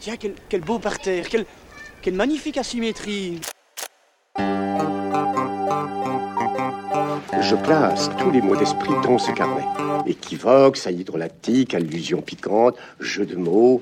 Tiens, 0.00 0.16
quel, 0.16 0.34
quel 0.48 0.60
beau 0.60 0.78
parterre, 0.78 1.28
quelle, 1.28 1.44
quelle 2.02 2.14
magnifique 2.14 2.56
asymétrie. 2.56 3.40
Je 7.40 7.54
place 7.56 8.08
tous 8.16 8.30
les 8.30 8.40
mots 8.40 8.54
d'esprit 8.54 8.94
dans 9.02 9.18
ce 9.18 9.32
carnet. 9.32 9.64
Équivoque, 10.06 10.76
saillie 10.76 11.02
drôlatique, 11.02 11.74
allusion 11.74 12.22
piquante, 12.22 12.76
jeu 13.00 13.26
de 13.26 13.34
mots. 13.34 13.80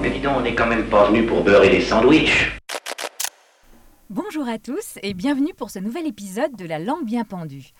Mais 0.00 0.10
dis 0.10 0.20
donc, 0.20 0.38
on 0.38 0.40
n'est 0.40 0.54
quand 0.56 0.66
même 0.66 0.86
pas 0.86 1.08
venu 1.08 1.26
pour 1.26 1.44
beurrer 1.44 1.70
les 1.70 1.80
sandwichs. 1.80 2.58
Bonjour 4.10 4.48
à 4.48 4.58
tous 4.58 4.98
et 5.02 5.14
bienvenue 5.14 5.54
pour 5.54 5.70
ce 5.70 5.78
nouvel 5.78 6.06
épisode 6.06 6.56
de 6.56 6.66
La 6.66 6.78
langue 6.78 7.04
bien 7.04 7.24
pendue. 7.24 7.70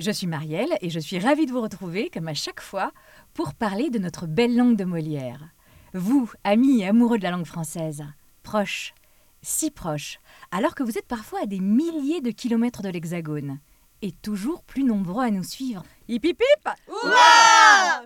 Je 0.00 0.10
suis 0.10 0.26
Marielle 0.26 0.78
et 0.80 0.88
je 0.88 0.98
suis 0.98 1.18
ravie 1.18 1.44
de 1.44 1.52
vous 1.52 1.60
retrouver, 1.60 2.08
comme 2.08 2.28
à 2.28 2.32
chaque 2.32 2.62
fois, 2.62 2.90
pour 3.34 3.52
parler 3.52 3.90
de 3.90 3.98
notre 3.98 4.26
belle 4.26 4.56
langue 4.56 4.76
de 4.76 4.84
Molière. 4.84 5.50
Vous, 5.92 6.32
amis 6.42 6.80
et 6.80 6.86
amoureux 6.86 7.18
de 7.18 7.22
la 7.22 7.32
langue 7.32 7.44
française, 7.44 8.06
proches, 8.42 8.94
si 9.42 9.70
proches, 9.70 10.18
alors 10.52 10.74
que 10.74 10.82
vous 10.82 10.96
êtes 10.96 11.06
parfois 11.06 11.40
à 11.42 11.46
des 11.46 11.60
milliers 11.60 12.22
de 12.22 12.30
kilomètres 12.30 12.80
de 12.80 12.88
l'Hexagone, 12.88 13.58
et 14.02 14.12
toujours 14.12 14.62
plus 14.62 14.84
nombreux 14.84 15.24
à 15.24 15.30
nous 15.30 15.44
suivre. 15.44 15.82
Hip 16.08 16.20
hip 16.24 16.38
hip 16.40 16.68
Ouah 16.88 18.02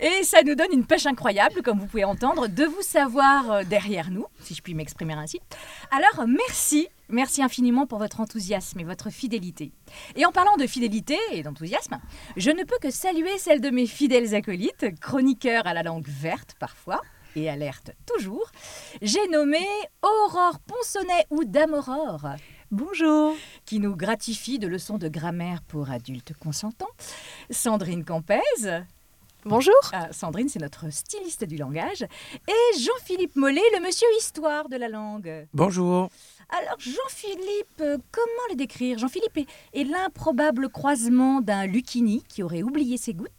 Et 0.00 0.22
ça 0.22 0.42
nous 0.42 0.54
donne 0.54 0.72
une 0.72 0.86
pêche 0.86 1.06
incroyable, 1.06 1.62
comme 1.62 1.78
vous 1.78 1.86
pouvez 1.86 2.04
entendre, 2.04 2.48
de 2.48 2.64
vous 2.64 2.82
savoir 2.82 3.50
euh, 3.50 3.62
derrière 3.64 4.10
nous, 4.10 4.26
si 4.40 4.54
je 4.54 4.62
puis 4.62 4.74
m'exprimer 4.74 5.14
ainsi. 5.14 5.40
Alors 5.90 6.26
merci, 6.28 6.88
merci 7.08 7.42
infiniment 7.42 7.86
pour 7.86 7.98
votre 7.98 8.20
enthousiasme 8.20 8.78
et 8.80 8.84
votre 8.84 9.10
fidélité. 9.10 9.72
Et 10.16 10.24
en 10.24 10.32
parlant 10.32 10.56
de 10.56 10.66
fidélité 10.66 11.18
et 11.32 11.42
d'enthousiasme, 11.42 11.98
je 12.36 12.50
ne 12.50 12.62
peux 12.64 12.78
que 12.80 12.90
saluer 12.90 13.38
celle 13.38 13.60
de 13.60 13.70
mes 13.70 13.86
fidèles 13.86 14.34
acolytes, 14.34 14.86
chroniqueurs 15.00 15.66
à 15.66 15.74
la 15.74 15.82
langue 15.82 16.06
verte 16.06 16.54
parfois, 16.58 17.00
et 17.34 17.48
alerte 17.48 17.92
toujours. 18.06 18.50
J'ai 19.00 19.26
nommé 19.28 19.64
Aurore 20.02 20.58
Ponsonnet 20.60 21.26
ou 21.30 21.44
Dame 21.44 21.74
Aurore. 21.74 22.36
Bonjour. 22.72 23.36
Qui 23.66 23.80
nous 23.80 23.94
gratifie 23.94 24.58
de 24.58 24.66
leçons 24.66 24.96
de 24.96 25.06
grammaire 25.06 25.60
pour 25.60 25.90
adultes 25.90 26.32
consentants. 26.40 26.88
Sandrine 27.50 28.02
Campez. 28.02 28.40
Bonjour. 29.44 29.74
Ah, 29.92 30.10
Sandrine, 30.10 30.48
c'est 30.48 30.58
notre 30.58 30.88
styliste 30.88 31.44
du 31.44 31.58
langage. 31.58 32.00
Et 32.48 32.78
Jean-Philippe 32.78 33.36
Mollet, 33.36 33.60
le 33.74 33.84
monsieur 33.84 34.08
histoire 34.16 34.70
de 34.70 34.76
la 34.76 34.88
langue. 34.88 35.46
Bonjour. 35.52 36.08
Alors, 36.48 36.78
Jean-Philippe, 36.78 37.80
euh, 37.80 37.98
comment 38.10 38.46
le 38.50 38.56
décrire? 38.56 38.98
Jean-Philippe 38.98 39.48
est, 39.72 39.84
l'improbable 39.84 40.68
croisement 40.68 41.40
d'un 41.40 41.66
Lucchini 41.66 42.22
qui 42.28 42.42
aurait 42.42 42.62
oublié 42.62 42.96
ses 42.96 43.14
gouttes 43.14 43.30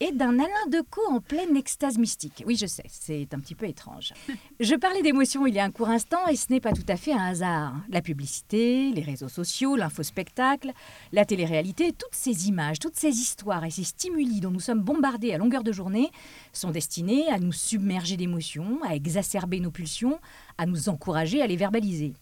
et 0.00 0.12
d'un 0.12 0.38
Alain 0.38 0.66
Decaux 0.70 1.06
en 1.08 1.20
pleine 1.20 1.56
extase 1.56 1.98
mystique. 1.98 2.42
Oui, 2.46 2.56
je 2.56 2.66
sais, 2.66 2.84
c'est 2.88 3.32
un 3.32 3.40
petit 3.40 3.54
peu 3.54 3.66
étrange. 3.66 4.12
Je 4.60 4.74
parlais 4.74 5.02
d'émotion 5.02 5.46
il 5.46 5.54
y 5.54 5.58
a 5.58 5.64
un 5.64 5.70
court 5.70 5.88
instant 5.88 6.26
et 6.28 6.36
ce 6.36 6.46
n'est 6.50 6.60
pas 6.60 6.72
tout 6.72 6.84
à 6.88 6.96
fait 6.96 7.12
un 7.12 7.26
hasard. 7.26 7.74
La 7.88 8.02
publicité, 8.02 8.90
les 8.92 9.02
réseaux 9.02 9.28
sociaux, 9.28 9.76
l'infospectacle, 9.76 10.72
la 11.12 11.24
télé-réalité, 11.24 11.92
toutes 11.92 12.14
ces 12.14 12.48
images, 12.48 12.78
toutes 12.78 12.96
ces 12.96 13.10
histoires 13.10 13.64
et 13.64 13.70
ces 13.70 13.84
stimuli 13.84 14.40
dont 14.40 14.50
nous 14.50 14.60
sommes 14.60 14.80
bombardés 14.80 15.32
à 15.32 15.38
longueur 15.38 15.62
de 15.62 15.72
journée 15.72 16.10
sont 16.52 16.70
destinés 16.70 17.28
à 17.28 17.38
nous 17.38 17.52
submerger 17.52 18.16
d'émotions, 18.16 18.80
à 18.84 18.94
exacerber 18.94 19.60
nos 19.60 19.70
pulsions, 19.70 20.18
à 20.58 20.66
nous 20.66 20.88
encourager 20.88 21.42
à 21.42 21.46
les 21.46 21.56
verbaliser 21.56 22.12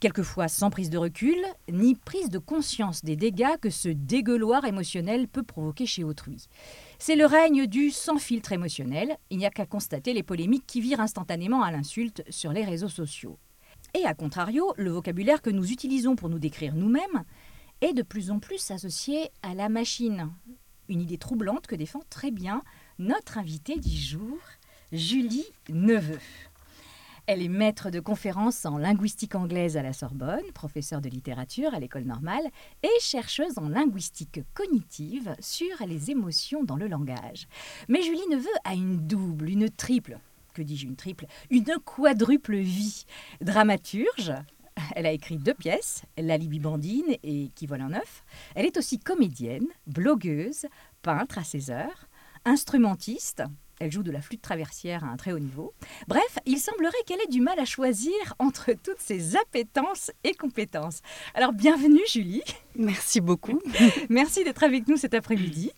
quelquefois 0.00 0.48
sans 0.48 0.70
prise 0.70 0.90
de 0.90 0.98
recul, 0.98 1.36
ni 1.70 1.94
prise 1.94 2.30
de 2.30 2.38
conscience 2.38 3.04
des 3.04 3.16
dégâts 3.16 3.56
que 3.60 3.70
ce 3.70 3.88
dégueuloir 3.88 4.64
émotionnel 4.64 5.28
peut 5.28 5.42
provoquer 5.42 5.86
chez 5.86 6.02
autrui. 6.02 6.48
C'est 6.98 7.16
le 7.16 7.26
règne 7.26 7.66
du 7.66 7.90
sans 7.90 8.18
filtre 8.18 8.52
émotionnel, 8.52 9.16
il 9.28 9.38
n'y 9.38 9.46
a 9.46 9.50
qu'à 9.50 9.66
constater 9.66 10.14
les 10.14 10.22
polémiques 10.22 10.66
qui 10.66 10.80
virent 10.80 11.00
instantanément 11.00 11.62
à 11.62 11.70
l'insulte 11.70 12.24
sur 12.30 12.52
les 12.52 12.64
réseaux 12.64 12.88
sociaux. 12.88 13.38
Et 13.94 14.04
à 14.04 14.14
contrario, 14.14 14.72
le 14.76 14.90
vocabulaire 14.90 15.42
que 15.42 15.50
nous 15.50 15.70
utilisons 15.70 16.16
pour 16.16 16.28
nous 16.28 16.38
décrire 16.38 16.74
nous-mêmes 16.74 17.24
est 17.80 17.92
de 17.92 18.02
plus 18.02 18.30
en 18.30 18.38
plus 18.38 18.70
associé 18.70 19.30
à 19.42 19.54
la 19.54 19.68
machine. 19.68 20.30
Une 20.88 21.00
idée 21.00 21.18
troublante 21.18 21.66
que 21.66 21.76
défend 21.76 22.00
très 22.08 22.30
bien 22.30 22.62
notre 22.98 23.38
invitée 23.38 23.78
du 23.78 23.96
jour, 23.96 24.38
Julie 24.92 25.46
Neveu. 25.68 26.18
Elle 27.26 27.42
est 27.42 27.48
maître 27.48 27.90
de 27.90 28.00
conférences 28.00 28.66
en 28.66 28.78
linguistique 28.78 29.34
anglaise 29.34 29.76
à 29.76 29.82
la 29.82 29.92
Sorbonne, 29.92 30.44
professeure 30.54 31.00
de 31.00 31.08
littérature 31.08 31.74
à 31.74 31.80
l'école 31.80 32.04
normale 32.04 32.42
et 32.82 33.00
chercheuse 33.00 33.58
en 33.58 33.68
linguistique 33.68 34.40
cognitive 34.54 35.34
sur 35.38 35.86
les 35.86 36.10
émotions 36.10 36.64
dans 36.64 36.76
le 36.76 36.88
langage. 36.88 37.46
Mais 37.88 38.02
Julie 38.02 38.26
Neveu 38.30 38.50
a 38.64 38.74
une 38.74 39.06
double, 39.06 39.50
une 39.50 39.70
triple, 39.70 40.18
que 40.54 40.62
dis-je 40.62 40.86
une 40.86 40.96
triple, 40.96 41.26
une 41.50 41.64
quadruple 41.84 42.56
vie. 42.56 43.04
Dramaturge, 43.40 44.32
elle 44.94 45.06
a 45.06 45.12
écrit 45.12 45.36
deux 45.36 45.54
pièces, 45.54 46.02
La 46.16 46.36
Libye-Bandine 46.36 47.16
et 47.22 47.50
Qui 47.54 47.66
vole 47.66 47.82
un 47.82 47.92
œuf. 47.92 48.24
Elle 48.54 48.66
est 48.66 48.76
aussi 48.76 48.98
comédienne, 48.98 49.66
blogueuse, 49.86 50.66
peintre 51.02 51.38
à 51.38 51.44
ses 51.44 51.70
heures, 51.70 52.08
instrumentiste, 52.44 53.42
elle 53.80 53.90
joue 53.90 54.02
de 54.02 54.12
la 54.12 54.20
flûte 54.20 54.42
traversière 54.42 55.04
à 55.04 55.08
un 55.08 55.16
très 55.16 55.32
haut 55.32 55.38
niveau. 55.38 55.72
Bref, 56.06 56.38
il 56.46 56.58
semblerait 56.58 56.92
qu'elle 57.06 57.20
ait 57.20 57.30
du 57.30 57.40
mal 57.40 57.58
à 57.58 57.64
choisir 57.64 58.12
entre 58.38 58.72
toutes 58.84 59.00
ses 59.00 59.36
appétences 59.36 60.12
et 60.22 60.34
compétences. 60.34 61.00
Alors 61.34 61.52
bienvenue 61.52 62.02
Julie. 62.06 62.42
Merci 62.76 63.20
beaucoup. 63.20 63.60
Merci 64.10 64.44
d'être 64.44 64.62
avec 64.62 64.86
nous 64.86 64.96
cet 64.96 65.14
après-midi. 65.14 65.72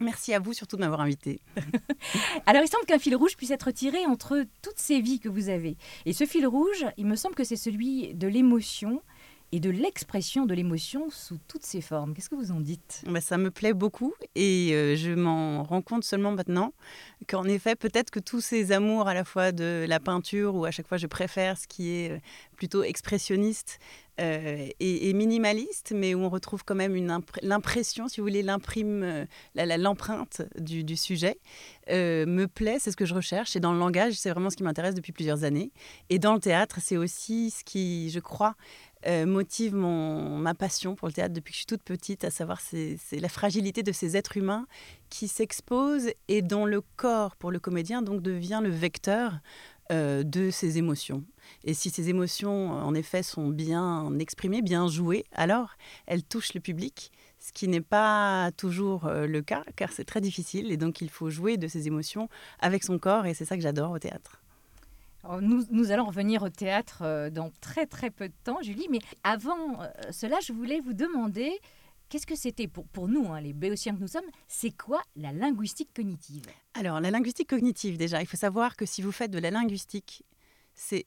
Merci 0.00 0.34
à 0.34 0.38
vous 0.38 0.52
surtout 0.52 0.76
de 0.76 0.82
m'avoir 0.82 1.00
invité. 1.00 1.40
Alors 2.46 2.62
il 2.62 2.68
semble 2.68 2.84
qu'un 2.84 2.98
fil 2.98 3.16
rouge 3.16 3.34
puisse 3.34 3.50
être 3.50 3.70
tiré 3.70 4.04
entre 4.04 4.44
toutes 4.60 4.78
ces 4.78 5.00
vies 5.00 5.18
que 5.18 5.30
vous 5.30 5.48
avez. 5.48 5.78
Et 6.04 6.12
ce 6.12 6.26
fil 6.26 6.46
rouge, 6.46 6.84
il 6.98 7.06
me 7.06 7.16
semble 7.16 7.34
que 7.34 7.44
c'est 7.44 7.56
celui 7.56 8.14
de 8.14 8.28
l'émotion 8.28 9.00
et 9.52 9.60
de 9.60 9.70
l'expression 9.70 10.44
de 10.44 10.54
l'émotion 10.54 11.08
sous 11.10 11.38
toutes 11.46 11.64
ses 11.64 11.80
formes. 11.80 12.14
Qu'est-ce 12.14 12.28
que 12.28 12.34
vous 12.34 12.50
en 12.50 12.60
dites? 12.60 13.02
Bah, 13.06 13.20
Ça 13.20 13.38
me 13.38 13.50
plaît 13.50 13.74
beaucoup 13.74 14.12
et 14.34 14.70
euh, 14.72 14.96
je 14.96 15.12
m'en 15.12 15.62
rends 15.62 15.82
compte 15.82 16.04
seulement 16.04 16.32
maintenant 16.32 16.72
qu'en 17.28 17.44
effet, 17.44 17.76
peut-être 17.76 18.10
que 18.10 18.20
tous 18.20 18.40
ces 18.40 18.72
amours 18.72 19.08
à 19.08 19.14
la 19.14 19.24
fois 19.24 19.52
de 19.52 19.86
la 19.88 20.00
peinture, 20.00 20.54
où 20.54 20.64
à 20.64 20.70
chaque 20.70 20.88
fois 20.88 20.98
je 20.98 21.06
préfère 21.06 21.58
ce 21.58 21.68
qui 21.68 21.90
est 21.90 22.10
euh, 22.10 22.18
plutôt 22.56 22.82
expressionniste 22.82 23.78
euh, 24.18 24.68
et, 24.80 25.12
minimaliste, 25.12 25.92
mais 25.94 26.14
où 26.14 26.20
on 26.20 26.30
retrouve 26.30 26.64
quand 26.64 26.74
même 26.74 26.96
l'impression, 27.42 28.08
si 28.08 28.20
vous 28.20 28.26
voulez, 28.26 28.42
l'imprime, 28.42 29.26
l'empreinte 29.54 30.40
du, 30.58 30.96
sujet, 30.96 31.36
me 31.90 32.46
plaît, 32.46 32.78
c'est 32.80 32.90
ce 32.90 32.96
que 32.96 33.04
je 33.04 33.12
recherche. 33.12 33.56
Et 33.56 33.60
dans 33.60 33.74
le 33.74 33.78
langage, 33.78 34.14
c'est 34.14 34.30
vraiment 34.30 34.48
ce 34.48 34.56
qui 34.56 34.62
m'intéresse 34.62 34.94
depuis 34.94 35.12
plusieurs 35.12 35.44
années. 35.44 35.70
Et 36.08 36.18
dans 36.18 36.32
le 36.32 36.40
théâtre, 36.40 36.78
c'est 36.80 36.96
aussi 36.96 37.50
ce 37.50 37.62
qui, 37.62 38.08
je 38.08 38.20
crois, 38.20 38.54
euh, 39.06 39.26
motive 39.26 39.74
mon, 39.74 40.38
ma 40.38 40.54
passion 40.54 40.94
pour 40.94 41.08
le 41.08 41.14
théâtre 41.14 41.34
depuis 41.34 41.52
que 41.52 41.56
je 41.56 41.60
suis 41.60 41.66
toute 41.66 41.82
petite, 41.82 42.24
à 42.24 42.30
savoir 42.30 42.60
c'est 42.60 42.98
la 43.12 43.28
fragilité 43.28 43.82
de 43.82 43.92
ces 43.92 44.16
êtres 44.16 44.36
humains 44.36 44.66
qui 45.10 45.28
s'exposent 45.28 46.10
et 46.28 46.42
dont 46.42 46.64
le 46.64 46.80
corps, 46.96 47.36
pour 47.36 47.50
le 47.50 47.58
comédien, 47.58 48.02
donc 48.02 48.22
devient 48.22 48.60
le 48.62 48.70
vecteur 48.70 49.38
euh, 49.92 50.24
de 50.24 50.50
ces 50.50 50.78
émotions. 50.78 51.24
Et 51.62 51.74
si 51.74 51.90
ces 51.90 52.08
émotions, 52.08 52.70
en 52.70 52.94
effet, 52.94 53.22
sont 53.22 53.48
bien 53.48 54.12
exprimées, 54.18 54.60
bien 54.60 54.88
jouées, 54.88 55.24
alors 55.30 55.76
elles 56.06 56.24
touchent 56.24 56.54
le 56.54 56.60
public, 56.60 57.12
ce 57.38 57.52
qui 57.52 57.68
n'est 57.68 57.80
pas 57.80 58.50
toujours 58.56 59.06
euh, 59.06 59.28
le 59.28 59.42
cas, 59.42 59.62
car 59.76 59.92
c'est 59.92 60.04
très 60.04 60.20
difficile, 60.20 60.72
et 60.72 60.76
donc 60.76 61.00
il 61.00 61.08
faut 61.08 61.30
jouer 61.30 61.56
de 61.56 61.68
ces 61.68 61.86
émotions 61.86 62.28
avec 62.58 62.82
son 62.82 62.98
corps, 62.98 63.26
et 63.26 63.34
c'est 63.34 63.44
ça 63.44 63.56
que 63.56 63.62
j'adore 63.62 63.92
au 63.92 63.98
théâtre. 64.00 64.42
Nous, 65.40 65.90
allons 65.90 66.06
revenir 66.06 66.42
au 66.42 66.48
théâtre 66.48 67.02
euh, 67.02 67.30
dans 67.30 67.50
très 67.60 67.86
très 67.86 68.10
peu 68.10 68.28
de 68.28 68.34
temps, 68.44 68.62
Julie. 68.62 68.86
Mais 68.90 68.98
avant 69.24 69.80
euh, 69.80 69.88
cela, 70.10 70.38
je 70.40 70.52
voulais 70.52 70.80
vous 70.80 70.94
demander 70.94 71.58
qu'est-ce 72.08 72.26
que 72.26 72.36
c'était 72.36 72.68
pour, 72.68 72.86
pour 72.88 73.08
nous, 73.08 73.26
hein, 73.32 73.40
les 73.40 73.52
béotiens 73.52 73.94
que 73.94 74.00
nous 74.00 74.08
sommes, 74.08 74.30
c'est 74.48 74.76
quoi 74.76 75.02
la 75.16 75.32
linguistique 75.32 75.90
cognitive? 75.94 76.44
Alors, 76.74 77.00
la 77.00 77.10
linguistique 77.10 77.48
cognitive, 77.48 77.96
déjà, 77.96 78.20
il 78.20 78.26
faut 78.26 78.36
savoir 78.36 78.76
que 78.76 78.86
si 78.86 79.02
vous 79.02 79.12
faites 79.12 79.30
de 79.30 79.38
la 79.38 79.50
linguistique, 79.50 80.24
c'est 80.74 81.04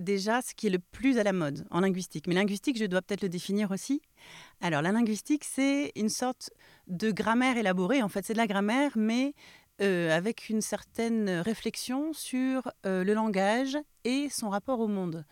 déjà 0.00 0.42
ce 0.42 0.54
qui 0.54 0.66
est 0.66 0.70
le 0.70 0.80
plus 0.80 1.18
à 1.18 1.22
la 1.22 1.32
mode 1.32 1.66
en 1.70 1.80
linguistique. 1.80 2.26
Mais 2.26 2.34
linguistique, 2.34 2.78
je 2.78 2.84
dois 2.84 3.02
peut-être 3.02 3.22
le 3.22 3.28
définir 3.28 3.70
aussi. 3.70 4.02
Alors, 4.60 4.82
la 4.82 4.92
linguistique, 4.92 5.44
c'est 5.44 5.92
une 5.94 6.08
sorte 6.08 6.50
de 6.88 7.10
grammaire 7.10 7.56
élaborée. 7.56 8.02
En 8.02 8.08
fait, 8.08 8.24
c'est 8.24 8.32
de 8.32 8.38
la 8.38 8.46
grammaire, 8.46 8.92
mais 8.96 9.34
avec 9.80 10.48
une 10.48 10.60
certaine 10.60 11.28
réflexion 11.28 12.12
sur 12.12 12.70
le 12.84 13.12
langage 13.12 13.76
et 14.04 14.28
son 14.30 14.50
rapport 14.50 14.80
au 14.80 14.86
monde. 14.86 15.24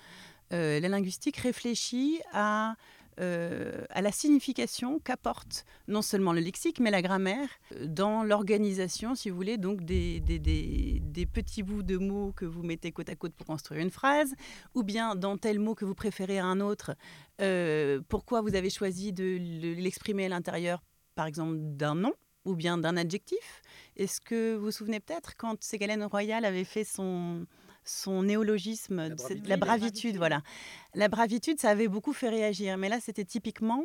la 0.51 0.81
linguistique 0.81 1.37
réfléchit 1.37 2.21
à 2.33 2.75
euh, 3.21 3.85
la 3.95 4.11
signification 4.11 4.99
qu'apporte 4.99 5.67
non 5.87 6.01
seulement 6.01 6.33
le 6.33 6.41
lexique, 6.41 6.81
mais 6.81 6.91
la 6.91 7.03
grammaire 7.03 7.49
euh, 7.77 7.87
dans 7.87 8.25
l'organisation, 8.25 9.15
si 9.15 9.29
vous 9.29 9.37
voulez, 9.37 9.59
donc 9.59 9.83
des, 9.83 10.21
des, 10.21 11.27
petits 11.27 11.63
bouts 11.63 11.83
de 11.83 11.99
mots 11.99 12.33
que 12.33 12.47
vous 12.47 12.63
mettez 12.63 12.91
côte 12.91 13.11
à 13.11 13.15
côte 13.15 13.35
pour 13.35 13.47
construire 13.47 13.83
une 13.83 13.91
phrase, 13.91 14.35
ou 14.75 14.83
bien 14.83 15.15
dans 15.15 15.37
tel 15.37 15.59
mot 15.59 15.75
que 15.75 15.85
vous 15.85 15.95
préférez 15.95 16.39
à 16.39 16.47
un 16.47 16.61
autre, 16.61 16.97
euh, 17.41 18.01
pourquoi 18.09 18.41
vous 18.41 18.55
avez 18.55 18.71
choisi 18.71 19.13
de 19.13 19.37
l'exprimer 19.77 20.27
à 20.27 20.29
l'intérieur, 20.31 20.83
par 21.15 21.27
exemple, 21.27 21.57
d'un 21.59 21.95
nom 21.95 22.15
ou 22.45 22.55
bien 22.55 22.79
d'un 22.79 22.97
adjectif. 22.97 23.63
Est-ce 23.97 24.21
que 24.21 24.57
vous 24.57 24.67
vous 24.67 24.71
souvenez 24.71 25.01
peut-être 25.01 25.37
quand 25.37 25.63
Ségolène 25.63 26.05
Royal 26.05 26.45
avait 26.45 26.65
fait 26.65 26.85
son, 26.85 27.47
son 27.85 28.23
néologisme, 28.23 28.97
la 28.97 29.15
bravitude, 29.15 29.47
la 29.47 29.57
bravitude, 29.57 30.17
voilà. 30.17 30.43
La 30.95 31.09
bravitude, 31.09 31.61
ça 31.61 31.71
avait 31.71 31.89
beaucoup 31.89 32.13
fait 32.13 32.29
réagir, 32.29 32.77
mais 32.79 32.89
là, 32.89 33.01
c'était 33.01 33.25
typiquement, 33.25 33.85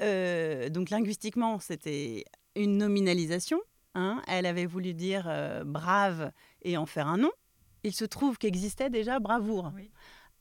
euh, 0.00 0.68
donc 0.68 0.90
linguistiquement, 0.90 1.58
c'était 1.58 2.24
une 2.56 2.78
nominalisation. 2.78 3.60
Hein. 3.94 4.22
Elle 4.26 4.46
avait 4.46 4.66
voulu 4.66 4.94
dire 4.94 5.26
euh, 5.28 5.64
brave 5.64 6.32
et 6.62 6.76
en 6.76 6.86
faire 6.86 7.06
un 7.06 7.18
nom. 7.18 7.32
Il 7.84 7.94
se 7.94 8.04
trouve 8.04 8.38
qu'existait 8.38 8.90
déjà 8.90 9.20
bravoure. 9.20 9.70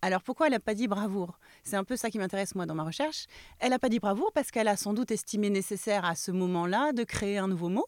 Alors 0.05 0.21
pourquoi 0.21 0.47
elle 0.47 0.51
n'a 0.51 0.59
pas 0.59 0.73
dit 0.73 0.89
bravoure? 0.89 1.39
C'est 1.63 1.77
un 1.77 1.85
peu 1.85 1.95
ça 1.95 2.09
qui 2.09 2.19
m'intéresse 2.19 2.55
moi 2.55 2.65
dans 2.65 2.75
ma 2.75 2.83
recherche. 2.83 3.25
Elle 3.59 3.69
n'a 3.69 3.79
pas 3.79 3.87
dit 3.87 3.99
bravoure 3.99 4.33
parce 4.33 4.51
qu'elle 4.51 4.67
a 4.67 4.75
sans 4.75 4.93
doute 4.93 5.11
estimé 5.11 5.49
nécessaire 5.49 6.03
à 6.03 6.15
ce 6.15 6.29
moment-là 6.31 6.91
de 6.91 7.05
créer 7.05 7.37
un 7.37 7.47
nouveau 7.47 7.69
mot 7.69 7.85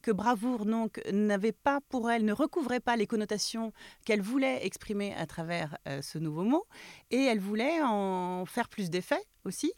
que 0.00 0.12
bravoure 0.12 0.64
donc 0.64 1.02
n'avait 1.10 1.50
pas 1.50 1.80
pour 1.88 2.08
elle, 2.08 2.24
ne 2.24 2.32
recouvrait 2.32 2.78
pas 2.78 2.94
les 2.94 3.08
connotations 3.08 3.72
qu'elle 4.04 4.22
voulait 4.22 4.64
exprimer 4.64 5.12
à 5.16 5.26
travers 5.26 5.76
euh, 5.88 6.00
ce 6.02 6.18
nouveau 6.18 6.44
mot, 6.44 6.66
et 7.10 7.24
elle 7.24 7.40
voulait 7.40 7.82
en 7.82 8.44
faire 8.46 8.68
plus 8.68 8.88
d'effet 8.88 9.20
aussi. 9.44 9.72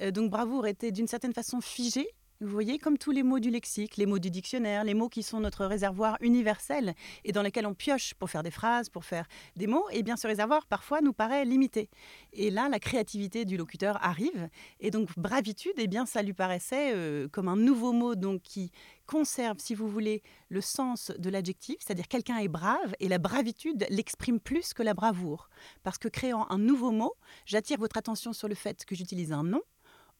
Euh, 0.00 0.10
donc 0.10 0.30
bravoure 0.30 0.66
était 0.66 0.92
d'une 0.92 1.06
certaine 1.06 1.34
façon 1.34 1.60
figée 1.60 2.08
vous 2.40 2.48
voyez, 2.48 2.78
comme 2.78 2.98
tous 2.98 3.12
les 3.12 3.22
mots 3.22 3.38
du 3.38 3.50
lexique, 3.50 3.96
les 3.96 4.06
mots 4.06 4.18
du 4.18 4.30
dictionnaire, 4.30 4.82
les 4.82 4.94
mots 4.94 5.08
qui 5.08 5.22
sont 5.22 5.38
notre 5.38 5.64
réservoir 5.66 6.16
universel 6.20 6.94
et 7.24 7.30
dans 7.30 7.42
lesquels 7.42 7.66
on 7.66 7.74
pioche 7.74 8.14
pour 8.14 8.28
faire 8.28 8.42
des 8.42 8.50
phrases, 8.50 8.88
pour 8.88 9.04
faire 9.04 9.26
des 9.54 9.68
mots, 9.68 9.88
et 9.90 9.98
eh 9.98 10.02
bien 10.02 10.16
ce 10.16 10.26
réservoir 10.26 10.66
parfois 10.66 11.00
nous 11.00 11.12
paraît 11.12 11.44
limité. 11.44 11.88
Et 12.32 12.50
là, 12.50 12.68
la 12.68 12.80
créativité 12.80 13.44
du 13.44 13.56
locuteur 13.56 13.98
arrive. 14.04 14.48
Et 14.80 14.90
donc 14.90 15.16
bravitude, 15.16 15.74
eh 15.76 15.86
bien 15.86 16.06
ça 16.06 16.22
lui 16.22 16.34
paraissait 16.34 16.92
euh, 16.94 17.28
comme 17.28 17.48
un 17.48 17.56
nouveau 17.56 17.92
mot 17.92 18.16
donc 18.16 18.42
qui 18.42 18.72
conserve, 19.06 19.58
si 19.58 19.74
vous 19.74 19.88
voulez, 19.88 20.22
le 20.48 20.60
sens 20.60 21.12
de 21.16 21.30
l'adjectif, 21.30 21.76
c'est-à-dire 21.78 22.08
quelqu'un 22.08 22.38
est 22.38 22.48
brave 22.48 22.94
et 22.98 23.08
la 23.08 23.18
bravitude 23.18 23.86
l'exprime 23.90 24.40
plus 24.40 24.74
que 24.74 24.82
la 24.82 24.94
bravoure. 24.94 25.48
Parce 25.82 25.98
que 25.98 26.08
créant 26.08 26.46
un 26.50 26.58
nouveau 26.58 26.90
mot, 26.90 27.14
j'attire 27.46 27.78
votre 27.78 27.96
attention 27.96 28.32
sur 28.32 28.48
le 28.48 28.54
fait 28.54 28.84
que 28.84 28.94
j'utilise 28.94 29.32
un 29.32 29.44
nom 29.44 29.62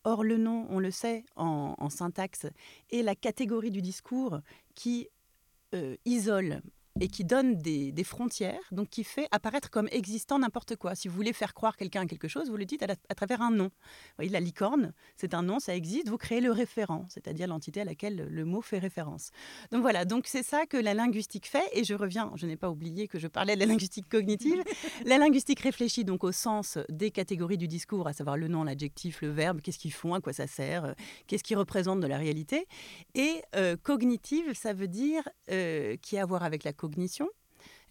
Or, 0.05 0.23
le 0.23 0.37
nom, 0.37 0.67
on 0.69 0.79
le 0.79 0.91
sait 0.91 1.25
en, 1.37 1.89
syntaxe, 1.89 2.47
est 2.93 3.03
la 3.03 3.15
catégorie 3.15 3.71
du 3.71 3.81
discours 3.81 4.41
qui 4.75 5.09
euh, 5.75 5.97
isole 6.05 6.61
et 7.01 7.09
qui 7.09 7.25
donne 7.25 7.57
des, 7.57 8.05
frontières, 8.05 8.61
donc 8.71 8.91
qui 8.91 9.03
fait 9.03 9.27
apparaître 9.31 9.71
comme 9.71 9.89
existant 9.91 10.39
n'importe 10.39 10.77
quoi. 10.77 10.95
Si 10.95 11.09
vous 11.09 11.15
voulez 11.15 11.33
faire 11.33 11.55
croire 11.55 11.77
quelqu'un 11.77 12.03
à 12.03 12.07
quelque 12.07 12.29
chose, 12.29 12.51
vous 12.51 12.57
le 12.57 12.67
dites 12.67 12.83
à, 12.83 13.15
travers 13.15 13.41
un 13.41 13.51
nom. 13.51 13.65
Vous 13.65 14.17
voyez, 14.19 14.31
la 14.31 14.41
licorne, 14.41 14.93
c'est 15.17 15.35
un 15.35 15.43
nom, 15.43 15.59
ça 15.59 15.75
existe, 15.75 16.09
vous 16.09 16.19
créez 16.19 16.41
le 16.41 16.53
référent, 16.53 17.07
c'est-à-dire 17.09 17.49
l'entité 17.49 17.81
à 17.81 17.85
laquelle 17.85 18.29
le 18.31 18.45
mot 18.45 18.61
fait 18.61 18.79
référence. 18.79 19.31
Donc 19.73 19.81
voilà, 19.81 20.05
donc 20.05 20.27
c'est 20.27 20.43
ça 20.43 20.67
que 20.67 20.77
la 20.77 20.95
linguistique 20.95 21.47
fait, 21.47 21.65
et 21.73 21.83
je 21.83 21.95
reviens, 21.95 22.31
je 22.37 22.47
n'ai 22.47 22.57
pas 22.57 22.71
oublié 22.71 23.09
que 23.09 23.19
je 23.19 23.27
parlais 23.27 23.55
de 23.55 23.61
la 23.61 23.67
linguistique 23.67 24.09
cognitive. 24.09 24.63
la 25.05 25.19
linguistique 25.19 25.61
réfléchit 25.61 26.05
donc 26.05 26.23
au 26.25 26.33
sens 26.33 26.79
des 26.89 27.11
catégories 27.11 27.59
du 27.59 27.69
discours, 27.69 28.07
à 28.07 28.13
savoir 28.13 28.37
le 28.37 28.49
nom, 28.49 28.65
l'adjectif, 28.65 29.23
le 29.23 29.31
verbe, 29.31 29.61
qu'est-ce 29.63 29.79
qu'ils 29.79 29.93
font, 29.93 30.15
à 30.15 30.21
quoi 30.21 30.33
ça 30.33 30.47
sert, 30.47 30.85
euh, 30.85 30.93
qu'est-ce 31.27 31.43
qu'ils 31.43 31.57
représentent 31.57 32.01
de 32.01 32.07
la 32.07 32.19
réalité. 32.19 32.67
Et 33.15 33.43
euh, 33.57 33.77
cognitive, 33.77 34.53
ça 34.55 34.73
veut 34.75 34.89
dire 34.89 35.29
euh, 35.51 35.97
qui 35.97 36.19
a 36.19 36.25
à 36.25 36.27
voir 36.27 36.43
avec 36.43 36.65
la 36.65 36.73
cognition. 36.89 37.29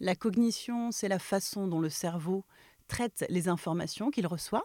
La 0.00 0.14
cognition, 0.14 0.92
c'est 0.92 1.08
la 1.08 1.18
façon 1.18 1.66
dont 1.66 1.80
le 1.80 1.90
cerveau 1.90 2.44
traite 2.86 3.24
les 3.28 3.48
informations 3.48 4.10
qu'il 4.10 4.26
reçoit. 4.26 4.64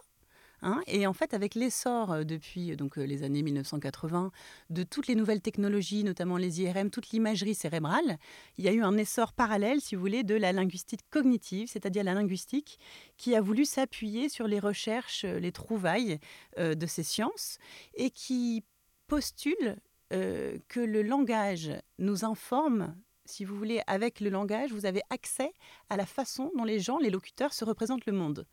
Hein. 0.62 0.82
et 0.86 1.06
en 1.06 1.14
fait, 1.14 1.32
avec 1.32 1.54
l'essor 1.54 2.12
euh, 2.12 2.22
depuis 2.22 2.72
euh, 2.72 2.76
donc, 2.76 2.98
euh, 2.98 3.04
les 3.04 3.22
années 3.22 3.40
1980 3.40 4.30
de 4.68 4.82
toutes 4.82 5.06
les 5.06 5.14
nouvelles 5.14 5.40
technologies, 5.40 6.04
notamment 6.04 6.36
les 6.36 6.60
IRM, 6.60 6.90
toute 6.90 7.12
l'imagerie 7.12 7.54
cérébrale, 7.54 8.18
il 8.58 8.66
y 8.66 8.68
a 8.68 8.72
eu 8.72 8.82
un 8.82 8.98
essor 8.98 9.32
parallèle, 9.32 9.80
si 9.80 9.94
vous 9.94 10.02
voulez, 10.02 10.22
de 10.22 10.34
la 10.34 10.52
linguistique 10.52 11.00
cognitive, 11.08 11.68
c'est-à-dire 11.68 12.04
la 12.04 12.12
linguistique 12.12 12.78
qui 13.16 13.34
a 13.34 13.40
voulu 13.40 13.64
s'appuyer 13.64 14.28
sur 14.28 14.46
les 14.46 14.60
recherches, 14.60 15.24
les 15.24 15.50
trouvailles 15.50 16.18
de 16.58 16.86
ces 16.86 17.04
sciences 17.04 17.56
et 17.94 18.10
qui 18.10 18.62
postule 19.06 19.76
que 20.10 20.80
le 20.80 21.02
langage 21.02 21.72
nous 21.98 22.24
informe 22.24 22.94
si 23.30 23.44
vous 23.44 23.56
voulez, 23.56 23.80
avec 23.86 24.20
le 24.20 24.28
langage, 24.28 24.72
vous 24.72 24.86
avez 24.86 25.02
accès 25.10 25.52
à 25.88 25.96
la 25.96 26.06
façon 26.06 26.50
dont 26.56 26.64
les 26.64 26.80
gens, 26.80 26.98
les 26.98 27.10
locuteurs, 27.10 27.54
se 27.54 27.64
représentent 27.64 28.06
le 28.06 28.12
monde. 28.12 28.46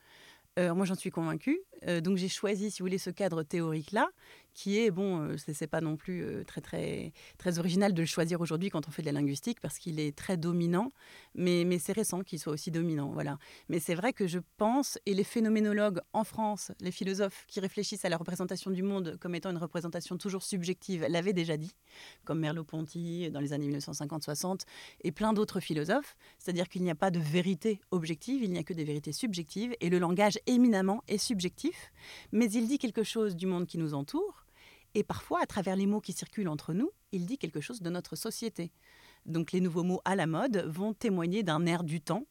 Euh, 0.58 0.74
moi, 0.74 0.86
j'en 0.86 0.96
suis 0.96 1.12
convaincue. 1.12 1.60
Euh, 1.88 2.02
donc, 2.02 2.18
j'ai 2.18 2.30
choisi, 2.30 2.72
si 2.72 2.80
vous 2.80 2.86
voulez, 2.86 2.98
ce 2.98 3.10
cadre 3.10 3.44
théorique-là, 3.44 4.10
qui 4.58 4.80
est, 4.80 4.90
bon, 4.90 5.22
euh, 5.22 5.38
ce 5.38 5.52
n'est 5.52 5.68
pas 5.68 5.82
non 5.82 5.98
plus 5.98 6.44
très, 6.48 6.62
très, 6.62 7.14
très 7.38 7.60
original 7.60 7.94
de 7.94 8.02
le 8.02 8.08
choisir 8.08 8.42
aujourd'hui 8.42 8.72
quand 8.72 8.88
on 8.88 8.92
fait 8.92 9.04
de 9.04 9.06
la 9.06 9.12
linguistique, 9.12 9.62
parce 9.62 9.78
qu'il 9.78 10.00
est 10.00 10.18
très 10.18 10.36
dominant, 10.36 10.92
mais, 11.36 11.64
mais 11.64 11.78
c'est 11.78 11.92
récent 11.92 12.24
qu'il 12.24 12.40
soit 12.40 12.54
aussi 12.54 12.72
dominant. 12.72 13.12
Voilà. 13.12 13.38
Mais 13.70 13.80
c'est 13.80 13.94
vrai 13.94 14.14
que 14.14 14.26
je 14.26 14.40
pense, 14.58 14.98
et 15.06 15.14
les 15.14 15.24
phénoménologues 15.24 16.00
en 16.12 16.24
France, 16.24 16.72
les 16.82 16.90
philosophes 16.90 17.46
qui 17.48 17.60
réfléchissent 17.60 18.04
à 18.04 18.10
la 18.10 18.18
représentation 18.18 18.72
du 18.72 18.82
monde 18.82 19.18
comme 19.22 19.36
étant 19.36 19.52
une 19.52 19.60
représentation 19.60 20.18
toujours 20.18 20.42
subjective, 20.42 21.06
l'avaient 21.08 21.34
déjà 21.34 21.56
dit, 21.56 21.76
comme 22.26 22.40
Merleau-Ponty 22.40 23.30
dans 23.30 23.40
les 23.40 23.54
années 23.54 23.70
1950-60, 23.70 24.62
et 25.02 25.12
plein 25.12 25.34
d'autres 25.34 25.60
philosophes. 25.60 26.18
C'est-à-dire 26.40 26.68
qu'il 26.68 26.82
n'y 26.82 26.90
a 26.90 26.96
pas 26.96 27.12
de 27.12 27.20
vérité 27.20 27.80
objective, 27.92 28.42
il 28.44 28.52
n'y 28.52 28.58
a 28.58 28.64
que 28.64 28.74
des 28.74 28.86
vérités 28.86 29.12
subjectives, 29.12 29.76
et 29.82 29.92
le 29.92 30.00
langage 30.00 30.40
éminemment 30.48 31.04
est 31.08 31.20
subjectif, 31.20 31.92
mais 32.32 32.52
il 32.52 32.68
dit 32.68 32.80
quelque 32.80 33.04
chose 33.04 33.36
du 33.36 33.46
monde 33.46 33.68
qui 33.68 33.78
nous 33.78 33.94
entoure, 33.94 34.47
et 34.98 35.04
parfois, 35.04 35.44
à 35.44 35.46
travers 35.46 35.76
les 35.76 35.86
mots 35.86 36.02
qui 36.02 36.12
circulent 36.12 36.48
entre 36.48 36.74
nous, 36.74 36.90
il 37.12 37.28
dit 37.28 37.38
quelque 37.38 37.62
chose 37.62 37.84
de 37.84 37.90
notre 37.92 38.16
société. 38.16 38.72
Donc 39.28 39.52
les 39.52 39.62
nouveaux 39.62 39.84
mots 39.84 40.02
à 40.06 40.16
la 40.16 40.26
mode 40.26 40.66
vont 40.66 40.96
témoigner 40.96 41.44
d'un 41.44 41.68
air 41.68 41.84
du 41.84 42.02
temps. 42.02 42.26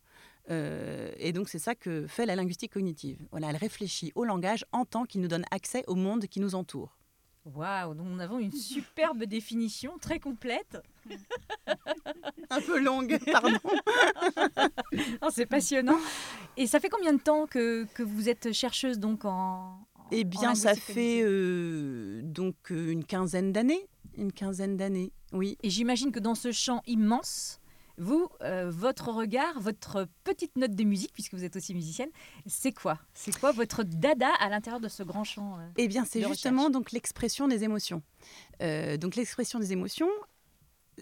Euh, 0.51 1.13
et 1.17 1.33
donc 1.33 1.49
c'est 1.49 1.61
ça 1.61 1.77
que 1.77 2.09
fait 2.09 2.27
la 2.27 2.35
linguistique 2.35 2.73
cognitive. 2.73 3.25
Voilà, 3.31 3.51
elle 3.51 3.57
réfléchit 3.57 4.11
au 4.17 4.25
langage 4.25 4.65
en 4.73 4.85
tant 4.85 5.05
qu'il 5.05 5.21
nous 5.21 5.29
donne 5.29 5.45
accès 5.53 5.85
au 5.87 5.95
monde 5.95 6.27
qui 6.27 6.41
nous 6.41 6.57
entoure. 6.57 6.99
Waouh, 7.45 7.95
donc 7.95 8.09
nous 8.09 8.21
avons 8.21 8.41
une 8.41 8.51
superbe 8.73 9.23
définition 9.23 9.97
très 9.99 10.19
complète. 10.19 10.79
Un 12.51 12.61
peu 12.61 12.81
longue, 12.81 13.17
pardon. 13.33 13.61
c'est 15.31 15.47
passionnant. 15.47 16.01
Et 16.57 16.67
ça 16.67 16.81
fait 16.81 16.89
combien 16.89 17.13
de 17.13 17.21
temps 17.21 17.47
que, 17.47 17.87
que 17.95 18.03
vous 18.03 18.29
êtes 18.29 18.53
chercheuse 18.53 18.99
donc 18.99 19.25
en... 19.25 19.79
eh 20.13 20.25
bien, 20.25 20.55
ça 20.55 20.75
fait 20.75 21.23
euh, 21.23 22.21
donc 22.23 22.57
euh, 22.71 22.91
une 22.93 23.05
quinzaine 23.05 23.53
d'années. 23.53 23.87
Une 24.17 24.33
quinzaine 24.33 24.77
d'années, 24.77 25.13
oui. 25.33 25.59
Et 25.63 25.69
j'imagine 25.69 26.11
que 26.11 26.19
dans 26.21 26.35
ce 26.35 26.51
champ 26.51 26.81
immense, 26.87 27.61
vous, 27.99 28.29
euh, 28.43 28.71
votre 28.71 29.09
regard, 29.11 29.59
votre 29.61 30.07
petite 30.25 30.57
note 30.57 30.75
de 30.75 30.85
musique, 30.85 31.13
puisque 31.13 31.35
vous 31.35 31.45
êtes 31.45 31.57
aussi 31.57 31.75
musicienne, 31.75 32.11
c'est 32.47 32.73
quoi? 32.73 32.99
C'est 33.15 33.39
quoi 33.39 33.53
votre 33.53 33.83
dada 33.85 34.31
à 34.41 34.49
l'intérieur 34.49 34.81
de 34.81 34.89
ce 34.89 35.03
grand 35.03 35.25
champ 35.25 35.59
euh, 35.59 35.69
Eh 35.77 35.89
bien, 35.89 36.05
c'est 36.05 36.23
justement 36.23 36.71
donc 36.71 36.93
l'expression 36.93 37.49
des 37.49 37.65
émotions. 37.65 38.03
Euh, 38.63 38.97
donc 38.97 39.17
l'expression 39.17 39.59
des 39.59 39.73
émotions, 39.73 40.11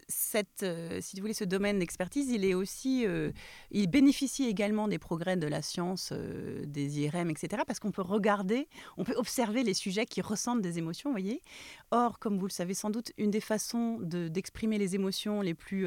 cette, 0.09 0.63
euh, 0.63 0.99
si 1.01 1.17
vous 1.17 1.23
voulez, 1.23 1.35
ce 1.35 1.45
domaine 1.45 1.79
d'expertise, 1.79 2.31
il 2.31 2.45
est 2.45 2.55
aussi, 2.55 3.07
euh, 3.07 3.31
il 3.71 3.87
bénéficie 3.89 4.45
également 4.45 4.89
des 4.89 4.99
progrès 4.99 5.37
de 5.37 5.47
la 5.47 5.63
science, 5.63 6.11
euh, 6.13 6.65
des 6.67 7.01
IRM, 7.01 7.31
etc. 7.31 7.63
Parce 7.67 7.81
qu'on 7.81 7.91
peut 7.91 8.03
regarder, 8.03 8.69
on 8.97 9.05
peut 9.05 9.15
observer 9.17 9.63
les 9.63 9.75
sujets 9.75 10.07
qui 10.07 10.21
ressentent 10.21 10.63
des 10.63 10.79
émotions, 10.79 11.11
voyez. 11.11 11.43
Or, 11.91 12.19
comme 12.19 12.39
vous 12.39 12.47
le 12.47 12.53
savez 12.53 12.75
sans 12.75 12.91
doute, 12.91 13.13
une 13.19 13.31
des 13.31 13.41
façons 13.41 13.99
d'exprimer 14.01 14.79
les 14.79 14.95
émotions 14.95 15.41
les 15.41 15.55
plus 15.55 15.87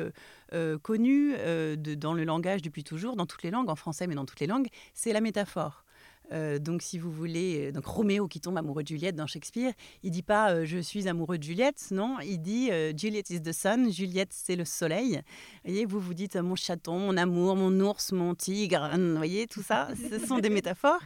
connues 0.81 1.35
dans 1.77 2.13
le 2.13 2.23
langage 2.23 2.61
depuis 2.61 2.83
toujours, 2.83 3.15
dans 3.15 3.25
toutes 3.25 3.43
les 3.43 3.51
langues, 3.51 3.69
en 3.69 3.75
français 3.75 4.07
mais 4.07 4.15
dans 4.15 4.25
toutes 4.25 4.39
les 4.39 4.47
langues, 4.47 4.67
c'est 4.93 5.13
la 5.13 5.21
métaphore. 5.21 5.83
Euh, 6.31 6.59
donc, 6.59 6.81
si 6.81 6.97
vous 6.97 7.11
voulez, 7.11 7.67
euh, 7.67 7.71
donc 7.71 7.85
Roméo 7.85 8.27
qui 8.27 8.39
tombe 8.39 8.57
amoureux 8.57 8.83
de 8.83 8.87
Juliette 8.87 9.15
dans 9.15 9.27
Shakespeare, 9.27 9.73
il 10.03 10.11
dit 10.11 10.23
pas 10.23 10.51
euh, 10.51 10.65
je 10.65 10.79
suis 10.79 11.07
amoureux 11.07 11.37
de 11.37 11.43
Juliette, 11.43 11.87
non, 11.91 12.17
il 12.19 12.41
dit 12.41 12.69
Juliette 12.97 13.29
is 13.29 13.41
the 13.41 13.53
sun, 13.53 13.91
Juliette 13.91 14.33
c'est 14.33 14.55
le 14.55 14.65
soleil. 14.65 15.21
Vous 15.63 15.71
voyez, 15.71 15.85
vous 15.85 15.99
vous 15.99 16.13
dites 16.13 16.35
mon 16.35 16.55
chaton, 16.55 16.99
mon 16.99 17.17
amour, 17.17 17.55
mon 17.55 17.79
ours, 17.79 18.11
mon 18.11 18.35
tigre, 18.35 18.89
vous 18.93 19.15
voyez, 19.15 19.47
tout 19.47 19.63
ça, 19.63 19.89
ce 20.09 20.19
sont 20.19 20.39
des 20.39 20.49
métaphores. 20.57 21.03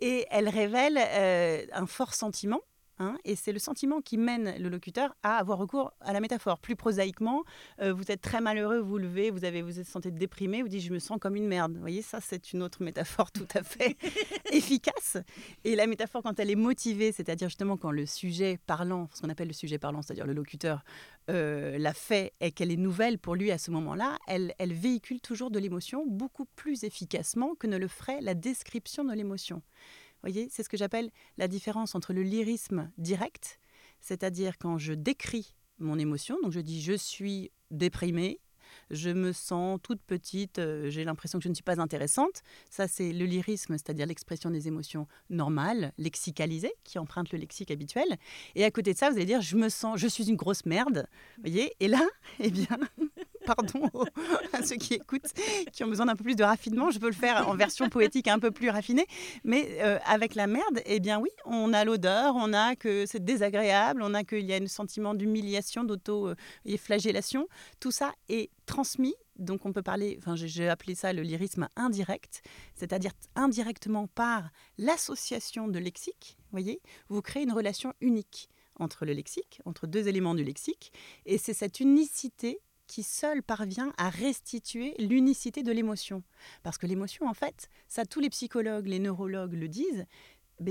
Et 0.00 0.26
elles 0.30 0.48
révèlent 0.48 0.98
un 1.72 1.86
fort 1.86 2.14
sentiment 2.14 2.60
Hein, 3.00 3.16
et 3.24 3.34
c'est 3.34 3.52
le 3.52 3.58
sentiment 3.58 4.02
qui 4.02 4.18
mène 4.18 4.54
le 4.58 4.68
locuteur 4.68 5.16
à 5.22 5.38
avoir 5.38 5.56
recours 5.56 5.94
à 6.02 6.12
la 6.12 6.20
métaphore. 6.20 6.58
Plus 6.58 6.76
prosaïquement, 6.76 7.44
euh, 7.80 7.94
vous 7.94 8.12
êtes 8.12 8.20
très 8.20 8.42
malheureux, 8.42 8.78
vous 8.78 8.90
vous 8.90 8.98
levez, 8.98 9.30
vous 9.30 9.46
avez, 9.46 9.62
vous 9.62 9.80
êtes 9.80 9.86
sentez 9.86 10.10
déprimé, 10.10 10.60
vous 10.60 10.68
dites 10.68 10.82
je 10.82 10.92
me 10.92 10.98
sens 10.98 11.18
comme 11.18 11.34
une 11.34 11.46
merde. 11.46 11.72
Vous 11.72 11.80
voyez, 11.80 12.02
ça 12.02 12.20
c'est 12.20 12.52
une 12.52 12.62
autre 12.62 12.82
métaphore 12.82 13.32
tout 13.32 13.48
à 13.54 13.62
fait 13.62 13.96
efficace. 14.52 15.16
Et 15.64 15.76
la 15.76 15.86
métaphore 15.86 16.22
quand 16.22 16.38
elle 16.38 16.50
est 16.50 16.56
motivée, 16.56 17.10
c'est-à-dire 17.10 17.48
justement 17.48 17.78
quand 17.78 17.90
le 17.90 18.04
sujet 18.04 18.58
parlant, 18.66 19.08
ce 19.14 19.22
qu'on 19.22 19.30
appelle 19.30 19.48
le 19.48 19.54
sujet 19.54 19.78
parlant, 19.78 20.02
c'est-à-dire 20.02 20.26
le 20.26 20.34
locuteur, 20.34 20.84
euh, 21.30 21.78
l'a 21.78 21.94
fait 21.94 22.34
et 22.40 22.52
qu'elle 22.52 22.70
est 22.70 22.76
nouvelle 22.76 23.18
pour 23.18 23.34
lui 23.34 23.50
à 23.50 23.56
ce 23.56 23.70
moment-là, 23.70 24.18
elle, 24.26 24.52
elle 24.58 24.74
véhicule 24.74 25.22
toujours 25.22 25.50
de 25.50 25.58
l'émotion 25.58 26.04
beaucoup 26.06 26.44
plus 26.54 26.84
efficacement 26.84 27.54
que 27.54 27.66
ne 27.66 27.78
le 27.78 27.88
ferait 27.88 28.20
la 28.20 28.34
description 28.34 29.04
de 29.04 29.14
l'émotion 29.14 29.62
voyez, 30.22 30.48
c'est 30.50 30.62
ce 30.62 30.68
que 30.68 30.76
j'appelle 30.76 31.10
la 31.38 31.48
différence 31.48 31.94
entre 31.94 32.12
le 32.12 32.22
lyrisme 32.22 32.90
direct, 32.98 33.60
c'est-à-dire 34.00 34.58
quand 34.58 34.78
je 34.78 34.92
décris 34.92 35.54
mon 35.78 35.98
émotion, 35.98 36.36
donc 36.42 36.52
je 36.52 36.60
dis 36.60 36.82
je 36.82 36.92
suis 36.92 37.50
déprimée, 37.70 38.40
je 38.90 39.10
me 39.10 39.32
sens 39.32 39.78
toute 39.82 40.00
petite, 40.02 40.58
euh, 40.58 40.90
j'ai 40.90 41.04
l'impression 41.04 41.38
que 41.38 41.44
je 41.44 41.48
ne 41.48 41.54
suis 41.54 41.62
pas 41.62 41.80
intéressante. 41.80 42.42
Ça, 42.70 42.88
c'est 42.88 43.12
le 43.12 43.24
lyrisme, 43.24 43.74
c'est-à-dire 43.74 44.06
l'expression 44.06 44.50
des 44.50 44.68
émotions 44.68 45.06
normales, 45.28 45.92
lexicalisées, 45.98 46.74
qui 46.84 46.98
empruntent 46.98 47.32
le 47.32 47.38
lexique 47.38 47.70
habituel. 47.70 48.06
Et 48.54 48.64
à 48.64 48.70
côté 48.70 48.92
de 48.92 48.98
ça, 48.98 49.10
vous 49.10 49.16
allez 49.16 49.26
dire, 49.26 49.40
je 49.40 49.56
me 49.56 49.68
sens, 49.68 49.98
je 49.98 50.06
suis 50.06 50.28
une 50.28 50.36
grosse 50.36 50.66
merde. 50.66 51.06
voyez 51.38 51.74
Et 51.80 51.88
là, 51.88 52.06
eh 52.40 52.50
bien, 52.50 52.78
pardon 53.54 53.90
à 54.52 54.62
ceux 54.62 54.76
qui 54.76 54.94
écoutent, 54.94 55.32
qui 55.72 55.84
ont 55.84 55.88
besoin 55.88 56.06
d'un 56.06 56.16
peu 56.16 56.24
plus 56.24 56.36
de 56.36 56.44
raffinement, 56.44 56.90
je 56.90 56.98
peux 56.98 57.08
le 57.08 57.12
faire 57.12 57.48
en 57.48 57.54
version 57.54 57.88
poétique 57.88 58.28
un 58.28 58.38
peu 58.38 58.50
plus 58.50 58.70
raffinée. 58.70 59.06
Mais 59.44 59.78
euh, 59.80 59.98
avec 60.06 60.34
la 60.34 60.46
merde, 60.46 60.80
eh 60.86 61.00
bien 61.00 61.18
oui, 61.20 61.30
on 61.44 61.72
a 61.72 61.84
l'odeur, 61.84 62.34
on 62.36 62.52
a 62.52 62.76
que 62.76 63.06
c'est 63.06 63.24
désagréable, 63.24 64.02
on 64.02 64.14
a 64.14 64.24
qu'il 64.24 64.44
y 64.44 64.52
a 64.52 64.56
un 64.56 64.66
sentiment 64.66 65.14
d'humiliation, 65.14 65.84
d'auto-flagellation. 65.84 67.48
Tout 67.80 67.90
ça 67.90 68.12
est 68.28 68.50
transmis. 68.66 69.14
Donc 69.38 69.64
on 69.64 69.72
peut 69.72 69.82
parler, 69.82 70.18
enfin 70.18 70.36
j'ai 70.36 70.68
appelé 70.68 70.94
ça 70.94 71.14
le 71.14 71.22
lyrisme 71.22 71.66
indirect, 71.74 72.42
c'est-à-dire 72.74 73.12
indirectement 73.34 74.06
par 74.06 74.50
l'association 74.76 75.66
de 75.66 75.78
lexique, 75.78 76.36
voyez, 76.50 76.82
vous 77.08 77.22
créez 77.22 77.44
une 77.44 77.52
relation 77.52 77.94
unique 78.02 78.50
entre 78.78 79.06
le 79.06 79.14
lexique, 79.14 79.60
entre 79.64 79.86
deux 79.86 80.08
éléments 80.08 80.34
du 80.34 80.44
lexique, 80.44 80.92
et 81.24 81.38
c'est 81.38 81.54
cette 81.54 81.80
unicité 81.80 82.60
qui 82.90 83.04
seule 83.04 83.40
parvient 83.44 83.92
à 83.98 84.10
restituer 84.10 84.96
l'unicité 84.98 85.62
de 85.62 85.70
l'émotion. 85.70 86.24
Parce 86.64 86.76
que 86.76 86.88
l'émotion, 86.88 87.28
en 87.28 87.34
fait, 87.34 87.68
ça 87.86 88.04
tous 88.04 88.18
les 88.18 88.30
psychologues, 88.30 88.88
les 88.88 88.98
neurologues 88.98 89.54
le 89.54 89.68
disent, 89.68 90.06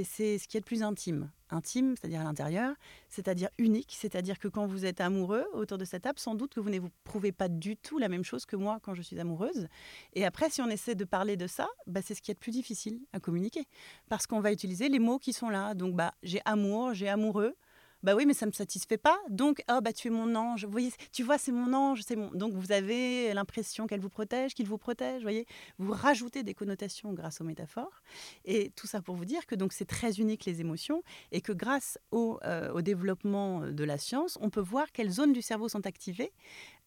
c'est 0.03 0.37
ce 0.37 0.45
qui 0.45 0.57
est 0.57 0.59
le 0.59 0.65
plus 0.65 0.83
intime. 0.83 1.31
Intime, 1.49 1.95
c'est-à-dire 1.95 2.19
à, 2.19 2.25
l'intérieur, 2.25 2.75
c'est-à-dire 3.07 3.47
unique, 3.57 3.95
c'est-à-dire 3.97 4.37
que 4.37 4.49
quand 4.49 4.67
vous 4.67 4.85
êtes 4.85 4.99
amoureux 4.99 5.45
autour 5.53 5.77
de 5.77 5.85
cette 5.85 6.03
table, 6.03 6.19
sans 6.19 6.35
doute 6.35 6.53
que 6.53 6.59
vous 6.59 6.69
ne 6.69 6.77
vous 6.77 6.91
prouvez 7.05 7.31
pas 7.31 7.47
du 7.47 7.77
tout 7.77 7.97
la 7.99 8.09
même 8.09 8.25
chose 8.25 8.45
que 8.45 8.57
moi 8.57 8.79
quand 8.83 8.93
je 8.93 9.01
suis 9.01 9.17
amoureuse. 9.17 9.69
Et 10.13 10.25
après, 10.25 10.49
si 10.49 10.61
on 10.61 10.67
essaie 10.67 10.95
de 10.95 11.05
parler 11.05 11.37
de 11.37 11.47
ça, 11.47 11.69
bah, 11.87 12.01
c'est 12.03 12.15
ce 12.15 12.21
qui 12.21 12.31
est 12.31 12.35
le 12.35 12.39
plus 12.39 12.51
difficile 12.51 12.99
à 13.13 13.21
communiquer. 13.21 13.65
Parce 14.09 14.27
qu'on 14.27 14.41
va 14.41 14.51
utiliser 14.51 14.89
les 14.89 14.99
mots 14.99 15.19
qui 15.19 15.31
sont 15.31 15.49
là. 15.49 15.73
Donc, 15.73 15.95
bah, 15.95 16.13
j'ai 16.21 16.41
amour, 16.43 16.93
j'ai 16.93 17.07
amoureux. 17.07 17.55
Bah 18.01 18.15
oui, 18.15 18.25
mais 18.25 18.33
ça 18.33 18.45
ne 18.45 18.51
me 18.51 18.53
satisfait 18.53 18.97
pas. 18.97 19.17
Donc, 19.29 19.61
oh, 19.69 19.79
bah, 19.81 19.91
tu 19.91 20.07
es 20.07 20.11
mon 20.11 20.33
ange. 20.35 20.63
Vous 20.63 20.71
voyez, 20.71 20.91
tu 21.11 21.23
vois, 21.23 21.37
c'est 21.37 21.51
mon 21.51 21.73
ange. 21.73 22.01
c'est 22.05 22.15
mon... 22.15 22.29
Donc, 22.31 22.53
vous 22.53 22.71
avez 22.71 23.33
l'impression 23.33 23.87
qu'elle 23.87 23.99
vous 23.99 24.09
protège, 24.09 24.53
qu'il 24.53 24.67
vous 24.67 24.77
protège. 24.77 25.21
voyez, 25.21 25.45
vous 25.79 25.91
rajoutez 25.91 26.43
des 26.43 26.53
connotations 26.53 27.13
grâce 27.13 27.41
aux 27.41 27.43
métaphores. 27.43 28.01
Et 28.45 28.71
tout 28.75 28.87
ça 28.87 29.01
pour 29.01 29.15
vous 29.15 29.25
dire 29.25 29.45
que 29.45 29.55
donc 29.55 29.73
c'est 29.73 29.85
très 29.85 30.19
unique 30.19 30.45
les 30.45 30.61
émotions 30.61 31.03
et 31.31 31.41
que 31.41 31.51
grâce 31.51 31.99
au, 32.11 32.39
euh, 32.45 32.71
au, 32.71 32.81
développement 32.81 33.61
de 33.61 33.83
la 33.83 33.97
science, 33.97 34.37
on 34.41 34.49
peut 34.49 34.61
voir 34.61 34.91
quelles 34.91 35.11
zones 35.11 35.33
du 35.33 35.41
cerveau 35.41 35.67
sont 35.67 35.85
activées 35.85 36.31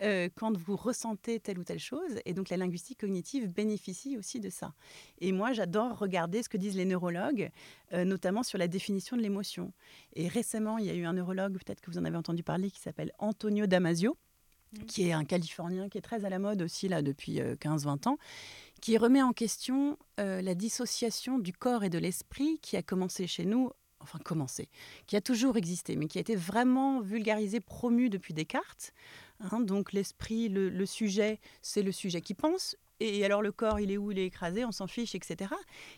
euh, 0.03 0.29
quand 0.35 0.57
vous 0.57 0.77
ressentez 0.77 1.41
telle 1.41 1.59
ou 1.59 1.65
telle 1.65 1.79
chose. 1.79 2.21
Et 2.25 2.35
donc, 2.35 2.49
la 2.49 2.57
linguistique 2.57 3.01
cognitive 3.01 3.53
bénéficie 3.53 4.17
aussi 4.17 4.41
de 4.41 4.51
ça. 4.51 4.75
Et 5.21 5.33
moi, 5.33 5.53
j'adore 5.53 5.99
regarder 5.99 6.43
ce 6.43 6.49
que 6.49 6.57
disent 6.57 6.77
les 6.77 6.85
neurologues, 6.85 7.51
euh, 7.93 8.05
notamment 8.05 8.43
sur 8.43 8.59
la 8.59 8.69
définition 8.69 9.17
de 9.17 9.23
l'émotion. 9.23 9.73
Et 10.15 10.29
récemment, 10.29 10.79
il 10.79 10.87
y 10.87 10.91
a 10.91 10.95
eu 10.95 11.05
un 11.05 11.13
neurologue, 11.13 11.55
peut-être 11.55 11.81
que 11.81 11.91
vous 11.91 11.99
en 11.99 12.05
avez 12.05 12.17
entendu 12.17 12.43
parler, 12.43 12.71
qui 12.71 12.81
s'appelle 12.81 13.13
Antonio 13.19 13.67
Damasio, 13.67 14.17
mm. 14.73 14.85
qui 14.87 15.09
est 15.09 15.13
un 15.13 15.25
Californien 15.25 15.89
qui 15.89 15.99
est 15.99 16.03
très 16.03 16.25
à 16.25 16.31
la 16.31 16.39
mode 16.39 16.63
aussi 16.63 16.89
là 16.89 17.03
depuis 17.03 17.41
15-20 17.41 17.89
euh, 18.07 18.11
ans, 18.11 18.19
qui 18.83 18.99
remet 18.99 19.23
en 19.23 19.33
question 19.33 19.97
euh, 20.19 20.43
la 20.43 20.55
dissociation 20.55 21.39
du 21.39 21.53
corps 21.53 21.85
et 21.85 21.91
de 21.91 21.99
l'esprit 21.99 22.59
qui 22.61 22.77
a 22.77 22.83
commencé 22.83 23.29
chez 23.29 23.45
nous, 23.45 23.71
enfin 24.03 24.19
commencé, 24.19 24.69
qui 25.07 25.17
a 25.17 25.21
toujours 25.21 25.57
existé, 25.57 25.97
mais 25.97 26.07
qui 26.07 26.19
a 26.19 26.21
été 26.21 26.37
vraiment 26.37 27.01
vulgarisé, 27.01 27.61
promu 27.61 28.11
depuis 28.11 28.35
Descartes. 28.35 28.93
Hein, 29.41 29.61
donc 29.61 29.93
l'esprit, 29.93 30.49
le 30.49 30.87
sujet, 30.87 31.41
c'est 31.63 31.83
le 31.83 31.93
sujet 31.93 32.21
qui 32.21 32.35
pense, 32.35 32.77
et 33.05 33.25
alors 33.25 33.43
le 33.43 33.51
corps, 33.51 33.81
il 33.81 33.91
est 33.91 33.97
où 33.97 34.13
Il 34.13 34.19
est 34.21 34.27
écrasé, 34.27 34.65
on 34.65 34.71
s'en 34.71 34.87
fiche, 34.87 35.17
etc. 35.17 35.53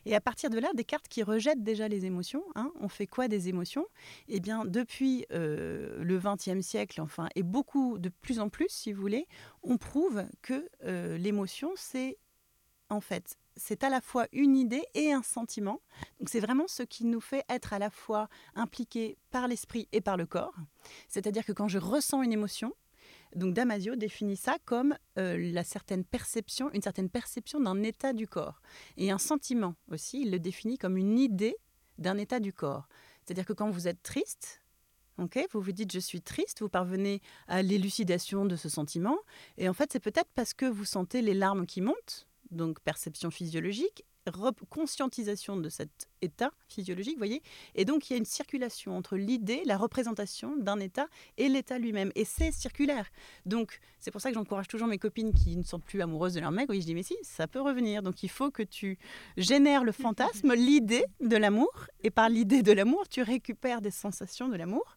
Et 0.07 0.15
à 0.15 0.23
partir 0.23 0.49
de 0.49 0.59
là, 0.59 0.71
des 0.75 0.85
cartes 0.85 1.07
qui 1.07 1.23
rejettent 1.23 1.63
déjà 1.63 1.87
les 1.87 2.07
émotions. 2.07 2.43
Hein, 2.55 2.73
on 2.81 2.89
fait 2.89 3.07
quoi 3.07 3.29
des 3.29 3.51
émotions? 3.51 3.87
Eh 4.29 4.41
bien, 4.41 4.65
depuis 4.65 5.27
euh, 5.31 6.03
le 6.03 6.19
XXe 6.19 6.67
siècle, 6.67 7.03
enfin, 7.03 7.29
et 7.35 7.43
beaucoup 7.43 7.99
de 7.99 8.09
plus 8.09 8.41
en 8.41 8.49
plus, 8.49 8.69
si 8.71 8.95
vous 8.95 9.03
voulez, 9.03 9.27
on 9.63 9.77
prouve 9.77 10.25
que 10.41 10.67
euh, 10.85 11.19
l'émotion, 11.19 11.73
c'est 11.77 12.17
en 12.89 13.03
fait 13.03 13.37
c'est 13.57 13.85
à 13.85 13.91
la 13.91 14.01
fois 14.01 14.27
une 14.33 14.57
idée 14.57 14.85
et 14.95 15.13
un 15.13 15.23
sentiment. 15.23 15.81
Donc 16.19 16.29
c'est 16.29 16.41
vraiment 16.41 16.67
ce 16.69 16.83
qui 16.83 17.05
nous 17.05 17.21
fait 17.21 17.45
être 17.49 17.73
à 17.73 17.79
la 17.79 17.91
fois 17.91 18.29
impliqués 18.55 19.17
par 19.31 19.49
l'esprit 19.49 19.89
et 19.93 20.01
par 20.01 20.17
le 20.17 20.27
corps. 20.27 20.55
C'est-à-dire 21.09 21.45
que 21.45 21.53
quand 21.53 21.69
je 21.69 21.79
ressens 21.79 22.23
une 22.23 22.33
émotion, 22.33 22.75
donc 23.35 23.55
Damasio 23.55 23.97
définit 23.97 24.37
ça 24.37 24.57
comme 24.65 24.97
euh, 25.19 25.37
la 25.53 25.65
certaine 25.65 26.05
perception, 26.05 26.71
une 26.73 26.83
certaine 26.83 27.11
perception 27.11 27.61
d'un 27.61 27.83
état 27.83 28.13
du 28.13 28.29
corps. 28.29 28.61
Et 28.97 29.11
un 29.11 29.19
sentiment 29.19 29.75
aussi, 29.91 30.23
il 30.23 30.31
le 30.31 30.39
définit 30.39 30.79
comme 30.79 30.97
une 30.97 31.19
idée 31.19 31.57
d'un 31.99 32.19
état 32.19 32.41
du 32.41 32.53
corps. 32.53 32.89
C'est-à-dire 33.25 33.47
que 33.47 33.53
quand 33.53 33.71
vous 33.71 33.89
êtes 33.89 34.03
triste, 34.03 34.61
vous 35.17 35.61
vous 35.61 35.73
dites 35.73 35.93
je 35.93 35.99
suis 35.99 36.21
triste, 36.21 36.61
vous 36.61 36.69
parvenez 36.69 37.23
à 37.47 37.63
l'élucidation 37.63 38.45
de 38.45 38.57
ce 38.57 38.69
sentiment. 38.69 39.19
Et 39.59 39.69
en 39.69 39.73
fait, 39.73 39.93
c'est 39.93 40.01
peut-être 40.01 40.31
parce 40.35 40.55
que 40.55 40.67
vous 40.67 40.85
sentez 40.85 41.23
les 41.23 41.35
larmes 41.35 41.67
qui 41.67 41.81
montent, 41.81 42.27
donc 42.55 42.81
perception 42.81 43.31
physiologique, 43.31 44.05
conscientisation 44.71 45.57
de 45.57 45.69
cet 45.69 46.09
état 46.23 46.51
physiologique, 46.69 47.19
voyez. 47.19 47.43
Et 47.75 47.85
donc, 47.85 48.09
il 48.09 48.15
y 48.15 48.17
a 48.17 48.19
une 48.19 48.25
circulation 48.25 48.97
entre 48.97 49.17
l'idée, 49.17 49.63
la 49.67 49.77
représentation 49.77 50.57
d'un 50.57 50.81
état 50.81 51.07
et 51.37 51.49
l'état 51.49 51.79
lui-même. 51.79 52.11
Et 52.15 52.25
c'est 52.25 52.51
circulaire. 52.51 53.07
Donc, 53.45 53.81
c'est 54.01 54.11
pour 54.11 54.21
ça 54.21 54.31
que 54.31 54.35
j'encourage 54.35 54.69
toujours 54.69 54.89
mes 54.89 54.99
copines 54.99 55.33
qui 55.33 55.57
ne 55.57 55.63
sont 55.63 55.81
plus 55.81 56.01
amoureuses 56.01 56.35
de 56.35 56.41
leur 56.41 56.51
mec. 56.51 56.69
Oui, 56.71 56.81
je 56.81 56.87
dis, 56.87 56.95
mais 56.95 57.03
si, 57.03 57.17
ça 57.23 57.47
peut 57.47 57.61
revenir. 57.61 58.03
Donc, 58.03 58.23
il 58.23 58.31
faut 58.31 58.51
que 58.51 58.63
tu 58.63 58.99
génères 59.37 59.85
le 59.85 59.93
fantasme, 60.05 60.55
l'idée 60.55 61.05
de 61.21 61.37
l'amour. 61.37 61.87
Et 62.03 62.11
par 62.11 62.29
l'idée 62.29 62.63
de 62.63 62.73
l'amour, 62.73 63.09
tu 63.09 63.23
récupères 63.23 63.81
des 63.81 63.91
sensations 63.91 64.49
de 64.49 64.57
l'amour. 64.57 64.97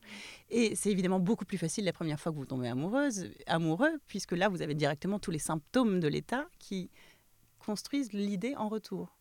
Et 0.49 0.75
c'est 0.75 0.89
évidemment 0.89 1.19
beaucoup 1.19 1.45
plus 1.45 1.57
facile 1.57 1.85
la 1.85 1.93
première 1.93 2.19
fois 2.19 2.31
que 2.31 2.37
vous 2.37 2.45
tombez 2.45 2.69
amoureuse, 2.69 3.29
amoureux, 3.45 3.99
puisque 4.07 4.31
là, 4.31 4.47
vous 4.47 4.61
avez 4.61 4.73
directement 4.73 5.19
tous 5.19 5.31
les 5.31 5.39
symptômes 5.39 5.99
de 5.99 6.07
l'état 6.07 6.47
qui 6.59 6.89
construisent 7.67 8.13
l'idée 8.13 8.55
en 8.55 8.69
retour. 8.69 9.17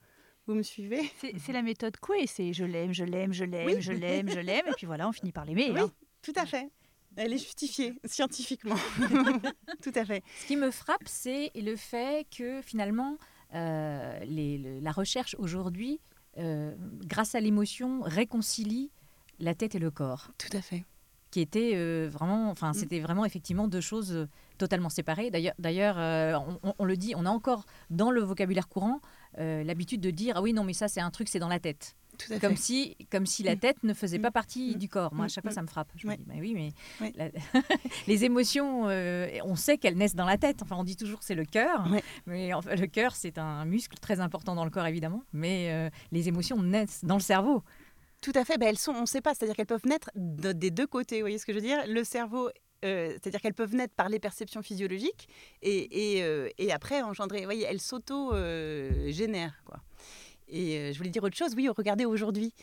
Vous 0.46 0.54
me 0.54 0.62
suivez? 0.62 1.10
C'est 1.20 1.52
la 1.52 1.62
méthode 1.62 1.96
Coué, 1.96 2.28
c'est 2.28 2.52
je 2.52 2.64
l'aime, 2.64 2.92
je 2.92 3.02
l'aime, 3.02 3.32
je 3.32 3.44
l'aime, 3.44 3.80
je 3.80 3.90
l'aime, 3.90 4.28
je 4.28 4.38
l'aime, 4.38 4.66
et 4.68 4.72
puis 4.76 4.86
voilà, 4.86 5.08
on 5.08 5.12
finit 5.12 5.32
par 5.32 5.44
l'aimer. 5.44 5.72
Oui, 5.72 5.80
hein. 5.80 5.90
tout 6.22 6.32
à 6.36 6.46
fait. 6.46 6.70
Elle 7.16 7.32
est 7.32 7.38
justifiée 7.38 7.94
scientifiquement. 8.04 8.76
tout 9.82 9.90
à 9.96 10.04
fait. 10.04 10.22
Ce 10.42 10.46
qui 10.46 10.54
me 10.54 10.70
frappe, 10.70 11.02
c'est 11.06 11.50
le 11.56 11.74
fait 11.74 12.24
que 12.30 12.62
finalement, 12.62 13.18
euh, 13.54 14.20
les, 14.20 14.80
la 14.80 14.92
recherche 14.92 15.34
aujourd'hui, 15.40 15.98
euh, 16.38 16.72
grâce 17.04 17.34
à 17.34 17.40
l'émotion, 17.40 18.02
réconcilie 18.02 18.92
la 19.40 19.56
tête 19.56 19.74
et 19.74 19.80
le 19.80 19.90
corps. 19.90 20.30
Tout 20.38 20.56
à 20.56 20.62
fait 20.62 20.84
qui 21.36 21.42
était 21.42 21.72
euh, 21.74 22.08
vraiment, 22.10 22.50
enfin, 22.50 22.70
mm. 22.70 22.74
c'était 22.74 23.00
vraiment 23.00 23.24
effectivement 23.26 23.68
deux 23.68 23.82
choses 23.82 24.12
euh, 24.12 24.28
totalement 24.56 24.88
séparées. 24.88 25.30
D'ailleurs, 25.58 25.96
euh, 25.98 26.38
on, 26.78 26.84
le 26.84 26.96
dit, 26.96 27.14
on 27.16 27.26
a 27.26 27.30
encore 27.30 27.66
dans 27.90 28.10
le 28.10 28.20
vocabulaire 28.22 28.68
courant 28.68 29.00
l'habitude 29.38 30.00
de 30.00 30.10
dire 30.10 30.38
ah 30.38 30.42
oui 30.42 30.54
non 30.54 30.64
mais 30.64 30.72
ça 30.72 30.88
c'est 30.88 31.02
un 31.02 31.10
truc 31.10 31.28
c'est 31.28 31.38
dans 31.38 31.48
la 31.48 31.58
tête. 31.58 31.94
comme 32.40 32.56
si, 32.56 32.96
comme 33.10 33.26
si 33.26 33.42
la 33.42 33.54
mm. 33.54 33.58
tête 33.58 33.82
ne 33.82 33.92
faisait 33.92 34.18
pas 34.18 34.30
mm. 34.30 34.32
partie 34.32 34.76
du 34.76 34.88
corps. 34.88 35.12
Moi, 35.12 35.26
à 35.26 35.28
chaque 35.28 35.44
fois, 35.44 35.52
ça 35.52 35.60
me 35.60 35.66
frappe. 35.66 35.92
Je 35.94 36.06
me 36.06 36.16
dis, 36.16 36.24
bah 36.24 36.36
oui, 36.40 36.72
mais 37.00 37.12
les 38.06 38.24
émotions, 38.24 38.84
on 38.84 39.56
sait 39.56 39.76
qu'elles 39.76 39.98
naissent 39.98 40.14
dans 40.14 40.24
la 40.24 40.38
tête. 40.38 40.62
Enfin, 40.62 40.76
on 40.78 40.84
dit 40.84 40.96
toujours 40.96 41.18
c'est 41.22 41.34
le 41.34 41.44
cœur, 41.44 41.86
mais 42.24 42.50
le 42.50 42.86
cœur, 42.86 43.14
c'est 43.14 43.36
un 43.36 43.66
muscle 43.66 43.98
très 43.98 44.20
important 44.20 44.54
dans 44.54 44.64
le 44.64 44.70
corps, 44.70 44.86
évidemment. 44.86 45.22
Mais 45.34 45.90
les 46.12 46.28
émotions 46.28 46.62
naissent 46.62 47.04
dans 47.04 47.16
le 47.16 47.20
cerveau. 47.20 47.62
Tout 48.22 48.32
à 48.34 48.44
fait. 48.44 48.58
Ben, 48.58 48.68
elles 48.68 48.78
sont, 48.78 48.92
on 48.92 49.02
ne 49.02 49.06
sait 49.06 49.20
pas, 49.20 49.34
c'est-à-dire 49.34 49.54
qu'elles 49.54 49.66
peuvent 49.66 49.86
naître 49.86 50.10
des 50.14 50.70
deux 50.70 50.86
côtés. 50.86 51.16
Vous 51.16 51.22
voyez 51.22 51.38
ce 51.38 51.46
que 51.46 51.52
je 51.52 51.58
veux 51.58 51.64
dire? 51.64 51.78
Le 51.86 52.02
cerveau 52.04 52.50
euh, 52.84 53.10
c'est-à-dire 53.12 53.40
qu'elles 53.40 53.54
peuvent 53.54 53.74
naître 53.74 53.94
par 53.94 54.08
les 54.08 54.18
perceptions 54.18 54.62
physiologiques 54.62 55.28
et, 55.62 56.16
et, 56.16 56.22
euh, 56.22 56.48
après 56.70 57.02
engendrer. 57.02 57.38
Vous 57.40 57.44
voyez, 57.44 57.64
elles 57.64 57.80
s'auto-génèrent. 57.80 59.62
quoi. 59.64 59.80
Et 60.48 60.78
euh, 60.78 60.92
je 60.92 60.98
voulais 60.98 61.10
dire 61.10 61.24
autre 61.24 61.36
chose. 61.36 61.54
Oui, 61.56 61.68
regardez 61.68 62.04
aujourd'hui, 62.04 62.54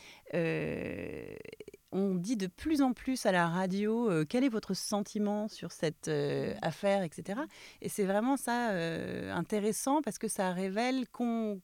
on 1.94 2.16
dit 2.16 2.36
de 2.36 2.48
plus 2.48 2.82
en 2.82 2.92
plus 2.92 3.24
à 3.24 3.32
la 3.32 3.46
radio 3.46 4.10
euh, 4.10 4.24
quel 4.28 4.44
est 4.44 4.48
votre 4.48 4.74
sentiment 4.74 5.48
sur 5.48 5.70
cette 5.70 6.08
euh, 6.08 6.52
affaire, 6.60 7.04
etc. 7.04 7.40
Et 7.80 7.88
c'est 7.88 8.04
vraiment 8.04 8.36
ça 8.36 8.72
euh, 8.72 9.32
intéressant 9.32 10.02
parce 10.02 10.18
que 10.18 10.28
ça 10.28 10.52
révèle 10.52 11.08
qu'on 11.10 11.60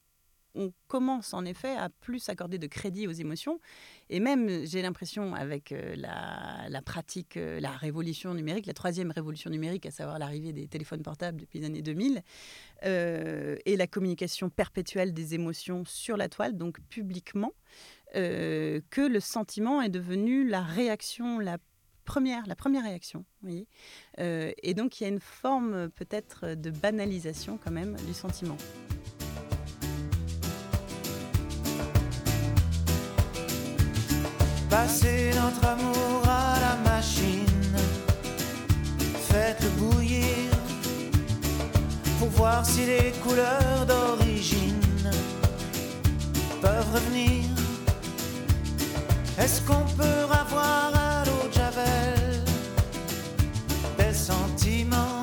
on 0.55 0.73
commence 0.89 1.35
en 1.35 1.45
effet 1.45 1.77
à 1.77 1.89
plus 1.89 2.29
accorder 2.29 2.59
de 2.59 2.67
crédit 2.67 3.07
aux 3.07 3.13
émotions. 3.13 3.61
Et 4.09 4.21
même, 4.21 4.67
j'ai 4.67 4.83
l'impression, 4.83 5.35
avec 5.35 5.75
la, 5.97 6.69
la, 6.69 6.83
pratique, 6.83 7.37
la 7.37 7.71
révolution 7.71 8.35
numérique, 8.35 8.67
la 8.67 8.75
troisième 8.75 9.11
révolution 9.11 9.51
numérique, 9.51 9.87
à 9.87 9.91
savoir 9.91 10.19
l'arrivée 10.19 10.53
des 10.53 10.67
téléphones 10.67 11.03
portables 11.03 11.41
depuis 11.41 11.61
les 11.61 11.67
années 11.67 11.83
2000, 11.83 12.23
euh, 12.85 13.57
et 13.67 13.77
la 13.77 13.87
communication 13.87 14.49
perpétuelle 14.49 15.13
des 15.13 15.35
émotions 15.35 15.85
sur 15.85 16.17
la 16.17 16.29
toile, 16.29 16.57
donc 16.57 16.81
publiquement, 16.89 17.53
euh, 18.17 18.81
que 18.91 19.03
le 19.03 19.21
sentiment 19.21 19.83
est 19.83 19.91
devenu 19.91 20.49
la 20.49 20.63
réaction 20.63 21.39
la 21.39 21.59
première, 22.05 22.47
la 22.47 22.57
première 22.57 22.85
réaction. 22.85 23.25
Voyez 23.43 23.69
euh, 24.19 24.53
et 24.63 24.75
donc 24.75 25.01
il 25.01 25.05
y 25.05 25.07
a 25.07 25.11
une 25.11 25.21
forme 25.21 25.91
peut-être 25.91 26.55
de 26.55 26.71
banalisation 26.71 27.59
quand 27.63 27.71
même 27.71 27.97
du 28.07 28.15
sentiment. 28.15 28.57
Amour 35.63 36.23
à 36.25 36.59
la 36.61 36.91
machine, 36.91 37.77
faites-le 39.29 39.69
bouillir 39.71 40.51
pour 42.19 42.29
voir 42.31 42.65
si 42.65 42.87
les 42.87 43.13
couleurs 43.23 43.87
d'origine 43.87 45.11
peuvent 46.63 46.95
revenir. 46.95 47.45
Est-ce 49.39 49.61
qu'on 49.63 49.85
peut 49.97 50.25
avoir 50.31 50.93
à 50.95 51.25
l'eau 51.27 51.49
de 51.49 51.55
Javel 51.55 52.45
des 53.99 54.15
sentiments, 54.15 55.23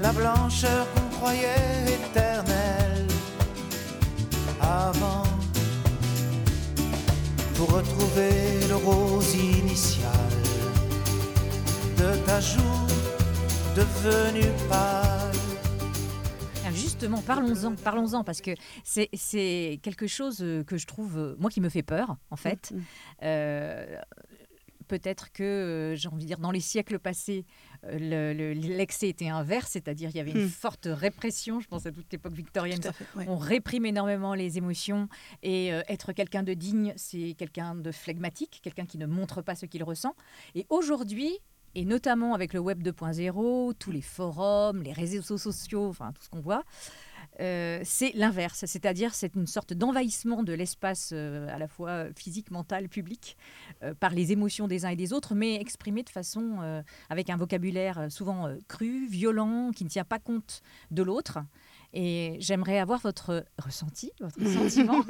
la 0.00 0.12
blancheur 0.12 0.86
qu'on 0.94 1.16
croyait 1.18 1.84
éternelle 1.86 3.06
avant 4.60 5.17
pour 7.68 7.78
retrouver 7.78 8.66
le 8.68 8.76
rose 8.76 9.34
initial 9.34 10.10
de 11.96 12.26
ta 12.26 12.40
joue 12.40 12.86
devenue 13.76 14.50
pâle. 14.68 15.32
Justement, 16.72 17.22
parlons-en, 17.22 17.74
parlons-en, 17.74 18.24
parce 18.24 18.40
que 18.40 18.52
c'est, 18.84 19.08
c'est 19.14 19.80
quelque 19.82 20.06
chose 20.06 20.38
que 20.66 20.76
je 20.76 20.86
trouve, 20.86 21.36
moi, 21.38 21.50
qui 21.50 21.60
me 21.60 21.68
fait 21.68 21.82
peur, 21.82 22.16
en 22.30 22.36
fait. 22.36 22.72
Mm. 22.72 22.80
Euh, 23.22 24.00
peut-être 24.86 25.32
que, 25.32 25.42
euh, 25.42 25.96
j'ai 25.96 26.08
envie 26.08 26.22
de 26.22 26.28
dire, 26.28 26.38
dans 26.38 26.50
les 26.50 26.60
siècles 26.60 26.98
passés, 26.98 27.44
euh, 27.84 28.34
le- 28.34 28.52
l'excès 28.52 29.08
était 29.08 29.28
inverse, 29.28 29.70
c'est-à-dire 29.72 30.10
il 30.10 30.16
y 30.16 30.20
avait 30.20 30.30
une 30.32 30.44
Hmm. 30.44 30.48
forte 30.48 30.88
répression. 30.90 31.60
Je 31.60 31.68
pense 31.68 31.86
à 31.86 31.92
toute 31.92 32.10
l'époque 32.12 32.32
victorienne. 32.32 32.80
Tout 32.80 32.88
à 32.88 32.92
fait, 32.92 33.06
ouais. 33.16 33.24
On 33.28 33.36
réprime 33.36 33.86
énormément 33.86 34.34
les 34.34 34.58
émotions 34.58 35.08
et 35.42 35.72
euh, 35.72 35.82
être 35.88 36.12
quelqu'un 36.12 36.42
de 36.42 36.54
digne, 36.54 36.92
c'est 36.96 37.34
quelqu'un 37.38 37.74
de 37.74 37.92
flegmatique, 37.92 38.60
quelqu'un 38.62 38.86
qui 38.86 38.98
ne 38.98 39.06
montre 39.06 39.42
pas 39.42 39.54
ce 39.54 39.66
qu'il 39.66 39.82
ressent. 39.84 40.14
Et 40.54 40.66
aujourd'hui, 40.68 41.38
et 41.74 41.84
notamment 41.84 42.34
avec 42.34 42.54
le 42.54 42.60
web 42.60 42.82
2.0, 42.82 43.74
tous 43.78 43.90
les 43.92 44.00
forums, 44.00 44.82
les 44.82 44.92
réseaux 44.92 45.36
sociaux, 45.38 45.86
enfin 45.88 46.12
tout 46.12 46.22
ce 46.22 46.28
qu'on 46.30 46.40
voit, 46.40 46.64
euh, 47.40 47.80
c'est 47.84 48.12
l'inverse, 48.14 48.64
c'est-à-dire 48.66 49.14
c'est 49.14 49.34
une 49.36 49.46
sorte 49.46 49.72
d'envahissement 49.72 50.42
de 50.42 50.52
l'espace 50.52 51.10
euh, 51.12 51.48
à 51.54 51.58
la 51.58 51.68
fois 51.68 52.06
physique, 52.16 52.50
mental, 52.50 52.88
public, 52.88 53.36
euh, 53.82 53.94
par 53.94 54.10
les 54.10 54.32
émotions 54.32 54.66
des 54.66 54.84
uns 54.84 54.90
et 54.90 54.96
des 54.96 55.12
autres, 55.12 55.34
mais 55.34 55.54
exprimées 55.56 56.02
de 56.02 56.08
façon 56.10 56.58
euh, 56.62 56.82
avec 57.10 57.30
un 57.30 57.36
vocabulaire 57.36 57.98
euh, 57.98 58.08
souvent 58.08 58.46
euh, 58.46 58.56
cru, 58.66 59.06
violent, 59.06 59.70
qui 59.74 59.84
ne 59.84 59.88
tient 59.88 60.04
pas 60.04 60.18
compte 60.18 60.62
de 60.90 61.02
l'autre. 61.02 61.38
Et 61.94 62.36
j'aimerais 62.40 62.78
avoir 62.78 63.00
votre 63.00 63.46
ressenti, 63.58 64.12
votre 64.20 64.38
sentiment 64.46 65.02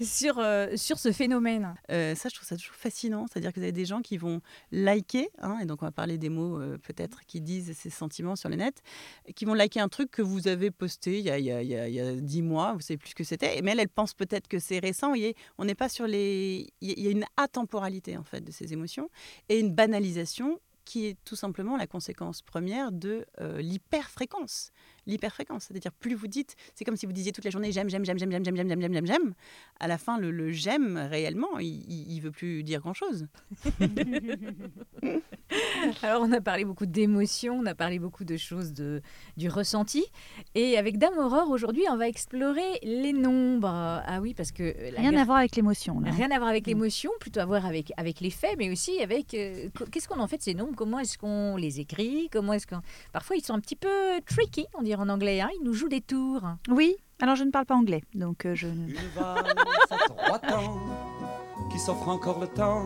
sur, 0.00 0.38
euh, 0.38 0.76
sur 0.76 0.98
ce 0.98 1.12
phénomène. 1.12 1.74
Euh, 1.90 2.14
ça, 2.14 2.28
je 2.28 2.34
trouve 2.34 2.48
ça 2.48 2.56
toujours 2.56 2.74
fascinant. 2.74 3.26
C'est-à-dire 3.30 3.52
que 3.52 3.60
vous 3.60 3.64
avez 3.64 3.72
des 3.72 3.84
gens 3.84 4.00
qui 4.02 4.16
vont 4.16 4.40
liker, 4.72 5.30
hein, 5.40 5.58
et 5.62 5.66
donc 5.66 5.82
on 5.82 5.86
va 5.86 5.92
parler 5.92 6.18
des 6.18 6.28
mots 6.28 6.60
euh, 6.60 6.78
peut-être 6.78 7.20
qui 7.26 7.40
disent 7.40 7.76
ces 7.76 7.90
sentiments 7.90 8.36
sur 8.36 8.48
le 8.48 8.56
net, 8.56 8.82
et 9.26 9.32
qui 9.32 9.44
vont 9.44 9.54
liker 9.54 9.80
un 9.80 9.88
truc 9.88 10.10
que 10.10 10.22
vous 10.22 10.48
avez 10.48 10.70
posté 10.70 11.18
il 11.18 11.24
y 11.24 11.30
a, 11.30 11.38
il 11.38 11.44
y 11.44 11.52
a, 11.52 11.62
il 11.62 11.68
y 11.68 11.76
a- 11.76 11.88
il 11.88 11.94
y 11.94 12.00
a 12.00 12.14
10 12.14 12.42
mois, 12.42 12.72
vous 12.74 12.80
savez 12.80 12.98
plus 12.98 13.10
ce 13.10 13.14
que 13.14 13.24
c'était, 13.24 13.60
mais 13.62 13.72
elle, 13.72 13.80
elle 13.80 13.88
pense 13.88 14.14
peut-être 14.14 14.48
que 14.48 14.58
c'est 14.58 14.78
récent. 14.78 15.08
Vous 15.08 15.12
voyez, 15.14 15.36
on 15.58 15.64
n'est 15.64 15.74
pas 15.74 15.88
sur 15.88 16.06
les. 16.06 16.66
Il 16.80 16.88
y 16.88 16.92
a- 16.92 16.94
il 16.96 17.04
y 17.04 17.08
a 17.08 17.10
une 17.10 17.24
atemporalité 17.36 18.16
en 18.16 18.24
fait 18.24 18.40
de 18.40 18.50
ces 18.50 18.72
émotions 18.72 19.08
et 19.48 19.58
une 19.58 19.72
banalisation 19.72 20.58
qui 20.84 21.06
est 21.06 21.16
tout 21.24 21.36
simplement 21.36 21.76
la 21.76 21.86
conséquence 21.86 22.42
première 22.42 22.92
de 22.92 23.26
euh, 23.40 23.60
l'hyperfréquence. 23.60 24.72
L'hyperfréquence, 25.06 25.64
c'est-à-dire 25.64 25.92
plus 25.92 26.14
vous 26.14 26.28
dites, 26.28 26.54
c'est 26.74 26.84
comme 26.84 26.96
si 26.96 27.06
vous 27.06 27.12
disiez 27.12 27.32
toute 27.32 27.44
la 27.44 27.50
journée 27.50 27.72
j'aime, 27.72 27.90
j'aime, 27.90 28.04
j'aime, 28.04 28.18
j'aime, 28.18 28.30
j'aime, 28.30 28.44
j'aime, 28.44 28.56
j'aime, 28.56 28.68
j'aime, 28.68 28.92
j'aime, 28.92 29.06
j'aime. 29.06 29.34
À 29.80 29.88
la 29.88 29.98
fin, 29.98 30.18
le, 30.18 30.30
le 30.30 30.52
j'aime 30.52 30.96
réellement, 30.96 31.58
il, 31.58 31.84
il, 31.90 32.12
il 32.12 32.20
veut 32.20 32.30
plus 32.30 32.62
dire 32.62 32.80
grand-chose. 32.80 33.26
Alors, 36.02 36.22
on 36.22 36.32
a 36.32 36.40
parlé 36.40 36.64
beaucoup 36.64 36.86
d'émotions, 36.86 37.58
on 37.58 37.66
a 37.66 37.74
parlé 37.74 37.98
beaucoup 37.98 38.24
de 38.24 38.36
choses 38.36 38.72
de, 38.72 39.02
du 39.36 39.48
ressenti. 39.48 40.04
Et 40.54 40.78
avec 40.78 40.98
Dame 40.98 41.18
Aurore, 41.18 41.50
aujourd'hui, 41.50 41.82
on 41.90 41.96
va 41.96 42.08
explorer 42.08 42.78
les 42.82 43.12
nombres. 43.12 43.68
Ah 43.68 44.20
oui, 44.20 44.34
parce 44.34 44.52
que... 44.52 44.62
Rien 44.96 45.12
gra- 45.12 45.20
à 45.20 45.24
voir 45.24 45.38
avec 45.38 45.56
l'émotion. 45.56 45.98
là. 46.00 46.10
Rien 46.12 46.30
à 46.30 46.38
voir 46.38 46.48
avec 46.48 46.66
l'émotion, 46.66 47.10
plutôt 47.18 47.40
à 47.40 47.44
voir 47.44 47.66
avec, 47.66 47.92
avec 47.96 48.20
les 48.20 48.30
faits, 48.30 48.54
mais 48.56 48.70
aussi 48.70 49.00
avec 49.02 49.34
euh, 49.34 49.68
qu'est-ce 49.90 50.06
qu'on 50.08 50.20
en 50.20 50.28
fait 50.28 50.38
de 50.38 50.42
ces 50.42 50.54
nombres, 50.54 50.74
comment 50.76 51.00
est-ce 51.00 51.18
qu'on 51.18 51.56
les 51.56 51.80
écrit, 51.80 52.28
comment 52.30 52.52
est-ce 52.52 52.66
qu'on... 52.66 52.80
Parfois, 53.12 53.36
ils 53.36 53.44
sont 53.44 53.54
un 53.54 53.60
petit 53.60 53.76
peu 53.76 53.88
tricky, 54.26 54.66
on 54.74 54.82
dirait 54.82 54.91
en 55.00 55.08
anglais, 55.08 55.40
hein, 55.40 55.48
ils 55.58 55.64
nous 55.64 55.74
jouent 55.74 55.88
des 55.88 56.00
tours. 56.00 56.42
Oui, 56.68 56.96
alors 57.20 57.36
je 57.36 57.44
ne 57.44 57.50
parle 57.50 57.66
pas 57.66 57.74
anglais, 57.74 58.02
donc 58.14 58.46
euh, 58.46 58.54
je 58.54 58.68
ne... 58.68 58.88
Une 58.88 58.94
valse 59.14 59.90
à 59.90 59.96
trois 60.08 60.38
temps 60.38 60.78
qui 61.70 61.78
s'offre 61.78 62.08
encore 62.08 62.38
le 62.38 62.48
temps, 62.48 62.84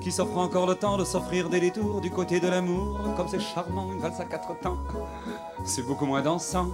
qui 0.00 0.10
s'offre 0.10 0.38
encore 0.38 0.66
le 0.66 0.74
temps 0.74 0.96
de 0.96 1.04
s'offrir 1.04 1.50
des 1.50 1.60
détours 1.60 2.00
du 2.00 2.10
côté 2.10 2.40
de 2.40 2.48
l'amour. 2.48 2.98
Comme 3.16 3.28
c'est 3.28 3.40
charmant, 3.40 3.92
une 3.92 4.00
valse 4.00 4.20
à 4.20 4.24
quatre 4.24 4.58
temps. 4.60 4.78
C'est 5.66 5.82
beaucoup 5.82 6.06
moins 6.06 6.22
dansant, 6.22 6.70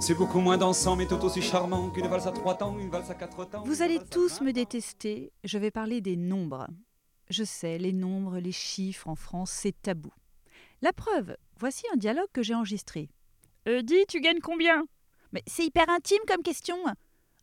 c'est 0.00 0.14
beaucoup 0.14 0.40
moins 0.40 0.58
dansant, 0.58 0.94
mais 0.94 1.06
tout 1.06 1.22
aussi 1.24 1.42
charmant 1.42 1.88
qu'une 1.90 2.06
valse 2.06 2.26
à 2.26 2.32
trois 2.32 2.54
temps, 2.54 2.78
une 2.78 2.90
valse 2.90 3.10
à 3.10 3.14
quatre 3.14 3.44
temps. 3.46 3.64
Vous 3.64 3.82
allez 3.82 3.98
tous 4.10 4.40
me 4.42 4.52
détester, 4.52 5.32
je 5.42 5.58
vais 5.58 5.70
parler 5.70 6.00
des 6.00 6.16
nombres. 6.16 6.68
Je 7.30 7.42
sais, 7.42 7.78
les 7.78 7.92
nombres, 7.92 8.38
les 8.38 8.52
chiffres 8.52 9.08
en 9.08 9.16
France, 9.16 9.50
c'est 9.50 9.80
tabou. 9.80 10.12
La 10.82 10.92
preuve, 10.92 11.36
voici 11.58 11.84
un 11.94 11.96
dialogue 11.96 12.28
que 12.34 12.42
j'ai 12.42 12.54
enregistré. 12.54 13.08
Euh, 13.66 13.82
dis, 13.82 14.04
tu 14.08 14.20
gagnes 14.20 14.40
combien? 14.40 14.84
Mais 15.32 15.42
c'est 15.46 15.64
hyper 15.64 15.88
intime 15.88 16.20
comme 16.26 16.42
question. 16.42 16.76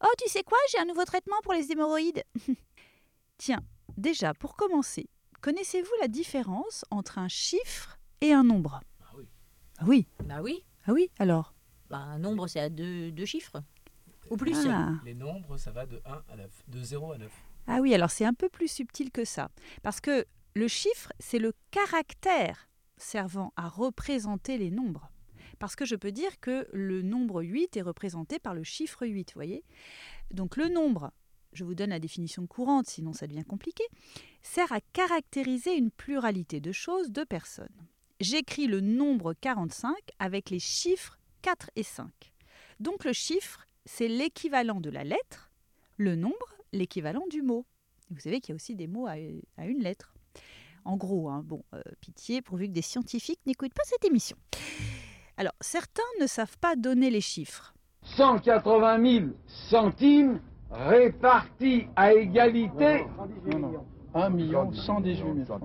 Oh, 0.04 0.08
tu 0.18 0.30
sais 0.30 0.44
quoi, 0.44 0.58
j'ai 0.72 0.80
un 0.80 0.86
nouveau 0.86 1.06
traitement 1.06 1.38
pour 1.44 1.54
les 1.54 1.72
hémorroïdes. 1.72 2.24
Tiens, 3.38 3.62
déjà, 3.98 4.34
pour 4.34 4.56
commencer, 4.56 5.10
connaissez-vous 5.42 5.92
la 6.02 6.08
différence 6.08 6.86
entre 6.92 7.18
un 7.18 7.28
chiffre 7.28 7.98
et 8.22 8.34
un 8.34 8.44
nombre? 8.44 8.82
Ah 9.02 9.14
oui. 9.18 9.28
Ah 9.80 9.84
oui, 9.88 10.08
Bah 10.26 10.42
oui, 10.42 10.64
ah 10.88 10.94
oui, 10.94 11.10
alors? 11.20 11.54
Bah, 11.90 11.98
un 11.98 12.20
nombre, 12.20 12.48
c'est 12.48 12.60
à 12.60 12.70
deux, 12.70 13.12
deux 13.12 13.26
chiffres, 13.26 13.62
ou 14.30 14.38
plus. 14.38 14.68
Ah. 14.68 14.94
Les 15.04 15.14
nombres, 15.14 15.58
ça 15.58 15.72
va 15.72 15.86
de 15.86 16.02
1 16.06 16.24
à 16.32 16.36
9, 16.38 16.50
de 16.68 16.84
0 16.84 17.12
à 17.12 17.18
9. 17.18 17.32
Ah 17.68 17.80
oui, 17.82 17.94
alors 17.94 18.10
c'est 18.10 18.26
un 18.26 18.34
peu 18.34 18.48
plus 18.50 18.70
subtil 18.72 19.12
que 19.12 19.26
ça. 19.26 19.50
Parce 19.84 20.00
que 20.00 20.26
le 20.56 20.68
chiffre, 20.68 21.12
c'est 21.20 21.40
le 21.40 21.54
caractère 21.72 22.70
servant 22.98 23.52
à 23.56 23.68
représenter 23.68 24.58
les 24.58 24.72
nombres. 24.72 25.10
Parce 25.62 25.76
que 25.76 25.86
je 25.86 25.96
peux 25.96 26.12
dire 26.12 26.40
que 26.40 26.68
le 26.74 27.04
nombre 27.04 27.44
8 27.44 27.78
est 27.78 27.84
représenté 27.84 28.40
par 28.40 28.56
le 28.56 28.64
chiffre 28.64 29.06
8, 29.06 29.30
vous 29.30 29.38
voyez 29.38 29.64
Donc 30.32 30.58
le 30.58 30.70
nombre, 30.70 31.12
je 31.54 31.64
vous 31.64 31.76
donne 31.76 31.92
la 31.92 32.00
définition 32.00 32.48
courante, 32.48 32.88
sinon 32.88 33.14
ça 33.14 33.28
devient 33.28 33.44
compliqué, 33.44 33.84
sert 34.42 34.72
à 34.72 34.82
caractériser 34.82 35.78
une 35.78 35.92
pluralité 35.92 36.62
de 36.62 36.72
choses, 36.72 37.12
de 37.12 37.24
personnes. 37.24 37.88
J'écris 38.20 38.66
le 38.66 38.82
nombre 38.82 39.36
45 39.40 39.94
avec 40.18 40.50
les 40.50 40.58
chiffres 40.58 41.20
4 41.44 41.70
et 41.76 41.84
5. 41.84 42.10
Donc 42.80 43.06
le 43.06 43.14
chiffre, 43.14 43.68
c'est 43.86 44.08
l'équivalent 44.08 44.82
de 44.82 44.90
la 44.90 45.04
lettre, 45.04 45.52
le 45.98 46.16
nombre, 46.16 46.56
l'équivalent 46.74 47.28
du 47.30 47.44
mot. 47.44 47.68
Vous 48.10 48.20
savez 48.20 48.42
qu'il 48.42 48.50
y 48.50 48.54
a 48.54 48.56
aussi 48.56 48.74
des 48.74 48.88
mots 48.88 49.06
à, 49.06 49.12
à 49.58 49.68
une 49.68 49.84
lettre. 49.84 50.16
En 50.86 50.98
gros, 50.98 51.30
hein, 51.30 51.44
bon, 51.46 51.64
euh, 51.76 51.84
pitié, 52.00 52.42
pourvu 52.42 52.66
que 52.66 52.74
des 52.74 52.82
scientifiques 52.82 53.42
n'écoutent 53.46 53.76
pas 53.76 53.84
cette 53.86 54.06
émission. 54.06 54.38
Alors, 55.42 55.56
certains 55.60 56.04
ne 56.20 56.28
savent 56.28 56.60
pas 56.60 56.76
donner 56.76 57.10
les 57.10 57.20
chiffres. 57.20 57.74
180 58.04 59.22
000 59.22 59.26
centimes 59.48 60.40
répartis 60.70 61.88
à 61.96 62.14
égalité. 62.14 63.08
1 64.14 64.30
million 64.30 64.72
118 64.72 65.18
000 65.18 65.46
francs. 65.46 65.64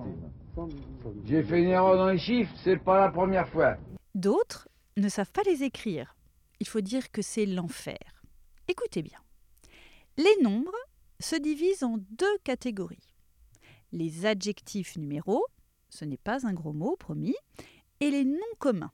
J'ai 1.25 1.43
fait 1.43 1.61
une 1.61 1.69
erreur 1.69 1.95
dans 1.95 2.07
les 2.07 2.17
chiffres, 2.17 2.51
c'est 2.63 2.77
pas 2.77 3.01
la 3.01 3.11
première 3.11 3.47
fois. 3.49 3.77
D'autres 4.15 4.67
ne 4.95 5.09
savent 5.09 5.31
pas 5.31 5.43
les 5.43 5.61
écrire. 5.61 6.15
Il 6.59 6.67
faut 6.67 6.81
dire 6.81 7.11
que 7.11 7.21
c'est 7.21 7.45
l'enfer. 7.45 8.23
Écoutez 8.67 9.03
bien. 9.03 9.19
Les 10.17 10.41
nombres, 10.41 10.73
se 11.19 11.35
divise 11.35 11.83
en 11.83 11.99
deux 12.17 12.37
catégories. 12.43 13.13
Les 13.91 14.25
adjectifs 14.25 14.97
numéros, 14.97 15.45
ce 15.89 16.03
n'est 16.03 16.17
pas 16.17 16.47
un 16.47 16.53
gros 16.53 16.73
mot, 16.73 16.95
promis, 16.95 17.35
et 17.99 18.09
les 18.09 18.25
noms 18.25 18.55
communs. 18.57 18.91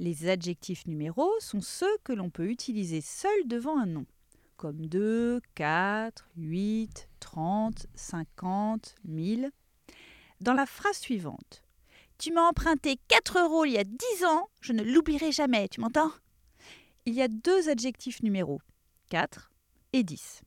Les 0.00 0.30
adjectifs 0.30 0.86
numéros 0.86 1.30
sont 1.40 1.60
ceux 1.60 1.98
que 2.04 2.14
l'on 2.14 2.30
peut 2.30 2.48
utiliser 2.48 3.02
seuls 3.02 3.46
devant 3.46 3.78
un 3.78 3.84
nom, 3.84 4.06
comme 4.56 4.86
2, 4.86 5.42
4, 5.54 6.26
8, 6.38 7.10
30, 7.20 7.86
50, 7.94 8.94
1000. 9.04 9.50
Dans 10.40 10.54
la 10.54 10.64
phrase 10.64 10.96
suivante, 10.96 11.62
Tu 12.16 12.32
m'as 12.32 12.48
emprunté 12.48 12.98
4 13.08 13.40
euros 13.40 13.66
il 13.66 13.72
y 13.72 13.78
a 13.78 13.84
10 13.84 14.24
ans, 14.24 14.48
je 14.62 14.72
ne 14.72 14.82
l'oublierai 14.82 15.32
jamais, 15.32 15.68
tu 15.68 15.82
m'entends? 15.82 16.12
Il 17.04 17.12
y 17.12 17.20
a 17.20 17.28
deux 17.28 17.68
adjectifs 17.68 18.22
numéros, 18.22 18.62
4 19.10 19.52
et 19.92 20.02
10. 20.02 20.40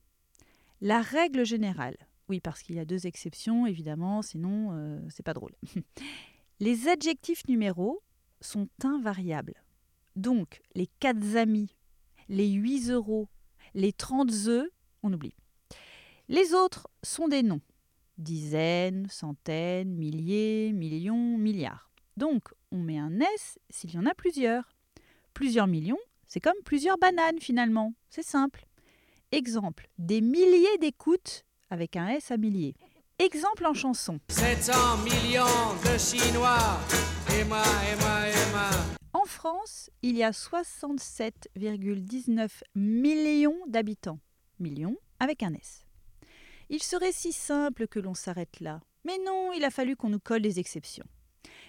La 0.82 1.02
règle 1.02 1.46
générale, 1.46 1.98
oui 2.28 2.40
parce 2.40 2.64
qu'il 2.64 2.76
y 2.76 2.80
a 2.80 2.86
deux 2.86 3.06
exceptions 3.06 3.68
évidemment, 3.68 4.24
sinon 4.24 4.72
euh, 4.72 5.00
c'est 5.10 5.22
pas 5.22 5.34
drôle. 5.34 5.54
Les 6.60 6.88
adjectifs 6.88 7.48
numéros 7.48 8.02
sont 8.44 8.68
invariables. 8.84 9.64
Donc 10.16 10.62
les 10.76 10.88
4 11.00 11.36
amis, 11.38 11.76
les 12.30 12.50
8 12.50 12.90
euros, 12.90 13.28
les 13.74 13.94
30 13.94 14.32
œufs, 14.48 14.70
on 15.02 15.12
oublie. 15.14 15.36
Les 16.30 16.54
autres 16.54 16.88
sont 17.04 17.28
des 17.28 17.44
noms. 17.44 17.62
Dizaines, 18.18 19.08
centaines, 19.10 19.96
milliers, 19.96 20.72
millions, 20.72 21.38
milliards. 21.38 21.90
Donc 22.16 22.44
on 22.72 22.78
met 22.78 22.98
un 23.00 23.20
S 23.20 23.58
s'il 23.70 23.94
y 23.94 23.98
en 23.98 24.06
a 24.06 24.14
plusieurs. 24.14 24.76
Plusieurs 25.34 25.68
millions, 25.68 26.00
c'est 26.28 26.40
comme 26.40 26.54
plusieurs 26.64 26.98
bananes 26.98 27.40
finalement. 27.40 27.94
C'est 28.10 28.26
simple. 28.26 28.66
Exemple, 29.32 29.90
des 29.98 30.22
milliers 30.22 30.78
d'écoutes 30.80 31.44
avec 31.72 31.96
un 31.96 32.08
S 32.10 32.30
à 32.30 32.38
milliers. 32.38 32.76
Exemple 33.18 33.66
en 33.66 33.74
chanson. 33.74 34.20
700 34.28 34.98
millions 34.98 35.46
de 35.84 35.98
Chinois. 35.98 36.80
Et 37.40 37.44
moi, 37.46 37.64
et 37.92 37.96
moi, 38.00 38.28
et. 38.30 38.33
En 39.14 39.26
France, 39.26 39.90
il 40.02 40.16
y 40.16 40.24
a 40.24 40.32
67,19 40.32 42.50
millions 42.76 43.60
d'habitants. 43.68 44.20
Millions 44.60 44.98
avec 45.20 45.44
un 45.44 45.54
S. 45.54 45.86
Il 46.70 46.82
serait 46.82 47.12
si 47.12 47.32
simple 47.32 47.88
que 47.88 48.00
l'on 48.00 48.14
s'arrête 48.14 48.60
là. 48.60 48.82
Mais 49.06 49.18
non, 49.26 49.52
il 49.54 49.64
a 49.64 49.72
fallu 49.72 49.96
qu'on 49.96 50.10
nous 50.10 50.20
colle 50.20 50.42
des 50.42 50.60
exceptions. 50.60 51.06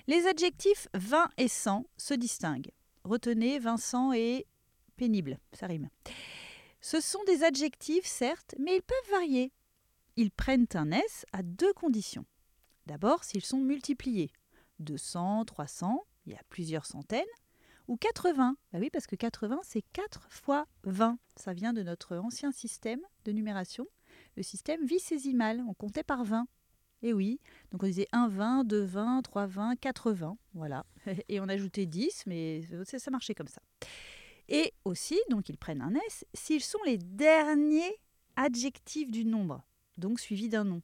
Les 0.06 0.26
adjectifs 0.26 0.88
20 0.94 1.30
et 1.38 1.48
100 1.48 1.84
se 1.96 2.14
distinguent. 2.14 2.70
Retenez 3.04 3.58
Vincent 3.58 4.12
et 4.12 4.46
pénible, 4.96 5.38
ça 5.52 5.66
rime. 5.66 5.88
Ce 6.80 7.00
sont 7.00 7.22
des 7.24 7.44
adjectifs, 7.44 8.06
certes, 8.06 8.54
mais 8.58 8.76
ils 8.76 8.82
peuvent 8.82 9.10
varier. 9.10 9.52
Ils 10.16 10.30
prennent 10.30 10.66
un 10.74 10.92
S 10.92 11.26
à 11.32 11.42
deux 11.42 11.72
conditions. 11.72 12.26
D'abord, 12.86 13.24
s'ils 13.24 13.44
sont 13.44 13.60
multipliés. 13.60 14.30
200, 14.80 15.46
300, 15.46 16.04
il 16.26 16.32
y 16.32 16.36
a 16.36 16.42
plusieurs 16.48 16.86
centaines. 16.86 17.24
Ou 17.86 17.96
80. 17.96 18.56
Bah 18.72 18.78
oui, 18.80 18.88
parce 18.90 19.06
que 19.06 19.14
80, 19.14 19.60
c'est 19.62 19.82
4 19.92 20.26
fois 20.30 20.66
20. 20.84 21.18
Ça 21.36 21.52
vient 21.52 21.74
de 21.74 21.82
notre 21.82 22.16
ancien 22.16 22.50
système 22.50 23.00
de 23.26 23.32
numération, 23.32 23.86
le 24.36 24.42
système 24.42 24.86
vicésimal. 24.86 25.62
On 25.68 25.74
comptait 25.74 26.02
par 26.02 26.24
20. 26.24 26.46
Et 27.02 27.12
oui, 27.12 27.38
donc 27.70 27.82
on 27.82 27.86
disait 27.86 28.08
1 28.12 28.28
20, 28.28 28.64
2 28.64 28.82
20, 28.82 29.22
3 29.22 29.46
20, 29.46 29.76
4 29.76 30.12
20. 30.12 30.38
Voilà. 30.54 30.86
Et 31.28 31.38
on 31.40 31.48
ajoutait 31.48 31.84
10, 31.84 32.24
mais 32.26 32.62
ça 32.84 33.10
marchait 33.10 33.34
comme 33.34 33.48
ça. 33.48 33.60
Et 34.48 34.72
aussi, 34.86 35.20
donc 35.28 35.50
ils 35.50 35.58
prennent 35.58 35.82
un 35.82 35.94
S, 36.06 36.24
s'ils 36.32 36.62
sont 36.62 36.82
les 36.86 36.96
derniers 36.96 38.00
adjectifs 38.36 39.10
du 39.10 39.24
nombre, 39.24 39.62
donc 39.98 40.20
suivis 40.20 40.48
d'un 40.48 40.64
nom. 40.64 40.82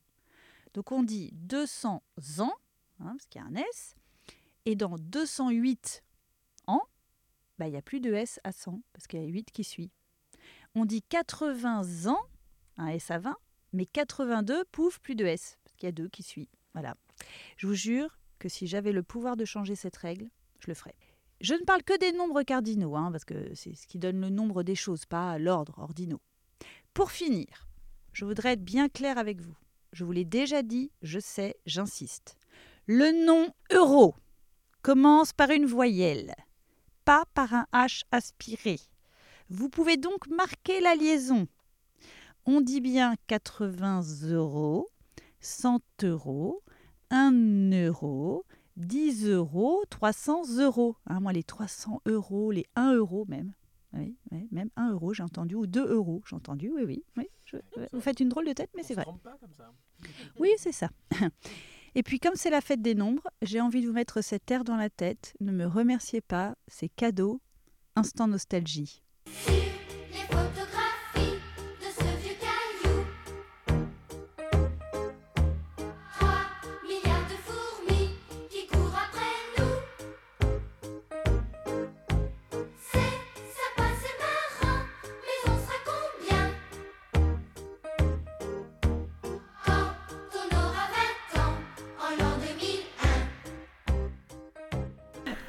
Donc 0.74 0.92
on 0.92 1.02
dit 1.02 1.30
200 1.32 2.02
ans, 2.38 2.54
hein, 3.00 3.12
parce 3.16 3.26
qu'il 3.26 3.40
y 3.40 3.44
a 3.44 3.46
un 3.46 3.54
S, 3.54 3.96
et 4.66 4.76
dans 4.76 4.96
208 4.98 6.02
ans, 6.66 6.82
bah, 7.58 7.66
il 7.66 7.72
n'y 7.72 7.76
a 7.76 7.82
plus 7.82 8.00
de 8.00 8.12
S 8.12 8.40
à 8.44 8.52
100, 8.52 8.82
parce 8.92 9.06
qu'il 9.06 9.20
y 9.20 9.24
a 9.24 9.26
8 9.26 9.50
qui 9.52 9.64
suit. 9.64 9.90
On 10.74 10.84
dit 10.84 11.02
80 11.02 12.06
ans, 12.10 12.20
un 12.76 12.88
S 12.88 13.10
à 13.10 13.18
20, 13.18 13.36
mais 13.72 13.86
82 13.86 14.64
pouf, 14.66 14.98
plus 15.00 15.14
de 15.14 15.26
S, 15.26 15.58
parce 15.64 15.76
qu'il 15.76 15.86
y 15.86 15.88
a 15.88 15.92
2 15.92 16.08
qui 16.08 16.22
suit. 16.22 16.48
Voilà. 16.74 16.94
Je 17.56 17.66
vous 17.66 17.74
jure 17.74 18.18
que 18.38 18.48
si 18.48 18.66
j'avais 18.66 18.92
le 18.92 19.02
pouvoir 19.02 19.36
de 19.36 19.44
changer 19.44 19.74
cette 19.74 19.96
règle, 19.96 20.30
je 20.60 20.68
le 20.68 20.74
ferais. 20.74 20.96
Je 21.40 21.54
ne 21.54 21.64
parle 21.64 21.82
que 21.82 21.98
des 21.98 22.12
nombres 22.12 22.42
cardinaux, 22.42 22.96
hein, 22.96 23.10
parce 23.10 23.24
que 23.24 23.54
c'est 23.54 23.74
ce 23.74 23.86
qui 23.86 23.98
donne 23.98 24.20
le 24.20 24.28
nombre 24.28 24.62
des 24.62 24.74
choses, 24.74 25.06
pas 25.06 25.38
l'ordre 25.38 25.78
ordinaux. 25.78 26.20
Pour 26.92 27.10
finir, 27.10 27.68
je 28.12 28.24
voudrais 28.24 28.52
être 28.52 28.64
bien 28.64 28.88
clair 28.88 29.18
avec 29.18 29.40
vous. 29.40 29.56
Je 29.92 30.04
vous 30.04 30.12
l'ai 30.12 30.24
déjà 30.24 30.62
dit, 30.62 30.92
je 31.02 31.18
sais, 31.18 31.56
j'insiste. 31.66 32.36
Le 32.86 33.24
nom 33.26 33.52
euro 33.70 34.14
commence 34.82 35.32
par 35.32 35.50
une 35.50 35.66
voyelle, 35.66 36.34
pas 37.04 37.24
par 37.34 37.54
un 37.54 37.66
H 37.72 38.02
aspiré. 38.12 38.78
Vous 39.48 39.68
pouvez 39.68 39.96
donc 39.96 40.28
marquer 40.28 40.80
la 40.80 40.94
liaison. 40.94 41.48
On 42.46 42.60
dit 42.60 42.80
bien 42.80 43.14
80 43.26 44.00
euros, 44.30 44.88
100 45.40 45.80
euros, 46.04 46.62
1 47.10 47.70
euro, 47.86 48.44
10 48.76 49.26
euros, 49.26 49.82
300 49.90 50.58
euros. 50.58 50.96
Hein, 51.06 51.20
moi, 51.20 51.32
les 51.32 51.42
300 51.42 52.02
euros, 52.06 52.50
les 52.50 52.66
1 52.76 52.94
euro 52.94 53.24
même. 53.28 53.52
Oui, 53.92 54.16
même 54.52 54.70
1 54.76 54.92
euro, 54.92 55.12
j'ai 55.12 55.24
entendu, 55.24 55.56
ou 55.56 55.66
2 55.66 55.84
euros, 55.84 56.22
j'ai 56.24 56.36
entendu, 56.36 56.70
oui, 56.72 56.84
oui. 56.86 57.04
oui 57.16 57.28
vous 57.92 58.00
faites 58.00 58.20
une 58.20 58.28
drôle 58.28 58.46
de 58.46 58.52
tête, 58.52 58.70
mais 58.76 58.84
c'est 58.84 58.94
vrai. 58.94 59.04
Pas 59.24 59.36
comme 59.40 59.52
ça. 59.52 59.72
Oui, 60.38 60.50
c'est 60.56 60.72
ça. 60.72 60.88
Et 61.94 62.02
puis, 62.02 62.20
comme 62.20 62.36
c'est 62.36 62.50
la 62.50 62.60
fête 62.60 62.82
des 62.82 62.94
nombres, 62.94 63.26
j'ai 63.42 63.60
envie 63.60 63.82
de 63.82 63.86
vous 63.86 63.92
mettre 63.92 64.22
cette 64.22 64.50
air 64.50 64.64
dans 64.64 64.76
la 64.76 64.90
tête. 64.90 65.34
Ne 65.40 65.52
me 65.52 65.66
remerciez 65.66 66.20
pas, 66.20 66.54
c'est 66.68 66.88
cadeau. 66.88 67.40
Instant 67.96 68.28
nostalgie. 68.28 69.02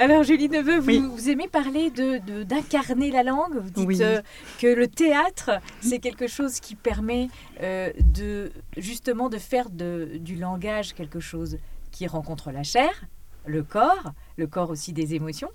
Alors, 0.02 0.24
Julie 0.24 0.50
Neveu, 0.50 0.80
vous, 0.80 1.30
aimez 1.30 1.48
parler 1.48 1.92
de, 1.92 2.42
d'incarner 2.42 3.12
la 3.12 3.22
langue. 3.22 3.58
Vous 3.58 3.86
dites 3.86 4.02
euh, 4.02 4.20
que 4.60 4.66
le 4.66 4.88
théâtre, 4.88 5.52
c'est 5.80 6.00
quelque 6.00 6.26
chose 6.26 6.60
qui 6.60 6.74
permet 6.74 7.30
euh, 7.62 7.92
de 8.00 8.52
justement 8.78 9.30
de 9.30 9.38
faire 9.38 9.70
de, 9.70 10.18
du 10.20 10.38
langage 10.38 10.96
quelque 10.96 11.20
chose 11.20 11.60
qui 11.92 12.08
rencontre 12.08 12.50
la 12.50 12.64
chair, 12.64 12.90
le 13.46 13.62
corps, 13.62 14.14
le 14.38 14.48
corps 14.48 14.72
aussi 14.72 14.92
des 14.92 15.14
émotions. 15.14 15.52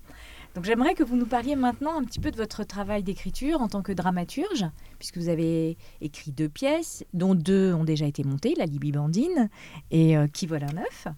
Donc 0.56 0.64
j'aimerais 0.64 0.94
que 0.94 1.04
vous 1.04 1.16
nous 1.16 1.26
parliez 1.26 1.54
maintenant 1.54 1.98
un 1.98 2.02
petit 2.02 2.18
peu 2.18 2.30
de 2.30 2.36
votre 2.38 2.64
travail 2.64 3.02
d'écriture 3.02 3.60
en 3.60 3.68
tant 3.68 3.82
que 3.82 3.92
dramaturge, 3.92 4.64
puisque 4.98 5.18
vous 5.18 5.28
avez 5.28 5.76
écrit 6.00 6.32
deux 6.32 6.48
pièces, 6.48 7.04
dont 7.12 7.34
deux 7.34 7.74
ont 7.74 7.84
déjà 7.84 8.06
été 8.06 8.24
montées, 8.24 8.54
La 8.56 8.64
Libye 8.64 8.90
Bandine 8.90 9.50
et 9.90 10.16
euh, 10.16 10.26
Qui 10.28 10.46
vole 10.46 10.64
un 10.64 10.78
œuf. 10.78 11.08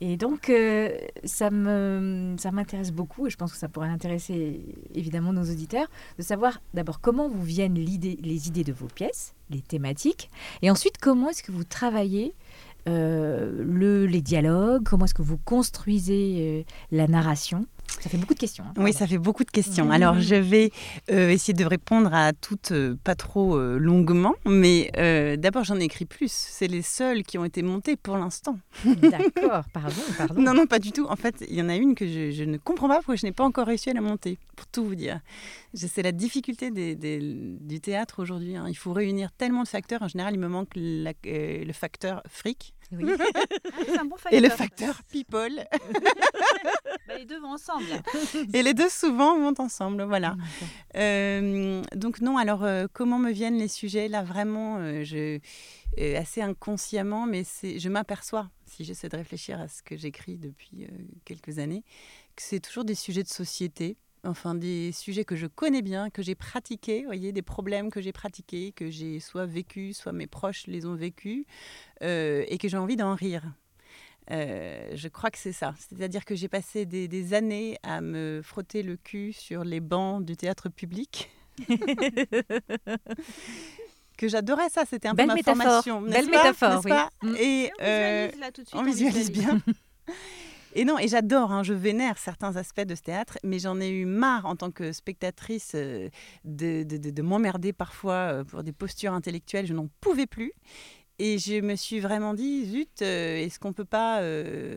Et 0.00 0.16
donc 0.16 0.48
euh, 0.48 0.96
ça 1.24 1.50
me 1.50 2.34
ça 2.38 2.50
m'intéresse 2.50 2.90
beaucoup, 2.90 3.26
et 3.26 3.30
je 3.30 3.36
pense 3.36 3.52
que 3.52 3.58
ça 3.58 3.68
pourrait 3.68 3.90
intéresser 3.90 4.64
évidemment 4.94 5.34
nos 5.34 5.44
auditeurs, 5.44 5.88
de 6.16 6.22
savoir 6.22 6.62
d'abord 6.72 7.02
comment 7.02 7.28
vous 7.28 7.44
viennent 7.44 7.74
les 7.74 8.48
idées 8.48 8.64
de 8.64 8.72
vos 8.72 8.86
pièces, 8.86 9.34
les 9.50 9.60
thématiques, 9.60 10.30
et 10.62 10.70
ensuite 10.70 10.96
comment 10.96 11.28
est-ce 11.28 11.42
que 11.42 11.52
vous 11.52 11.64
travaillez 11.64 12.32
euh, 12.88 13.62
le, 13.62 14.06
les 14.06 14.22
dialogues, 14.22 14.84
comment 14.84 15.04
est-ce 15.04 15.12
que 15.12 15.20
vous 15.20 15.36
construisez 15.36 16.64
la 16.90 17.06
narration 17.06 17.66
ça 18.00 18.08
fait 18.08 18.16
beaucoup 18.16 18.34
de 18.34 18.38
questions. 18.38 18.64
Hein. 18.64 18.74
oui, 18.76 18.92
ça 18.92 19.06
fait 19.06 19.18
beaucoup 19.18 19.44
de 19.44 19.50
questions. 19.50 19.90
Alors, 19.90 20.20
je 20.20 20.34
vais 20.34 20.70
euh, 21.10 21.30
essayer 21.30 21.54
de 21.54 21.64
répondre 21.64 22.12
à 22.12 22.32
toutes 22.32 22.72
euh, 22.72 22.96
pas 23.02 23.14
trop 23.14 23.56
euh, 23.56 23.78
longuement, 23.78 24.34
mais 24.44 24.90
d'abord, 25.38 25.64
j'en 25.64 25.80
ai 25.80 25.84
écrit 25.84 26.04
plus. 26.04 26.30
C'est 26.30 26.68
les 26.68 26.82
seuls 26.82 27.22
qui 27.22 27.38
ont 27.38 27.44
été 27.44 27.62
montés 27.62 27.96
pour 27.96 28.16
l'instant. 28.16 28.58
D'accord, 28.84 29.64
pardon, 29.72 30.02
pardon. 30.16 30.40
Non, 30.40 30.54
non, 30.54 30.66
pas 30.66 30.78
du 30.78 30.92
tout. 30.92 31.06
En 31.08 31.16
fait, 31.16 31.44
il 31.48 31.54
y 31.54 31.62
en 31.62 31.68
a 31.68 31.76
une 31.76 31.94
que 31.94 32.06
je, 32.06 32.44
ne 32.44 32.56
comprends 32.56 32.88
pas 32.88 32.96
pourquoi 32.96 33.16
je 33.16 33.26
n'ai 33.26 33.32
pas 33.32 33.44
encore 33.44 33.66
réussi 33.66 33.90
à 33.90 33.94
la 33.94 34.00
monter, 34.00 34.38
pour 34.56 34.66
tout 34.66 34.84
vous 34.84 34.94
dire. 34.94 35.20
C'est 35.74 36.02
la 36.02 36.12
difficulté 36.12 36.70
du 36.70 37.80
théâtre 37.80 38.22
aujourd'hui. 38.22 38.56
Hein. 38.56 38.66
Il 38.68 38.76
faut 38.76 38.92
réunir 38.92 39.32
tellement 39.32 39.62
de 39.62 39.68
facteurs. 39.68 40.02
En 40.02 40.08
général, 40.08 40.34
il 40.34 40.40
me 40.40 40.48
manque 40.48 40.70
le 40.74 41.72
facteur 41.72 42.22
fric. 42.28 42.74
Oui. 42.92 43.04
c'est 43.86 43.98
un 43.98 44.04
bon 44.04 44.16
Et 44.30 44.40
le 44.40 44.48
facteur. 44.48 45.02
people. 45.04 45.66
Bah, 47.06 47.16
les 47.16 47.24
deux 47.24 47.40
vont 47.40 47.52
ensemble. 47.52 47.86
Et 48.52 48.62
les 48.62 48.74
deux 48.74 48.90
souvent 48.90 49.38
vont 49.38 49.54
ensemble, 49.58 50.02
voilà. 50.02 50.36
Euh, 50.94 51.82
donc 51.94 52.20
non, 52.20 52.36
alors 52.36 52.64
euh, 52.64 52.86
comment 52.92 53.18
me 53.18 53.30
viennent 53.30 53.56
les 53.56 53.68
sujets? 53.68 54.08
Là, 54.08 54.22
vraiment, 54.22 54.76
euh, 54.76 55.04
je, 55.04 55.38
assez 56.16 56.42
inconsciemment, 56.42 57.24
mais 57.24 57.44
je 57.62 57.88
m'aperçois, 57.88 58.50
si 58.66 58.84
j'essaie 58.84 59.08
de 59.08 59.16
réfléchir 59.16 59.58
à 59.58 59.68
ce 59.68 59.82
que 59.82 59.96
j'écris 59.96 60.36
depuis 60.36 60.86
quelques 61.24 61.58
années, 61.58 61.82
que 62.36 62.42
c'est 62.42 62.60
toujours 62.60 62.84
des 62.84 62.94
sujets 62.94 63.22
de 63.22 63.28
société. 63.28 63.96
Enfin, 64.24 64.54
des 64.54 64.90
sujets 64.92 65.24
que 65.24 65.36
je 65.36 65.46
connais 65.46 65.80
bien, 65.82 66.10
que 66.10 66.22
j'ai 66.22 66.34
pratiqués, 66.34 67.04
voyez, 67.04 67.32
des 67.32 67.42
problèmes 67.42 67.90
que 67.90 68.00
j'ai 68.00 68.12
pratiqués, 68.12 68.72
que 68.72 68.90
j'ai 68.90 69.20
soit 69.20 69.46
vécu, 69.46 69.92
soit 69.94 70.12
mes 70.12 70.26
proches 70.26 70.66
les 70.66 70.86
ont 70.86 70.94
vécus, 70.96 71.44
euh, 72.02 72.44
et 72.48 72.58
que 72.58 72.68
j'ai 72.68 72.76
envie 72.76 72.96
d'en 72.96 73.14
rire. 73.14 73.44
Euh, 74.30 74.90
je 74.94 75.08
crois 75.08 75.30
que 75.30 75.38
c'est 75.38 75.52
ça. 75.52 75.74
C'est-à-dire 75.78 76.24
que 76.24 76.34
j'ai 76.34 76.48
passé 76.48 76.84
des, 76.84 77.08
des 77.08 77.32
années 77.32 77.78
à 77.82 78.00
me 78.00 78.40
frotter 78.42 78.82
le 78.82 78.96
cul 78.96 79.32
sur 79.32 79.64
les 79.64 79.80
bancs 79.80 80.24
du 80.24 80.36
théâtre 80.36 80.68
public. 80.68 81.30
que 84.18 84.28
j'adorais 84.28 84.68
ça, 84.68 84.84
c'était 84.84 85.08
un 85.08 85.14
Belle 85.14 85.26
peu 85.26 85.28
ma 85.28 85.34
métaphore. 85.34 85.84
formation. 85.84 86.02
Belle 86.02 86.28
pas? 86.30 86.30
métaphore, 86.38 86.70
N'est-ce 86.76 86.84
oui. 86.84 86.90
pas? 86.90 87.10
Mm. 87.22 87.34
Et 87.38 87.70
On 87.78 87.82
euh, 87.84 88.26
visualise, 88.26 88.40
là, 88.40 88.52
tout 88.52 88.62
de 88.62 88.68
suite, 88.68 88.80
on 88.80 88.82
on 88.82 88.84
visualise 88.84 89.30
visualise. 89.30 89.30
bien. 89.30 89.62
Et 90.74 90.84
non, 90.84 90.98
et 90.98 91.08
j'adore, 91.08 91.50
hein, 91.52 91.62
je 91.62 91.72
vénère 91.72 92.18
certains 92.18 92.56
aspects 92.56 92.82
de 92.82 92.94
ce 92.94 93.02
théâtre, 93.02 93.38
mais 93.42 93.58
j'en 93.58 93.80
ai 93.80 93.88
eu 93.88 94.04
marre 94.04 94.46
en 94.46 94.54
tant 94.54 94.70
que 94.70 94.92
spectatrice 94.92 95.72
euh, 95.74 96.08
de, 96.44 96.82
de- 96.82 96.98
de- 96.98 97.10
de 97.10 97.22
m'emmerder 97.22 97.72
parfois 97.72 98.12
euh, 98.32 98.44
pour 98.44 98.62
des 98.62 98.72
postures 98.72 99.12
intellectuelles, 99.12 99.66
je 99.66 99.74
n'en 99.74 99.88
pouvais 100.00 100.26
plus. 100.26 100.52
Et 101.20 101.38
je 101.38 101.60
me 101.60 101.74
suis 101.74 101.98
vraiment 101.98 102.32
dit, 102.32 102.64
zut, 102.66 103.02
euh, 103.02 103.38
est-ce 103.38 103.58
qu'on 103.58 103.72
peut 103.72 103.84
pas 103.84 104.22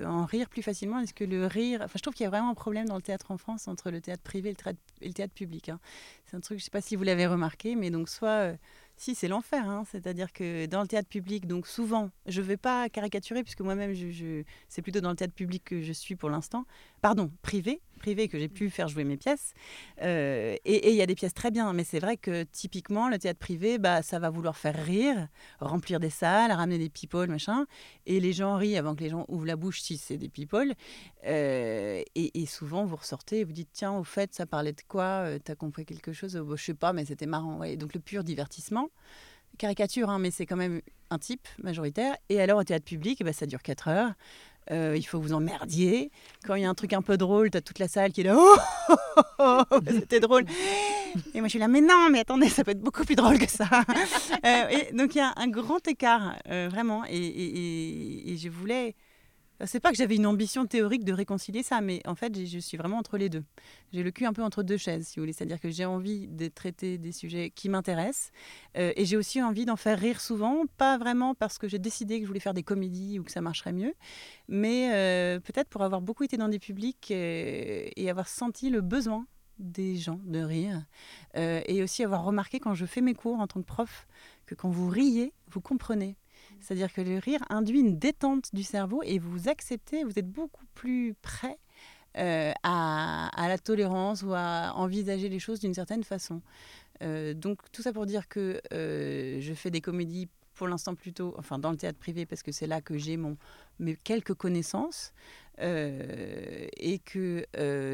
en 0.05 0.25
rire 0.25 0.49
plus 0.49 0.63
facilement? 0.63 0.99
Est-ce 0.99 1.13
que 1.13 1.23
le 1.23 1.45
rire... 1.45 1.81
Enfin, 1.83 1.93
je 1.97 2.01
trouve 2.01 2.15
qu'il 2.15 2.23
y 2.23 2.27
a 2.27 2.31
vraiment 2.31 2.49
un 2.49 2.55
problème 2.55 2.87
dans 2.87 2.95
le 2.95 3.03
théâtre 3.03 3.29
en 3.29 3.37
France 3.37 3.67
entre 3.67 3.91
le 3.91 4.01
théâtre 4.01 4.23
privé 4.23 4.49
et 4.49 5.07
le 5.07 5.13
théâtre, 5.13 5.33
public. 5.35 5.69
hein. 5.69 5.79
C'est 6.25 6.35
un 6.37 6.39
truc, 6.39 6.57
je 6.57 6.63
ne 6.63 6.65
sais 6.65 6.71
pas 6.71 6.81
si 6.81 6.95
vous 6.95 7.03
l'avez 7.03 7.27
remarqué, 7.27 7.75
mais 7.75 7.91
donc 7.91 8.09
soit... 8.09 8.53
si, 9.01 9.15
c'est 9.15 9.27
l'enfer. 9.27 9.67
hein. 9.67 9.83
C'est-à-dire 9.91 10.31
que 10.31 10.67
dans 10.67 10.81
le 10.81 10.87
théâtre 10.87 11.09
public, 11.09 11.47
donc 11.47 11.65
souvent, 11.65 12.11
je 12.27 12.39
ne 12.39 12.45
vais 12.45 12.57
pas 12.57 12.87
caricaturer, 12.87 13.41
puisque 13.41 13.61
moi-même, 13.61 13.93
je, 13.93 14.43
c'est 14.69 14.83
plutôt 14.83 15.01
dans 15.01 15.09
le 15.09 15.15
théâtre 15.15 15.33
public 15.33 15.63
que 15.65 15.81
je 15.81 15.91
suis 15.91 16.15
pour 16.15 16.29
l'instant. 16.29 16.65
Pardon, 17.01 17.31
privé, 17.41 17.81
privé, 18.01 18.27
que 18.27 18.39
j'ai 18.39 18.49
pu 18.49 18.69
faire 18.69 18.87
jouer 18.87 19.03
mes 19.03 19.15
pièces. 19.15 19.53
Euh, 20.01 20.55
et 20.65 20.89
il 20.89 20.95
y 20.95 21.01
a 21.01 21.05
des 21.05 21.15
pièces 21.15 21.33
très 21.33 21.51
bien, 21.51 21.71
mais 21.73 21.83
c'est 21.83 21.99
vrai 21.99 22.17
que 22.17 22.43
typiquement, 22.43 23.07
le 23.07 23.17
théâtre 23.19 23.39
privé, 23.39 23.77
bah, 23.77 24.01
ça 24.01 24.19
va 24.19 24.29
vouloir 24.29 24.57
faire 24.57 24.75
rire, 24.75 25.27
remplir 25.59 25.99
des 25.99 26.09
salles, 26.09 26.51
ramener 26.51 26.77
des 26.77 26.89
people, 26.89 27.29
machin. 27.29 27.65
Et 28.05 28.19
les 28.19 28.33
gens 28.33 28.55
rient 28.55 28.77
avant 28.77 28.95
que 28.95 29.03
les 29.03 29.09
gens 29.09 29.25
ouvrent 29.27 29.45
la 29.45 29.55
bouche 29.55 29.81
si 29.81 29.97
c'est 29.97 30.17
des 30.17 30.29
people. 30.29 30.73
Euh, 31.25 32.01
et, 32.15 32.45
souvent, 32.45 32.85
vous 32.85 32.95
ressortez 32.95 33.39
et 33.39 33.43
vous 33.43 33.53
dites 33.53 33.69
Tiens, 33.71 33.93
au 33.93 34.03
fait, 34.03 34.33
ça 34.33 34.45
parlait 34.45 34.73
de 34.73 34.81
quoi 34.87 35.25
Euh, 35.25 35.39
T'as 35.43 35.55
compris 35.55 35.85
quelque 35.85 36.11
chose 36.11 36.35
Bon, 36.35 36.55
Je 36.55 36.63
sais 36.63 36.73
pas, 36.73 36.93
mais 36.93 37.05
c'était 37.05 37.27
marrant. 37.27 37.59
Ouais. 37.59 37.77
Donc, 37.77 37.93
le 37.93 37.99
pur 37.99 38.23
divertissement. 38.23 38.89
Caricature, 39.57 40.09
hein, 40.09 40.17
mais 40.17 40.31
c'est 40.31 40.45
quand 40.45 40.55
même 40.55 40.81
un 41.09 41.19
type 41.19 41.47
majoritaire. 41.61 42.15
Et 42.29 42.41
alors, 42.41 42.59
au 42.59 42.63
théâtre 42.63 42.85
public, 42.85 43.17
eh 43.21 43.23
ben, 43.23 43.33
ça 43.33 43.45
dure 43.45 43.61
4 43.61 43.87
heures. 43.89 44.13
Euh, 44.69 44.93
il 44.95 45.03
faut 45.03 45.19
vous 45.19 45.33
emmerdiez. 45.33 46.11
Quand 46.45 46.55
il 46.55 46.61
y 46.61 46.65
a 46.65 46.69
un 46.69 46.73
truc 46.75 46.93
un 46.93 47.01
peu 47.01 47.17
drôle, 47.17 47.49
t'as 47.49 47.61
toute 47.61 47.79
la 47.79 47.87
salle 47.87 48.11
qui 48.11 48.21
est 48.21 48.25
là. 48.25 48.35
Oh, 48.37 48.55
oh, 48.89 48.95
oh, 49.39 49.61
oh, 49.71 49.79
c'était 49.89 50.19
drôle. 50.19 50.45
Et 51.33 51.39
moi, 51.39 51.47
je 51.47 51.51
suis 51.51 51.59
là, 51.59 51.67
mais 51.67 51.81
non, 51.81 52.09
mais 52.11 52.19
attendez, 52.19 52.47
ça 52.47 52.63
peut 52.63 52.71
être 52.71 52.79
beaucoup 52.81 53.03
plus 53.03 53.15
drôle 53.15 53.37
que 53.39 53.49
ça. 53.49 53.67
Euh, 54.45 54.69
et 54.69 54.93
donc, 54.93 55.15
il 55.15 55.17
y 55.17 55.21
a 55.21 55.33
un 55.35 55.47
grand 55.47 55.85
écart, 55.87 56.35
euh, 56.49 56.69
vraiment. 56.71 57.03
Et, 57.05 57.17
et- 57.17 57.57
et- 57.57 58.33
et 58.33 58.37
je 58.37 58.49
voulais. 58.49 58.95
C'est 59.65 59.79
pas 59.79 59.91
que 59.91 59.97
j'avais 59.97 60.15
une 60.15 60.25
ambition 60.25 60.65
théorique 60.65 61.03
de 61.03 61.13
réconcilier 61.13 61.61
ça, 61.63 61.81
mais 61.81 62.01
en 62.05 62.15
fait, 62.15 62.45
je 62.45 62.59
suis 62.59 62.77
vraiment 62.77 62.97
entre 62.97 63.17
les 63.17 63.29
deux. 63.29 63.43
J'ai 63.93 64.03
le 64.03 64.11
cul 64.11 64.25
un 64.25 64.33
peu 64.33 64.43
entre 64.43 64.63
deux 64.63 64.77
chaises, 64.77 65.07
si 65.07 65.19
vous 65.19 65.23
voulez. 65.23 65.33
C'est-à-dire 65.33 65.59
que 65.59 65.69
j'ai 65.69 65.85
envie 65.85 66.27
de 66.27 66.47
traiter 66.47 66.97
des 66.97 67.11
sujets 67.11 67.51
qui 67.51 67.69
m'intéressent. 67.69 68.31
euh, 68.77 68.93
et 68.95 69.05
j'ai 69.05 69.17
aussi 69.17 69.41
envie 69.41 69.65
d'en 69.65 69.75
faire 69.75 69.99
rire 69.99 70.21
souvent. 70.21 70.63
Pas 70.77 70.97
vraiment 70.97 71.35
parce 71.35 71.57
que 71.57 71.67
j'ai 71.67 71.79
décidé 71.79 72.17
que 72.19 72.23
je 72.23 72.27
voulais 72.27 72.39
faire 72.39 72.53
des 72.53 72.63
comédies 72.63 73.19
ou 73.19 73.23
que 73.23 73.31
ça 73.31 73.41
marcherait 73.41 73.73
mieux, 73.73 73.93
mais 74.47 74.91
euh, 74.93 75.39
peut-être 75.39 75.69
pour 75.69 75.83
avoir 75.83 76.01
beaucoup 76.01 76.23
été 76.23 76.37
dans 76.37 76.49
des 76.49 76.59
publics 76.59 77.09
euh, 77.11 77.87
et 77.95 78.09
avoir 78.09 78.27
senti 78.27 78.69
le 78.69 78.81
besoin 78.81 79.25
des 79.59 79.95
gens 79.95 80.19
de 80.25 80.39
rire. 80.39 80.83
Et 81.35 81.83
aussi 81.83 82.03
avoir 82.03 82.23
remarqué 82.23 82.59
quand 82.59 82.73
je 82.73 82.85
fais 82.85 83.01
mes 83.01 83.13
cours 83.13 83.39
en 83.39 83.47
tant 83.47 83.61
que 83.61 83.67
prof 83.67 84.07
que 84.47 84.55
quand 84.55 84.69
vous 84.69 84.89
riez, 84.89 85.33
vous 85.51 85.61
comprenez. 85.61 86.15
C'est-à-dire 86.61 86.93
que 86.93 87.01
le 87.01 87.17
rire 87.17 87.41
induit 87.49 87.79
une 87.79 87.97
détente 87.97 88.53
du 88.53 88.63
cerveau 88.63 89.01
et 89.03 89.19
vous 89.19 89.49
acceptez, 89.49 90.03
vous 90.03 90.17
êtes 90.17 90.29
beaucoup 90.29 90.65
plus 90.73 91.15
prêt 91.21 91.57
euh, 92.17 92.51
à, 92.63 93.29
à 93.41 93.47
la 93.47 93.57
tolérance 93.57 94.21
ou 94.23 94.33
à 94.33 94.73
envisager 94.75 95.29
les 95.29 95.39
choses 95.39 95.61
d'une 95.61 95.73
certaine 95.73 96.03
façon. 96.03 96.41
Euh, 97.01 97.33
donc 97.33 97.59
tout 97.71 97.81
ça 97.81 97.93
pour 97.93 98.05
dire 98.05 98.27
que 98.27 98.61
euh, 98.73 99.39
je 99.39 99.53
fais 99.53 99.71
des 99.71 99.79
comédies 99.79 100.27
pour 100.53 100.67
l'instant 100.67 100.93
plutôt, 100.93 101.33
enfin 101.37 101.57
dans 101.57 101.71
le 101.71 101.77
théâtre 101.77 101.97
privé 101.97 102.25
parce 102.25 102.43
que 102.43 102.51
c'est 102.51 102.67
là 102.67 102.81
que 102.81 102.97
j'ai 102.97 103.15
mon 103.15 103.37
mes 103.79 103.95
quelques 103.95 104.33
connaissances 104.33 105.13
et 105.57 106.99
que 107.05 107.45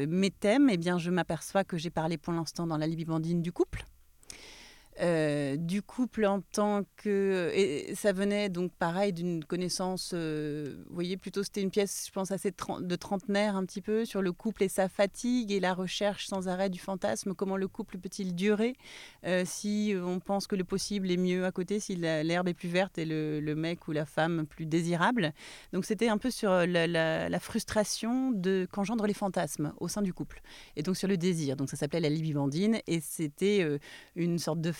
mes 0.06 0.30
thèmes, 0.30 0.70
eh 0.70 0.78
bien 0.78 0.98
je 0.98 1.10
m'aperçois 1.10 1.64
que 1.64 1.76
j'ai 1.76 1.90
parlé 1.90 2.16
pour 2.16 2.32
l'instant 2.32 2.66
dans 2.66 2.78
la 2.78 2.86
Libibandine 2.86 3.42
du 3.42 3.52
couple. 3.52 3.84
Euh, 5.00 5.56
du 5.56 5.80
couple 5.80 6.24
en 6.24 6.40
tant 6.40 6.82
que 6.96 7.52
et 7.54 7.94
ça 7.94 8.12
venait 8.12 8.48
donc 8.48 8.72
pareil 8.72 9.12
d'une 9.12 9.44
connaissance 9.44 10.10
euh, 10.12 10.74
vous 10.88 10.94
voyez 10.94 11.16
plutôt 11.16 11.44
c'était 11.44 11.62
une 11.62 11.70
pièce 11.70 12.06
je 12.08 12.10
pense 12.10 12.32
assez 12.32 12.50
de 12.50 12.96
trentenaire 12.96 13.54
un 13.54 13.64
petit 13.64 13.80
peu 13.80 14.04
sur 14.04 14.22
le 14.22 14.32
couple 14.32 14.64
et 14.64 14.68
sa 14.68 14.88
fatigue 14.88 15.52
et 15.52 15.60
la 15.60 15.72
recherche 15.72 16.26
sans 16.26 16.48
arrêt 16.48 16.68
du 16.68 16.80
fantasme. 16.80 17.34
Comment 17.34 17.56
le 17.56 17.68
couple 17.68 17.98
peut-il 17.98 18.34
durer 18.34 18.74
euh, 19.24 19.44
si 19.46 19.94
on 20.02 20.18
pense 20.18 20.48
que 20.48 20.56
le 20.56 20.64
possible 20.64 21.12
est 21.12 21.16
mieux 21.16 21.44
à 21.44 21.52
côté 21.52 21.78
si 21.78 21.94
l'herbe 21.94 22.48
est 22.48 22.54
plus 22.54 22.68
verte 22.68 22.98
et 22.98 23.04
le, 23.04 23.38
le 23.38 23.54
mec 23.54 23.86
ou 23.86 23.92
la 23.92 24.04
femme 24.04 24.46
plus 24.46 24.66
désirable. 24.66 25.32
Donc 25.72 25.84
c'était 25.84 26.08
un 26.08 26.18
peu 26.18 26.32
sur 26.32 26.66
la, 26.66 27.38
frustration 27.38 28.32
de 28.32 28.66
qu'engendrent 28.72 29.06
les 29.06 29.14
fantasmes 29.14 29.72
au 29.76 29.86
sein 29.86 30.02
du 30.02 30.12
couple 30.12 30.42
et 30.74 30.82
donc 30.82 30.96
sur 30.96 31.06
le 31.06 31.16
désir. 31.16 31.54
Donc 31.54 31.70
ça 31.70 31.76
s'appelait 31.76 32.00
la 32.00 32.08
libivandine 32.08 32.80
et 32.88 32.98
c'était 33.00 33.78
une 34.16 34.40
sorte 34.40 34.60
de 34.60 34.72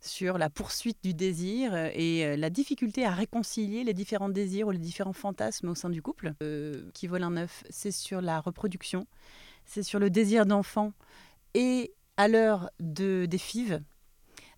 sur 0.00 0.38
la 0.38 0.50
poursuite 0.50 0.98
du 1.02 1.14
désir 1.14 1.74
et 1.74 2.24
euh, 2.24 2.36
la 2.36 2.50
difficulté 2.50 3.04
à 3.04 3.10
réconcilier 3.10 3.84
les 3.84 3.94
différents 3.94 4.28
désirs 4.28 4.68
ou 4.68 4.70
les 4.70 4.78
différents 4.78 5.12
fantasmes 5.12 5.68
au 5.68 5.74
sein 5.74 5.90
du 5.90 6.02
couple. 6.02 6.34
Euh, 6.42 6.90
qui 6.94 7.06
vole 7.06 7.22
un 7.22 7.36
œuf, 7.36 7.64
c'est 7.70 7.90
sur 7.90 8.20
la 8.20 8.40
reproduction, 8.40 9.06
c'est 9.64 9.82
sur 9.82 9.98
le 9.98 10.10
désir 10.10 10.46
d'enfant 10.46 10.92
et 11.54 11.92
à 12.16 12.28
l'heure 12.28 12.70
de, 12.80 13.26
des 13.26 13.38
FIV, 13.38 13.80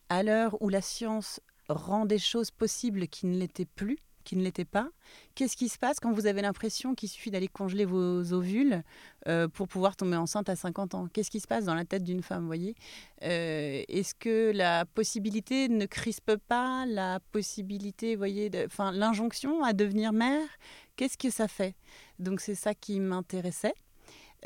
à 0.08 0.22
l'heure 0.22 0.60
où 0.60 0.68
la 0.68 0.80
science 0.80 1.40
rend 1.68 2.04
des 2.04 2.18
choses 2.18 2.50
possibles 2.50 3.08
qui 3.08 3.26
ne 3.26 3.38
l'étaient 3.38 3.64
plus, 3.64 3.98
qui 4.24 4.36
ne 4.36 4.42
l'étaient 4.42 4.64
pas, 4.64 4.88
qu'est-ce 5.34 5.56
qui 5.56 5.68
se 5.68 5.78
passe 5.78 6.00
quand 6.00 6.12
vous 6.12 6.26
avez 6.26 6.42
l'impression 6.42 6.94
qu'il 6.94 7.08
suffit 7.08 7.30
d'aller 7.30 7.48
congeler 7.48 7.84
vos 7.84 8.32
ovules 8.32 8.82
euh, 9.28 9.48
pour 9.48 9.68
pouvoir 9.68 9.96
tomber 9.96 10.16
enceinte 10.16 10.48
à 10.48 10.56
50 10.56 10.94
ans? 10.94 11.08
Qu'est-ce 11.12 11.30
qui 11.30 11.40
se 11.40 11.46
passe 11.46 11.64
dans 11.64 11.74
la 11.74 11.84
tête 11.84 12.02
d'une 12.02 12.22
femme, 12.22 12.46
voyez? 12.46 12.74
Euh, 13.22 13.82
Est-ce 13.88 14.14
que 14.14 14.52
la 14.52 14.84
possibilité 14.86 15.68
ne 15.68 15.86
crispe 15.86 16.36
pas 16.48 16.86
la 16.86 17.20
possibilité, 17.30 18.16
voyez, 18.16 18.50
enfin 18.66 18.90
l'injonction 18.92 19.62
à 19.62 19.72
devenir 19.72 20.12
mère? 20.12 20.48
Qu'est-ce 20.96 21.18
que 21.18 21.30
ça 21.30 21.48
fait? 21.48 21.74
Donc 22.18 22.40
c'est 22.40 22.54
ça 22.54 22.74
qui 22.74 23.00
m'intéressait. 23.00 23.74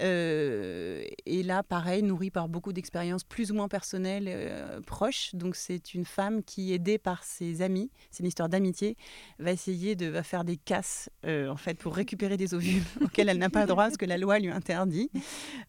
Euh, 0.00 1.02
et 1.26 1.42
là, 1.42 1.62
pareil, 1.62 2.02
nourri 2.02 2.30
par 2.30 2.48
beaucoup 2.48 2.72
d'expériences 2.72 3.24
plus 3.24 3.50
ou 3.50 3.54
moins 3.54 3.68
personnelles, 3.68 4.26
euh, 4.28 4.80
proches. 4.80 5.34
Donc, 5.34 5.56
c'est 5.56 5.94
une 5.94 6.04
femme 6.04 6.42
qui, 6.42 6.72
aidée 6.72 6.98
par 6.98 7.24
ses 7.24 7.62
amis, 7.62 7.90
c'est 8.10 8.20
une 8.20 8.28
histoire 8.28 8.48
d'amitié, 8.48 8.96
va 9.38 9.52
essayer 9.52 9.96
de 9.96 10.06
va 10.06 10.22
faire 10.22 10.44
des 10.44 10.56
casses, 10.56 11.10
euh, 11.26 11.48
en 11.48 11.56
fait, 11.56 11.78
pour 11.78 11.94
récupérer 11.94 12.36
des 12.36 12.54
ovules 12.54 12.82
auxquels 13.02 13.28
elle 13.28 13.38
n'a 13.38 13.50
pas 13.50 13.66
droit, 13.66 13.84
parce 13.84 13.96
que 13.96 14.06
la 14.06 14.18
loi 14.18 14.38
lui 14.38 14.50
interdit. 14.50 15.10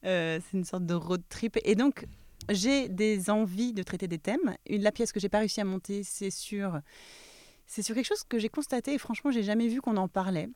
Euh, 0.06 0.39
c'est 0.50 0.58
une 0.58 0.65
sorte 0.65 0.86
de 0.86 0.94
road 0.94 1.24
trip. 1.30 1.58
Et 1.63 1.76
donc, 1.76 2.06
j'ai 2.50 2.88
des 2.88 3.30
envies 3.30 3.74
de 3.74 3.84
traiter 3.84 4.08
des 4.08 4.20
thèmes. 4.20 4.56
La 4.70 4.92
pièce 4.92 5.12
que 5.12 5.20
j'ai 5.20 5.30
pas 5.30 5.39
réussi 5.39 5.62
à 5.62 5.65
monter, 5.65 6.04
c'est 6.04 6.32
sur, 6.32 6.80
c'est 7.65 7.82
sur 7.82 7.96
quelque 7.96 8.08
chose 8.08 8.24
que 8.24 8.39
j'ai 8.39 8.50
constaté, 8.50 8.94
et 8.94 8.98
franchement, 8.98 9.32
j'ai 9.32 9.44
jamais 9.44 9.68
vu 9.68 9.82
qu'on 9.82 9.98
en 9.98 10.08
parlait. 10.08 10.50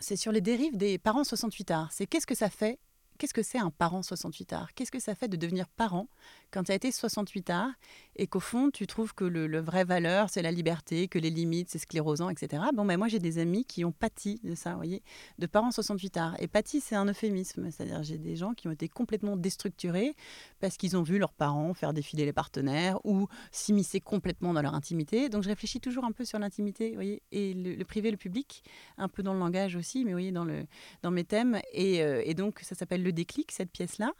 C'est 0.00 0.16
sur 0.16 0.32
les 0.32 0.40
dérives 0.40 0.76
des 0.76 0.98
parents 0.98 1.24
68 1.24 1.70
arts. 1.70 1.92
C'est 1.92 2.06
qu'est-ce 2.06 2.26
que 2.26 2.34
ça 2.34 2.50
fait 2.50 2.78
qu'est-ce 3.16 3.34
que 3.34 3.42
c'est 3.42 3.58
un 3.58 3.70
parent 3.70 4.02
68 4.02 4.52
art 4.52 4.74
Qu'est-ce 4.74 4.92
que 4.92 5.00
ça 5.00 5.14
fait 5.14 5.28
de 5.28 5.36
devenir 5.36 5.68
parent 5.68 6.08
quand 6.50 6.64
tu 6.64 6.72
as 6.72 6.74
été 6.74 6.92
68 6.92 7.50
art 7.50 7.70
et 8.14 8.26
qu'au 8.26 8.40
fond, 8.40 8.70
tu 8.70 8.86
trouves 8.86 9.14
que 9.14 9.24
le, 9.24 9.60
vrai 9.60 9.84
valeur, 9.84 10.30
c'est 10.30 10.42
la 10.42 10.50
liberté, 10.50 11.08
que 11.08 11.18
les 11.18 11.30
limites, 11.30 11.68
c'est 11.70 11.78
sclérosant, 11.78 12.30
etc. 12.30 12.62
Bon, 12.74 12.84
ben 12.84 12.96
moi, 12.96 13.08
j'ai 13.08 13.18
des 13.18 13.38
amis 13.38 13.64
qui 13.64 13.84
ont 13.84 13.92
pâti 13.92 14.40
de 14.42 14.54
ça, 14.54 14.70
vous 14.70 14.76
voyez, 14.76 15.02
de 15.38 15.46
parents 15.46 15.70
68 15.70 16.16
art. 16.16 16.36
Et 16.38 16.46
pâti, 16.46 16.80
c'est 16.80 16.94
un 16.94 17.06
euphémisme. 17.06 17.70
C'est-à-dire, 17.70 18.02
j'ai 18.02 18.18
des 18.18 18.36
gens 18.36 18.54
qui 18.54 18.68
ont 18.68 18.70
été 18.70 18.88
complètement 18.88 19.36
déstructurés 19.36 20.14
parce 20.60 20.76
qu'ils 20.76 20.96
ont 20.96 21.02
vu 21.02 21.18
leurs 21.18 21.32
parents 21.32 21.74
faire 21.74 21.92
défiler 21.92 22.24
les 22.24 22.32
partenaires 22.32 22.98
ou 23.04 23.28
s'immiscer 23.50 24.00
complètement 24.00 24.54
dans 24.54 24.62
leur 24.62 24.74
intimité. 24.74 25.28
Donc, 25.28 25.42
je 25.42 25.48
réfléchis 25.48 25.80
toujours 25.80 26.04
un 26.04 26.12
peu 26.12 26.24
sur 26.24 26.38
l'intimité, 26.38 26.90
vous 26.90 26.94
voyez, 26.94 27.22
et 27.32 27.54
le, 27.54 27.84
privé, 27.84 28.10
le 28.10 28.16
public, 28.16 28.62
un 28.98 29.08
peu 29.08 29.22
dans 29.22 29.34
le 29.34 29.40
langage 29.40 29.76
aussi, 29.76 30.04
mais 30.04 30.12
vous 30.12 30.16
voyez, 30.16 30.32
dans, 30.32 30.44
le, 30.44 30.64
dans 31.02 31.10
mes 31.10 31.24
thèmes. 31.24 31.60
Et, 31.72 32.02
euh, 32.02 32.22
et 32.24 32.34
donc, 32.34 32.60
ça 32.60 32.74
s'appelle 32.74 33.02
Le 33.06 33.12
déclic, 33.12 33.52
cette 33.52 33.70
pièce-là. 33.70 34.10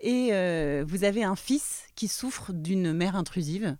Et 0.00 0.28
euh, 0.30 0.84
vous 0.86 1.02
avez 1.02 1.24
un 1.24 1.34
fils 1.34 1.86
qui 1.96 2.06
souffre 2.06 2.52
d'une 2.52 2.92
mère 2.92 3.16
intrusive. 3.16 3.76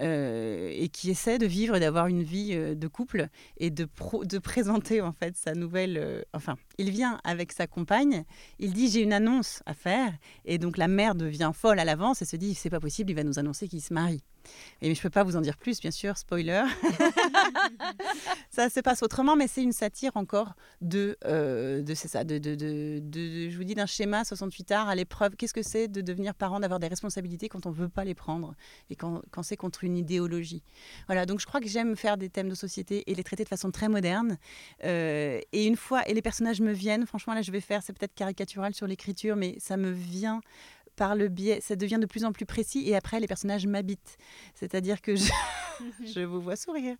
Euh, 0.00 0.72
et 0.74 0.88
qui 0.88 1.08
essaie 1.08 1.38
de 1.38 1.46
vivre 1.46 1.78
d'avoir 1.78 2.08
une 2.08 2.24
vie 2.24 2.50
euh, 2.52 2.74
de 2.74 2.88
couple 2.88 3.28
et 3.58 3.70
de, 3.70 3.86
de 4.24 4.38
présenter 4.38 5.00
en 5.00 5.12
fait 5.12 5.36
sa 5.36 5.54
nouvelle. 5.54 6.24
Enfin, 6.32 6.56
il 6.78 6.90
vient 6.90 7.20
avec 7.22 7.52
sa 7.52 7.68
compagne, 7.68 8.24
il 8.58 8.72
dit 8.72 8.90
j'ai 8.90 9.02
une 9.02 9.12
annonce 9.12 9.62
à 9.66 9.72
faire 9.72 10.12
et 10.46 10.58
donc 10.58 10.78
la 10.78 10.88
mère 10.88 11.14
devient 11.14 11.52
folle 11.54 11.78
à 11.78 11.84
l'avance 11.84 12.22
et 12.22 12.24
se 12.24 12.34
dit 12.34 12.54
c'est 12.54 12.70
pas 12.70 12.80
possible, 12.80 13.12
il 13.12 13.14
va 13.14 13.22
nous 13.22 13.38
annoncer 13.38 13.68
qu'il 13.68 13.80
se 13.80 13.94
marie. 13.94 14.24
Et 14.80 14.88
mais 14.88 14.94
je 14.94 15.02
peux 15.02 15.10
pas 15.10 15.22
vous 15.22 15.36
en 15.36 15.40
dire 15.40 15.56
plus, 15.56 15.80
bien 15.80 15.90
sûr, 15.90 16.16
spoiler. 16.16 16.64
ça 18.50 18.68
se 18.68 18.80
passe 18.80 19.02
autrement, 19.02 19.36
mais 19.36 19.48
c'est 19.48 19.62
une 19.62 19.72
satire 19.72 20.12
encore 20.16 20.54
de, 20.80 21.16
de 21.24 21.94
c'est 21.94 22.08
ça, 22.08 22.24
de, 22.24 22.38
de, 22.38 22.54
de, 22.54 23.50
je 23.50 23.56
vous 23.56 23.64
dis 23.64 23.74
d'un 23.74 23.86
schéma 23.86 24.24
68 24.24 24.70
arts 24.72 24.88
à 24.88 24.94
l'épreuve. 24.94 25.36
Qu'est-ce 25.36 25.54
que 25.54 25.62
c'est 25.62 25.88
de 25.88 26.00
devenir 26.00 26.34
parent, 26.34 26.60
d'avoir 26.60 26.80
des 26.80 26.88
responsabilités 26.88 27.48
quand 27.48 27.66
on 27.66 27.70
veut 27.70 27.88
pas 27.88 28.04
les 28.04 28.14
prendre 28.14 28.54
et 28.90 28.96
quand, 28.96 29.22
quand 29.30 29.42
c'est 29.42 29.56
contre 29.56 29.84
une 29.84 29.96
idéologie? 29.96 30.62
Voilà, 31.06 31.26
donc 31.26 31.40
je 31.40 31.46
crois 31.46 31.60
que 31.60 31.68
j'aime 31.68 31.96
faire 31.96 32.16
des 32.16 32.28
thèmes 32.28 32.48
de 32.48 32.54
société 32.54 33.10
et 33.10 33.14
les 33.14 33.24
traiter 33.24 33.44
de 33.44 33.48
façon 33.48 33.70
très 33.70 33.88
moderne. 33.88 34.38
Euh, 34.84 35.40
et 35.52 35.66
une 35.66 35.76
fois, 35.76 36.08
et 36.08 36.14
les 36.14 36.22
personnages 36.22 36.60
me 36.60 36.72
viennent, 36.72 37.06
franchement 37.06 37.34
là 37.34 37.42
je 37.42 37.50
vais 37.50 37.60
faire, 37.60 37.82
c'est 37.82 37.92
peut-être 37.92 38.14
caricatural 38.14 38.74
sur 38.74 38.86
l'écriture, 38.86 39.36
mais 39.36 39.56
ça 39.58 39.76
me 39.76 39.90
vient 39.90 40.40
par 40.96 41.14
le 41.14 41.28
biais, 41.28 41.60
ça 41.60 41.76
devient 41.76 41.98
de 42.00 42.06
plus 42.06 42.24
en 42.24 42.32
plus 42.32 42.46
précis 42.46 42.88
et 42.88 42.96
après 42.96 43.20
les 43.20 43.26
personnages 43.26 43.66
m'habitent. 43.66 44.16
C'est-à-dire 44.54 45.00
que 45.00 45.16
je, 45.16 45.30
je, 46.04 46.20
vous 46.20 46.40
vois 46.40 46.56
sourire. 46.56 46.96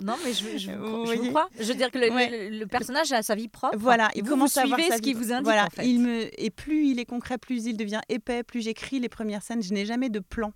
non, 0.00 0.14
mais 0.24 0.32
je, 0.32 0.58
je, 0.58 0.72
vous, 0.72 1.28
crois. 1.30 1.48
Je 1.58 1.64
veux 1.64 1.74
dire 1.74 1.90
que 1.90 1.98
le, 1.98 2.64
personnage 2.66 3.12
a 3.12 3.22
sa 3.22 3.34
vie 3.34 3.48
propre. 3.48 3.76
Voilà, 3.76 4.10
il 4.14 4.22
vous, 4.22 4.30
commence 4.30 4.54
vous 4.54 4.74
à 4.74 4.96
ce 4.96 5.02
qui 5.02 5.12
vous 5.12 5.32
indique. 5.32 5.44
Voilà, 5.44 5.66
en 5.66 5.70
fait. 5.70 5.86
il 5.86 6.00
me, 6.00 6.28
et 6.40 6.50
plus 6.50 6.86
il 6.86 6.98
est 6.98 7.04
concret, 7.04 7.38
plus 7.38 7.66
il 7.66 7.76
devient 7.76 8.00
épais, 8.08 8.42
plus 8.42 8.62
j'écris 8.62 9.00
les 9.00 9.08
premières 9.08 9.42
scènes. 9.42 9.62
Je 9.62 9.72
n'ai 9.72 9.84
jamais 9.84 10.08
de 10.08 10.20
plan 10.20 10.52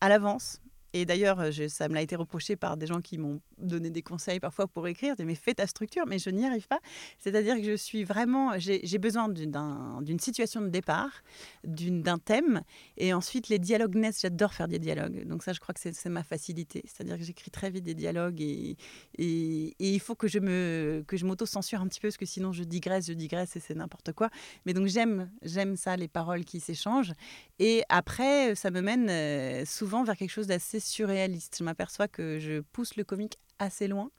à 0.00 0.08
l'avance. 0.08 0.61
Et 0.92 1.06
d'ailleurs, 1.06 1.40
euh, 1.40 1.50
ça 1.68 1.88
me 1.88 1.94
l'a 1.94 2.02
été 2.02 2.16
reproché 2.16 2.56
par 2.56 2.76
des 2.76 2.86
gens 2.86 3.00
qui 3.00 3.18
m'ont 3.18 3.40
donné 3.58 3.90
des 3.90 4.02
conseils 4.02 4.40
parfois 4.40 4.66
pour 4.66 4.86
écrire. 4.88 5.14
Mais 5.18 5.34
fais 5.34 5.54
ta 5.54 5.66
structure, 5.66 6.04
mais 6.06 6.18
je 6.18 6.30
n'y 6.30 6.46
arrive 6.46 6.66
pas. 6.66 6.80
C'est-à-dire 7.18 7.56
que 7.56 7.64
je 7.64 7.76
suis 7.76 8.04
vraiment, 8.04 8.58
j'ai 8.58 8.98
besoin 8.98 9.28
d'une 9.28 10.18
situation 10.20 10.60
de 10.60 10.68
départ, 10.68 11.22
d'un 11.64 12.18
thème, 12.18 12.62
et 12.96 13.14
ensuite 13.14 13.48
les 13.48 13.58
dialogues 13.58 13.94
naissent. 13.94 14.20
J'adore 14.22 14.52
faire 14.52 14.68
des 14.68 14.78
dialogues. 14.78 15.26
Donc 15.26 15.42
ça, 15.42 15.52
je 15.52 15.60
crois 15.60 15.74
que 15.74 15.80
c'est 15.80 16.08
ma 16.08 16.22
facilité. 16.22 16.82
C'est-à-dire 16.86 17.16
que 17.18 17.24
j'écris 17.24 17.50
très 17.50 17.70
vite 17.70 17.84
des 17.84 17.94
dialogues 17.94 18.40
et, 18.40 18.76
il 19.18 20.00
faut 20.00 20.14
que 20.14 20.28
je 20.28 20.38
me 20.38 21.04
que 21.06 21.16
je 21.16 21.24
m'auto-censure 21.24 21.80
un 21.80 21.86
petit 21.86 22.00
peu 22.00 22.08
parce 22.08 22.16
que 22.16 22.26
sinon 22.26 22.52
je 22.52 22.64
digresse, 22.64 23.06
je 23.06 23.12
digresse 23.12 23.56
et 23.56 23.60
c'est 23.60 23.74
n'importe 23.74 24.12
quoi. 24.12 24.30
Mais 24.66 24.74
donc 24.74 24.86
j'aime 24.86 25.30
j'aime 25.42 25.76
ça, 25.76 25.96
les 25.96 26.08
paroles 26.08 26.44
qui 26.44 26.60
s'échangent. 26.60 27.12
Et 27.58 27.82
après, 27.88 28.54
ça 28.54 28.70
me 28.70 28.80
mène 28.80 29.08
euh, 29.08 29.64
souvent 29.64 30.04
vers 30.04 30.16
quelque 30.16 30.30
chose 30.30 30.46
d'assez 30.46 30.80
surréaliste. 30.86 31.56
Je 31.58 31.64
m'aperçois 31.64 32.08
que 32.08 32.38
je 32.38 32.60
pousse 32.60 32.96
le 32.96 33.04
comique 33.04 33.38
assez 33.58 33.88
loin 33.88 34.10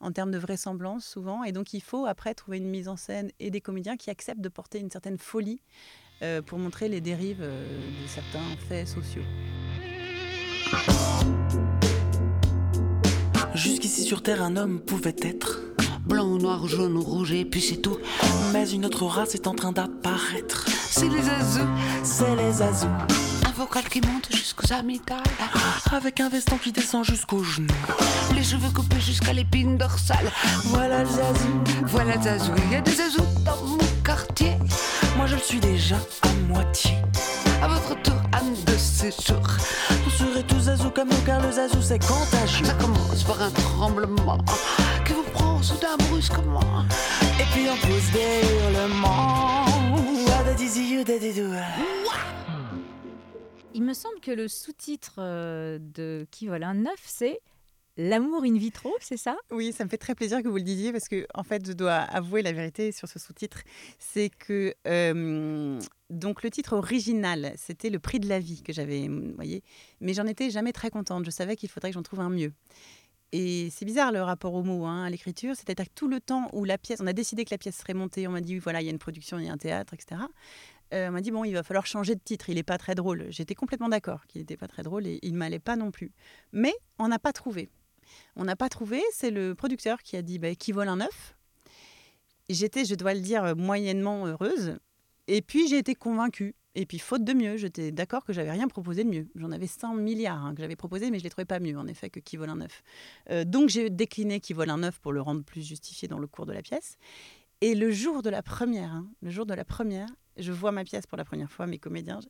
en 0.00 0.12
termes 0.12 0.30
de 0.30 0.38
vraisemblance 0.38 1.04
souvent. 1.04 1.44
Et 1.44 1.52
donc 1.52 1.72
il 1.74 1.82
faut 1.82 2.06
après 2.06 2.34
trouver 2.34 2.58
une 2.58 2.68
mise 2.68 2.88
en 2.88 2.96
scène 2.96 3.30
et 3.40 3.50
des 3.50 3.60
comédiens 3.60 3.96
qui 3.96 4.10
acceptent 4.10 4.40
de 4.40 4.48
porter 4.48 4.78
une 4.78 4.90
certaine 4.90 5.18
folie 5.18 5.60
euh, 6.22 6.40
pour 6.40 6.58
montrer 6.58 6.88
les 6.88 7.00
dérives 7.00 7.42
euh, 7.42 7.66
de 8.02 8.06
certains 8.06 8.56
faits 8.68 8.88
sociaux. 8.88 9.22
Jusqu'ici 13.54 14.04
sur 14.04 14.22
Terre, 14.22 14.42
un 14.42 14.56
homme 14.56 14.80
pouvait 14.80 15.16
être 15.20 15.60
blanc, 16.06 16.38
noir, 16.38 16.66
jaune 16.66 16.96
ou 16.96 17.02
rouge, 17.02 17.32
et 17.32 17.44
puis 17.44 17.60
c'est 17.60 17.76
tout. 17.76 17.98
Mais 18.52 18.70
une 18.70 18.86
autre 18.86 19.04
race 19.04 19.34
est 19.34 19.46
en 19.46 19.54
train 19.54 19.72
d'apparaître. 19.72 20.66
C'est 20.68 21.08
les 21.08 21.28
azous, 21.28 21.68
c'est 22.02 22.36
les 22.36 22.62
azous 22.62 23.31
qui 23.66 24.00
monte 24.00 24.28
jusqu'aux 24.34 24.72
amygdales. 24.72 25.22
Avec 25.92 26.20
un 26.20 26.28
veston 26.28 26.56
qui 26.58 26.72
descend 26.72 27.04
jusqu'aux 27.04 27.44
genoux. 27.44 27.68
Les 28.34 28.42
cheveux 28.42 28.70
coupés 28.70 29.00
jusqu'à 29.00 29.32
l'épine 29.32 29.76
dorsale. 29.76 30.30
Voilà 30.64 31.04
le 31.04 31.08
zazou. 31.08 31.64
Voilà 31.84 32.16
le 32.16 32.22
zazou. 32.22 32.52
Il 32.66 32.72
y 32.72 32.76
a 32.76 32.80
des 32.80 32.92
zazous 32.92 33.24
dans 33.44 33.56
mon 33.64 33.78
quartier. 34.04 34.56
Moi 35.16 35.26
je 35.26 35.36
le 35.36 35.40
suis 35.40 35.60
déjà 35.60 35.96
à 36.22 36.28
moitié. 36.52 36.96
À 37.62 37.68
votre 37.68 38.00
tour, 38.02 38.20
Anne 38.32 38.54
de 38.66 38.76
séjour. 38.76 39.42
Vous 40.04 40.10
serez 40.10 40.42
tous 40.44 40.62
zazou 40.62 40.90
comme 40.90 41.08
nous 41.08 41.22
car 41.24 41.40
le 41.40 41.52
zazou 41.52 41.80
c'est 41.80 42.04
contagieux. 42.04 42.64
Ça 42.64 42.74
commence 42.74 43.22
par 43.22 43.40
un 43.42 43.50
tremblement 43.50 44.38
qui 45.06 45.12
vous 45.12 45.24
prend 45.32 45.62
soudain 45.62 45.96
brusquement. 46.10 46.84
Et 47.38 47.44
puis 47.52 47.66
on 47.70 47.76
pousse 47.86 48.10
des 48.12 48.42
hurlements. 48.48 49.72
Il 53.74 53.82
me 53.82 53.94
semble 53.94 54.20
que 54.20 54.30
le 54.30 54.48
sous-titre 54.48 55.14
euh, 55.18 55.78
de 55.80 56.26
Qui 56.30 56.46
vole 56.46 56.62
un 56.62 56.84
œuf, 56.84 57.02
c'est 57.04 57.40
L'amour 57.98 58.44
in 58.44 58.56
vitro, 58.56 58.94
c'est 59.00 59.18
ça? 59.18 59.36
Oui, 59.50 59.72
ça 59.72 59.84
me 59.84 59.90
fait 59.90 59.98
très 59.98 60.14
plaisir 60.14 60.42
que 60.42 60.48
vous 60.48 60.56
le 60.56 60.62
disiez 60.62 60.92
parce 60.92 61.08
que, 61.08 61.26
en 61.34 61.42
fait, 61.42 61.66
je 61.66 61.72
dois 61.72 61.96
avouer 61.96 62.40
la 62.40 62.52
vérité 62.52 62.90
sur 62.90 63.06
ce 63.06 63.18
sous-titre. 63.18 63.62
C'est 63.98 64.30
que, 64.30 64.74
euh, 64.88 65.78
donc, 66.08 66.42
le 66.42 66.50
titre 66.50 66.74
original, 66.74 67.52
c'était 67.56 67.90
Le 67.90 67.98
prix 67.98 68.18
de 68.18 68.28
la 68.28 68.38
vie 68.38 68.62
que 68.62 68.72
j'avais, 68.72 69.08
voyez, 69.34 69.62
mais 70.00 70.14
j'en 70.14 70.26
étais 70.26 70.48
jamais 70.48 70.72
très 70.72 70.88
contente. 70.88 71.26
Je 71.26 71.30
savais 71.30 71.54
qu'il 71.54 71.68
faudrait 71.68 71.90
que 71.90 71.94
j'en 71.94 72.02
trouve 72.02 72.20
un 72.20 72.30
mieux. 72.30 72.54
Et 73.32 73.68
c'est 73.70 73.86
bizarre 73.86 74.12
le 74.12 74.22
rapport 74.22 74.54
au 74.54 74.62
mot, 74.62 74.86
hein, 74.86 75.04
à 75.04 75.10
l'écriture. 75.10 75.54
C'est-à-dire 75.54 75.86
tout 75.94 76.08
le 76.08 76.20
temps 76.20 76.48
où 76.54 76.64
la 76.64 76.78
pièce, 76.78 77.00
on 77.02 77.06
a 77.06 77.12
décidé 77.12 77.44
que 77.44 77.50
la 77.50 77.58
pièce 77.58 77.76
serait 77.76 77.94
montée, 77.94 78.26
on 78.26 78.30
m'a 78.30 78.40
dit, 78.40 78.58
voilà, 78.58 78.80
il 78.80 78.84
y 78.84 78.88
a 78.88 78.92
une 78.92 78.98
production, 78.98 79.38
il 79.38 79.46
y 79.46 79.48
a 79.48 79.52
un 79.52 79.58
théâtre, 79.58 79.92
etc. 79.92 80.22
Euh, 80.92 81.10
m'a 81.10 81.20
dit 81.20 81.30
bon, 81.30 81.44
il 81.44 81.52
va 81.54 81.62
falloir 81.62 81.86
changer 81.86 82.14
de 82.14 82.20
titre, 82.20 82.48
il 82.48 82.56
n'est 82.56 82.62
pas 82.62 82.78
très 82.78 82.94
drôle. 82.94 83.26
J'étais 83.30 83.54
complètement 83.54 83.88
d'accord 83.88 84.26
qu'il 84.26 84.40
n'était 84.40 84.56
pas 84.56 84.68
très 84.68 84.82
drôle 84.82 85.06
et 85.06 85.18
il 85.22 85.34
m'allait 85.34 85.58
pas 85.58 85.76
non 85.76 85.90
plus. 85.90 86.12
Mais 86.52 86.74
on 86.98 87.08
n'a 87.08 87.18
pas 87.18 87.32
trouvé. 87.32 87.70
On 88.36 88.44
n'a 88.44 88.56
pas 88.56 88.68
trouvé, 88.68 89.02
c'est 89.12 89.30
le 89.30 89.54
producteur 89.54 90.02
qui 90.02 90.16
a 90.16 90.22
dit 90.22 90.38
bah, 90.38 90.54
qui 90.54 90.72
vole 90.72 90.88
un 90.88 91.00
œuf. 91.00 91.36
J'étais, 92.48 92.84
je 92.84 92.94
dois 92.94 93.14
le 93.14 93.20
dire, 93.20 93.56
moyennement 93.56 94.26
heureuse. 94.26 94.76
Et 95.28 95.40
puis 95.40 95.68
j'ai 95.68 95.78
été 95.78 95.94
convaincue. 95.94 96.54
Et 96.74 96.86
puis 96.86 96.98
faute 96.98 97.24
de 97.24 97.34
mieux, 97.34 97.58
j'étais 97.58 97.92
d'accord 97.92 98.24
que 98.24 98.32
j'avais 98.32 98.50
rien 98.50 98.66
proposé 98.66 99.04
de 99.04 99.08
mieux. 99.08 99.28
J'en 99.34 99.52
avais 99.52 99.66
100 99.66 99.94
milliards 99.94 100.44
hein, 100.44 100.54
que 100.54 100.62
j'avais 100.62 100.76
proposé, 100.76 101.10
mais 101.10 101.18
je 101.18 101.24
les 101.24 101.30
trouvais 101.30 101.44
pas 101.44 101.60
mieux 101.60 101.78
en 101.78 101.86
effet 101.86 102.08
que 102.08 102.18
qui 102.18 102.38
vole 102.38 102.48
un 102.48 102.62
œuf. 102.62 102.82
Euh, 103.30 103.44
donc 103.44 103.68
j'ai 103.68 103.90
décliné 103.90 104.40
qui 104.40 104.54
vole 104.54 104.70
un 104.70 104.82
œuf 104.82 104.98
pour 104.98 105.12
le 105.12 105.20
rendre 105.20 105.44
plus 105.44 105.62
justifié 105.62 106.08
dans 106.08 106.18
le 106.18 106.26
cours 106.26 106.46
de 106.46 106.52
la 106.52 106.62
pièce. 106.62 106.96
Et 107.60 107.74
le 107.74 107.90
jour 107.92 108.22
de 108.22 108.30
la 108.30 108.42
première, 108.42 108.90
hein, 108.90 109.06
le 109.20 109.30
jour 109.30 109.44
de 109.44 109.54
la 109.54 109.64
première, 109.64 110.08
je 110.36 110.52
vois 110.52 110.72
ma 110.72 110.84
pièce 110.84 111.06
pour 111.06 111.18
la 111.18 111.24
première 111.24 111.50
fois, 111.50 111.66
mes 111.66 111.78
comédiens, 111.78 112.20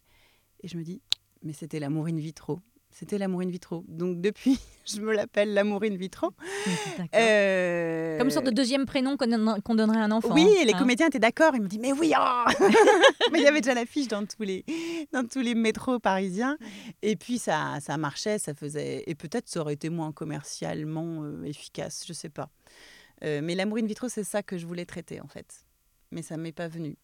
et 0.63 0.69
je 0.69 0.77
me 0.77 0.83
dis, 0.83 1.01
mais 1.43 1.53
c'était 1.53 1.81
l'amour 1.81 2.07
in 2.07 2.17
vitro. 2.17 2.61
C'était 2.95 3.17
l'amour 3.17 3.41
in 3.41 3.49
vitro. 3.49 3.85
Donc 3.89 4.21
depuis, 4.21 4.59
je 4.85 5.01
me 5.01 5.15
l'appelle 5.15 5.55
l'amour 5.55 5.83
in 5.83 5.97
vitro. 5.97 6.31
Euh... 7.15 8.19
Comme 8.19 8.27
une 8.27 8.33
sorte 8.33 8.47
de 8.47 8.51
deuxième 8.51 8.85
prénom 8.85 9.17
qu'on 9.17 9.75
donnerait 9.75 9.99
à 9.99 10.05
un 10.05 10.11
enfant. 10.11 10.35
Oui, 10.35 10.47
et 10.61 10.65
les 10.67 10.75
hein. 10.75 10.79
comédiens 10.79 11.07
étaient 11.07 11.19
d'accord. 11.19 11.55
Ils 11.55 11.63
me 11.63 11.69
dit 11.69 11.79
mais 11.79 11.93
oui, 11.93 12.13
oh 12.19 12.45
mais 13.33 13.41
il 13.41 13.45
y 13.45 13.47
avait 13.47 13.63
déjà 13.63 13.75
l'affiche 13.75 14.09
dans 14.09 14.27
tous 14.27 14.43
les 14.43 14.65
dans 15.11 15.27
tous 15.27 15.41
les 15.41 15.55
métros 15.55 15.99
parisiens. 15.99 16.59
Et 17.01 17.17
puis 17.17 17.39
ça 17.39 17.79
ça 17.81 17.97
marchait, 17.97 18.39
ça 18.39 18.53
faisait 18.53 19.05
et 19.07 19.15
peut-être 19.15 19.49
ça 19.49 19.61
aurait 19.61 19.75
été 19.75 19.89
moins 19.89 20.13
commercialement 20.13 21.23
euh, 21.25 21.43
efficace, 21.45 22.05
je 22.07 22.13
sais 22.13 22.29
pas. 22.29 22.51
Euh, 23.25 23.41
mais 23.43 23.55
l'amour 23.55 23.79
in 23.79 23.87
vitro, 23.87 24.09
c'est 24.11 24.25
ça 24.25 24.43
que 24.43 24.59
je 24.59 24.67
voulais 24.67 24.85
traiter 24.85 25.21
en 25.23 25.29
fait. 25.29 25.65
Mais 26.11 26.21
ça 26.21 26.37
m'est 26.37 26.53
pas 26.53 26.69
venu 26.69 26.97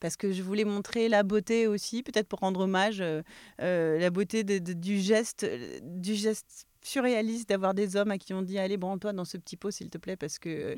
parce 0.00 0.16
que 0.16 0.32
je 0.32 0.42
voulais 0.42 0.64
montrer 0.64 1.08
la 1.08 1.22
beauté 1.22 1.66
aussi, 1.66 2.02
peut-être 2.02 2.28
pour 2.28 2.40
rendre 2.40 2.60
hommage, 2.60 3.00
euh, 3.00 3.22
euh, 3.60 3.98
la 3.98 4.10
beauté 4.10 4.44
du 4.44 4.98
geste, 4.98 5.44
euh, 5.44 5.78
du 5.82 6.14
geste 6.14 6.66
surréaliste 6.82 7.48
d'avoir 7.48 7.74
des 7.74 7.96
hommes 7.96 8.12
à 8.12 8.18
qui 8.18 8.32
on 8.32 8.42
dit 8.42 8.60
allez 8.60 8.76
branle-toi 8.76 9.12
dans 9.12 9.24
ce 9.24 9.36
petit 9.36 9.56
pot 9.56 9.72
s'il 9.72 9.90
te 9.90 9.98
plaît 9.98 10.16
parce 10.16 10.38
que 10.38 10.76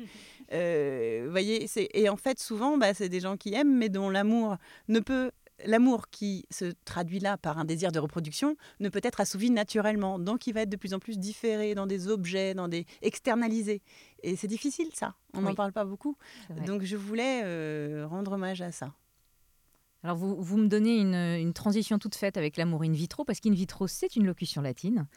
vous 1.23 1.29
voyez 1.31 1.67
et 1.93 2.09
en 2.09 2.17
fait 2.17 2.39
souvent 2.39 2.79
bah, 2.79 2.95
c'est 2.95 3.09
des 3.09 3.19
gens 3.19 3.37
qui 3.37 3.53
aiment 3.53 3.77
mais 3.77 3.89
dont 3.89 4.09
l'amour 4.09 4.57
ne 4.87 4.99
peut 5.01 5.29
l'amour 5.65 6.09
qui 6.09 6.45
se 6.49 6.65
traduit 6.85 7.19
là 7.19 7.37
par 7.37 7.57
un 7.57 7.65
désir 7.65 7.91
de 7.91 7.99
reproduction 7.99 8.55
ne 8.79 8.89
peut 8.89 9.01
être 9.03 9.21
assouvi 9.21 9.51
naturellement. 9.51 10.19
Donc 10.19 10.47
il 10.47 10.53
va 10.53 10.61
être 10.61 10.69
de 10.69 10.77
plus 10.77 10.93
en 10.93 10.99
plus 10.99 11.17
différé 11.17 11.75
dans 11.75 11.87
des 11.87 12.07
objets, 12.07 12.53
dans 12.53 12.67
des 12.67 12.85
externalisés. 13.01 13.81
Et 14.23 14.35
c'est 14.35 14.47
difficile 14.47 14.89
ça. 14.93 15.15
On 15.33 15.41
n'en 15.41 15.55
parle 15.55 15.71
pas 15.71 15.85
beaucoup. 15.85 16.17
Donc 16.65 16.83
je 16.83 16.95
voulais 16.95 17.41
euh, 17.43 18.05
rendre 18.07 18.33
hommage 18.33 18.61
à 18.61 18.71
ça. 18.71 18.93
Alors 20.03 20.15
vous, 20.15 20.41
vous 20.41 20.57
me 20.57 20.67
donnez 20.67 20.97
une, 20.97 21.15
une 21.15 21.53
transition 21.53 21.99
toute 21.99 22.15
faite 22.15 22.37
avec 22.37 22.55
l'amour 22.55 22.83
in 22.83 22.91
vitro, 22.91 23.25
parce 23.25 23.39
qu'in 23.39 23.51
vitro, 23.51 23.87
c'est 23.87 24.15
une 24.15 24.25
locution 24.25 24.61
latine. 24.61 25.07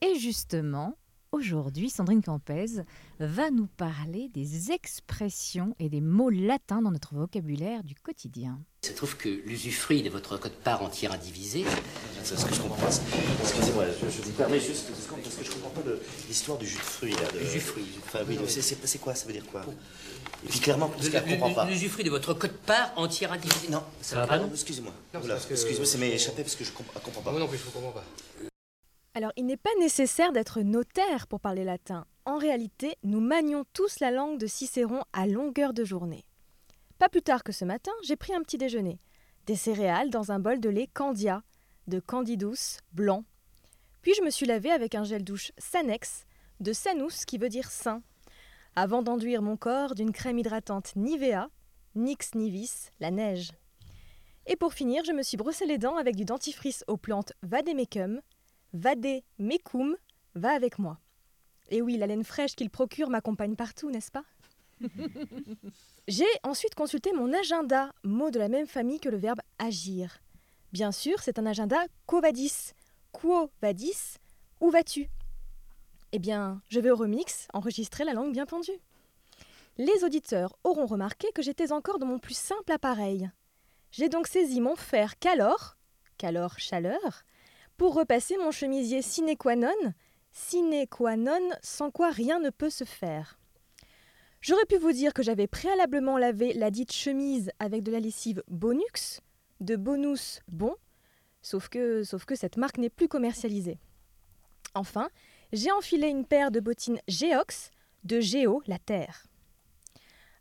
Et 0.00 0.18
justement, 0.18 0.98
aujourd'hui, 1.30 1.90
Sandrine 1.90 2.22
Campez 2.22 2.66
va 3.20 3.50
nous 3.50 3.68
parler 3.68 4.28
des 4.34 4.72
expressions 4.72 5.74
et 5.78 5.88
des 5.88 6.00
mots 6.00 6.28
latins 6.28 6.82
dans 6.82 6.90
notre 6.90 7.14
vocabulaire 7.14 7.84
du 7.84 7.94
quotidien. 7.94 8.60
Il 8.82 8.88
se 8.88 8.94
trouve 8.94 9.16
que 9.16 9.28
l'usufruit 9.28 10.02
de 10.02 10.10
votre 10.10 10.38
code-part 10.38 10.82
entière 10.82 11.12
indivisé, 11.12 11.64
c'est 12.24 12.36
ce 12.36 12.44
que 12.46 12.54
je 12.54 12.60
comprends 12.60 12.76
pas. 12.76 12.88
Excusez-moi, 13.42 13.84
je, 14.00 14.08
je 14.10 14.22
vous 14.22 14.30
permets 14.32 14.60
juste 14.60 14.88
deux 14.88 14.94
secondes 14.94 15.20
parce 15.22 15.34
que 15.36 15.44
je 15.44 15.50
comprends 15.50 15.70
pas 15.70 15.80
le- 15.88 16.00
l'histoire 16.28 16.58
du 16.58 16.66
jus 16.66 16.78
de 16.78 16.82
fruit 16.82 17.12
là. 17.12 17.30
De... 17.32 17.38
Le 17.38 17.44
jus 17.46 17.58
de 17.58 17.62
fruit. 17.62 17.84
Enfin 18.04 18.20
oui, 18.28 18.38
c'est- 18.48 18.98
quoi 18.98 19.14
Ça 19.14 19.26
veut 19.26 19.32
dire 19.32 19.44
quoi 19.46 19.62
Et 20.44 20.48
puis 20.48 20.60
clairement, 20.60 20.88
parce 20.88 21.08
qu'elle 21.08 21.24
comprend 21.26 21.52
pas. 21.54 21.64
L'usufruit 21.66 22.04
de 22.04 22.10
votre 22.10 22.34
code-part 22.34 22.92
entière 22.96 23.32
indivisé. 23.32 23.68
Non, 23.68 23.82
ça 24.00 24.16
va 24.16 24.26
pas, 24.26 24.38
non 24.38 24.48
Excusez-moi. 24.52 24.92
Excusez-moi, 25.14 25.86
c'est 25.86 25.98
m'est 25.98 26.10
échappé 26.10 26.42
parce 26.42 26.56
que 26.56 26.64
je 26.64 26.72
comprends, 26.72 26.92
elle 26.96 27.02
comprend 27.02 27.22
pas. 27.22 27.30
Moi 27.30 27.40
non 27.40 27.48
plus, 27.48 27.58
je 27.58 27.64
comprends 27.70 27.90
pas. 27.92 28.04
Alors, 29.14 29.32
il 29.36 29.44
n'est 29.44 29.58
pas 29.58 29.70
nécessaire 29.78 30.32
d'être 30.32 30.60
notaire 30.62 31.26
pour 31.26 31.38
parler 31.40 31.64
latin. 31.64 32.06
En 32.24 32.38
réalité, 32.38 32.96
nous 33.02 33.20
manions 33.20 33.64
tous 33.74 34.00
la 34.00 34.10
langue 34.10 34.38
de 34.38 34.46
Cicéron 34.46 35.02
à 35.12 35.26
longueur 35.26 35.74
de 35.74 35.84
journée. 35.84 36.24
Pas 36.98 37.08
plus 37.10 37.20
tard 37.20 37.42
que 37.42 37.52
ce 37.52 37.64
matin, 37.64 37.92
j'ai 38.04 38.16
pris 38.16 38.32
un 38.32 38.40
petit 38.42 38.56
déjeuner. 38.58 39.00
Des 39.46 39.56
céréales 39.56 40.08
dans 40.08 40.30
un 40.32 40.38
bol 40.38 40.60
de 40.60 40.68
lait 40.70 40.88
Candia, 40.94 41.42
de 41.92 42.00
Candidus 42.00 42.80
blanc. 42.94 43.22
Puis 44.00 44.14
je 44.16 44.22
me 44.22 44.30
suis 44.30 44.46
lavé 44.46 44.70
avec 44.70 44.94
un 44.94 45.04
gel 45.04 45.22
douche 45.22 45.52
Sanex, 45.58 46.24
de 46.60 46.72
Sanus 46.72 47.26
qui 47.26 47.36
veut 47.36 47.50
dire 47.50 47.70
sain, 47.70 48.00
avant 48.74 49.02
d'enduire 49.02 49.42
mon 49.42 49.58
corps 49.58 49.94
d'une 49.94 50.10
crème 50.10 50.38
hydratante 50.38 50.96
Nivea, 50.96 51.50
Nix 51.94 52.34
nivis, 52.34 52.88
la 52.98 53.10
neige. 53.10 53.50
Et 54.46 54.56
pour 54.56 54.72
finir, 54.72 55.04
je 55.04 55.12
me 55.12 55.22
suis 55.22 55.36
brossé 55.36 55.66
les 55.66 55.76
dents 55.76 55.98
avec 55.98 56.16
du 56.16 56.24
dentifrice 56.24 56.82
aux 56.88 56.96
plantes 56.96 57.34
Vademecum, 57.42 58.22
Vademecum, 58.72 59.94
va 60.34 60.52
avec 60.52 60.78
moi. 60.78 60.98
Et 61.68 61.82
oui, 61.82 61.98
la 61.98 62.06
laine 62.06 62.24
fraîche 62.24 62.56
qu'il 62.56 62.70
procure 62.70 63.10
m'accompagne 63.10 63.54
partout, 63.54 63.90
n'est-ce 63.90 64.10
pas? 64.10 64.24
J'ai 66.08 66.24
ensuite 66.42 66.74
consulté 66.74 67.12
mon 67.12 67.34
agenda, 67.34 67.92
mot 68.02 68.30
de 68.30 68.38
la 68.38 68.48
même 68.48 68.66
famille 68.66 68.98
que 68.98 69.10
le 69.10 69.18
verbe 69.18 69.40
agir. 69.58 70.22
Bien 70.72 70.90
sûr, 70.90 71.20
c'est 71.20 71.38
un 71.38 71.44
agenda 71.44 71.84
quo 72.06 72.20
vadis. 72.22 72.72
Quo 73.12 73.50
vadis 73.60 74.16
Où 74.60 74.70
vas-tu? 74.70 75.10
Eh 76.12 76.18
bien, 76.18 76.62
je 76.68 76.80
vais 76.80 76.90
au 76.90 76.96
remix 76.96 77.46
enregistrer 77.52 78.04
la 78.04 78.14
langue 78.14 78.32
bien 78.32 78.46
pendue. 78.46 78.80
Les 79.76 80.02
auditeurs 80.02 80.56
auront 80.64 80.86
remarqué 80.86 81.28
que 81.34 81.42
j'étais 81.42 81.72
encore 81.72 81.98
dans 81.98 82.06
mon 82.06 82.18
plus 82.18 82.36
simple 82.36 82.72
appareil. 82.72 83.30
J'ai 83.90 84.08
donc 84.08 84.26
saisi 84.26 84.62
mon 84.62 84.74
fer 84.74 85.18
calor, 85.18 85.76
calor 86.16 86.58
chaleur, 86.58 87.24
pour 87.76 87.94
repasser 87.94 88.38
mon 88.38 88.50
chemisier 88.50 89.02
sine 89.02 89.36
qua 89.36 89.56
non, 89.56 89.92
sine 90.30 90.86
qua 90.88 91.16
non 91.16 91.50
sans 91.62 91.90
quoi 91.90 92.10
rien 92.10 92.38
ne 92.38 92.50
peut 92.50 92.70
se 92.70 92.84
faire. 92.84 93.38
J'aurais 94.40 94.66
pu 94.66 94.76
vous 94.76 94.92
dire 94.92 95.12
que 95.12 95.22
j'avais 95.22 95.46
préalablement 95.46 96.16
lavé 96.16 96.54
la 96.54 96.70
dite 96.70 96.92
chemise 96.92 97.50
avec 97.58 97.82
de 97.82 97.92
la 97.92 98.00
lessive 98.00 98.42
Bonux, 98.48 99.20
de 99.62 99.76
Bonus 99.76 100.40
Bon, 100.48 100.74
sauf 101.40 101.68
que, 101.68 102.02
cette 102.34 102.56
marque 102.56 102.78
n'est 102.78 102.90
plus 102.90 103.08
commercialisée. 103.08 103.78
Enfin, 104.74 105.08
j'ai 105.52 105.70
enfilé 105.72 106.08
une 106.08 106.26
paire 106.26 106.50
de 106.50 106.60
bottines 106.60 107.00
Geox 107.08 107.70
de 108.04 108.20
Géo, 108.20 108.62
la 108.66 108.78
Terre. 108.78 109.26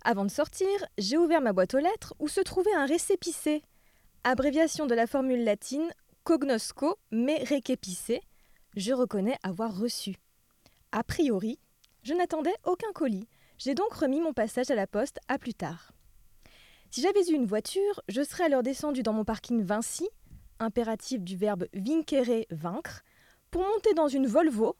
Avant 0.03 0.25
de 0.25 0.31
sortir, 0.31 0.67
j'ai 0.97 1.17
ouvert 1.17 1.41
ma 1.41 1.53
boîte 1.53 1.75
aux 1.75 1.79
lettres 1.79 2.15
où 2.19 2.27
se 2.27 2.41
trouvait 2.41 2.73
un 2.73 2.87
récépissé, 2.87 3.61
abréviation 4.23 4.87
de 4.87 4.95
la 4.95 5.05
formule 5.05 5.43
latine 5.43 5.91
cognosco 6.23 6.97
mais 7.11 7.43
récépissé, 7.43 8.21
je 8.75 8.93
reconnais 8.93 9.37
avoir 9.43 9.77
reçu. 9.77 10.15
A 10.91 11.03
priori, 11.03 11.59
je 12.03 12.13
n'attendais 12.13 12.55
aucun 12.63 12.91
colis, 12.93 13.27
j'ai 13.59 13.75
donc 13.75 13.93
remis 13.93 14.21
mon 14.21 14.33
passage 14.33 14.71
à 14.71 14.75
la 14.75 14.87
poste 14.87 15.19
à 15.27 15.37
plus 15.37 15.53
tard. 15.53 15.91
Si 16.93 16.99
j'avais 16.99 17.21
eu 17.29 17.35
une 17.35 17.45
voiture, 17.45 18.01
je 18.09 18.21
serais 18.21 18.43
alors 18.43 18.63
descendu 18.63 19.01
dans 19.01 19.13
mon 19.13 19.23
parking 19.23 19.63
Vinci, 19.63 20.09
impératif 20.59 21.21
du 21.21 21.37
verbe 21.37 21.67
vincere, 21.73 22.43
vaincre, 22.51 23.03
pour 23.49 23.61
monter 23.61 23.93
dans 23.93 24.09
une 24.09 24.27
Volvo, 24.27 24.75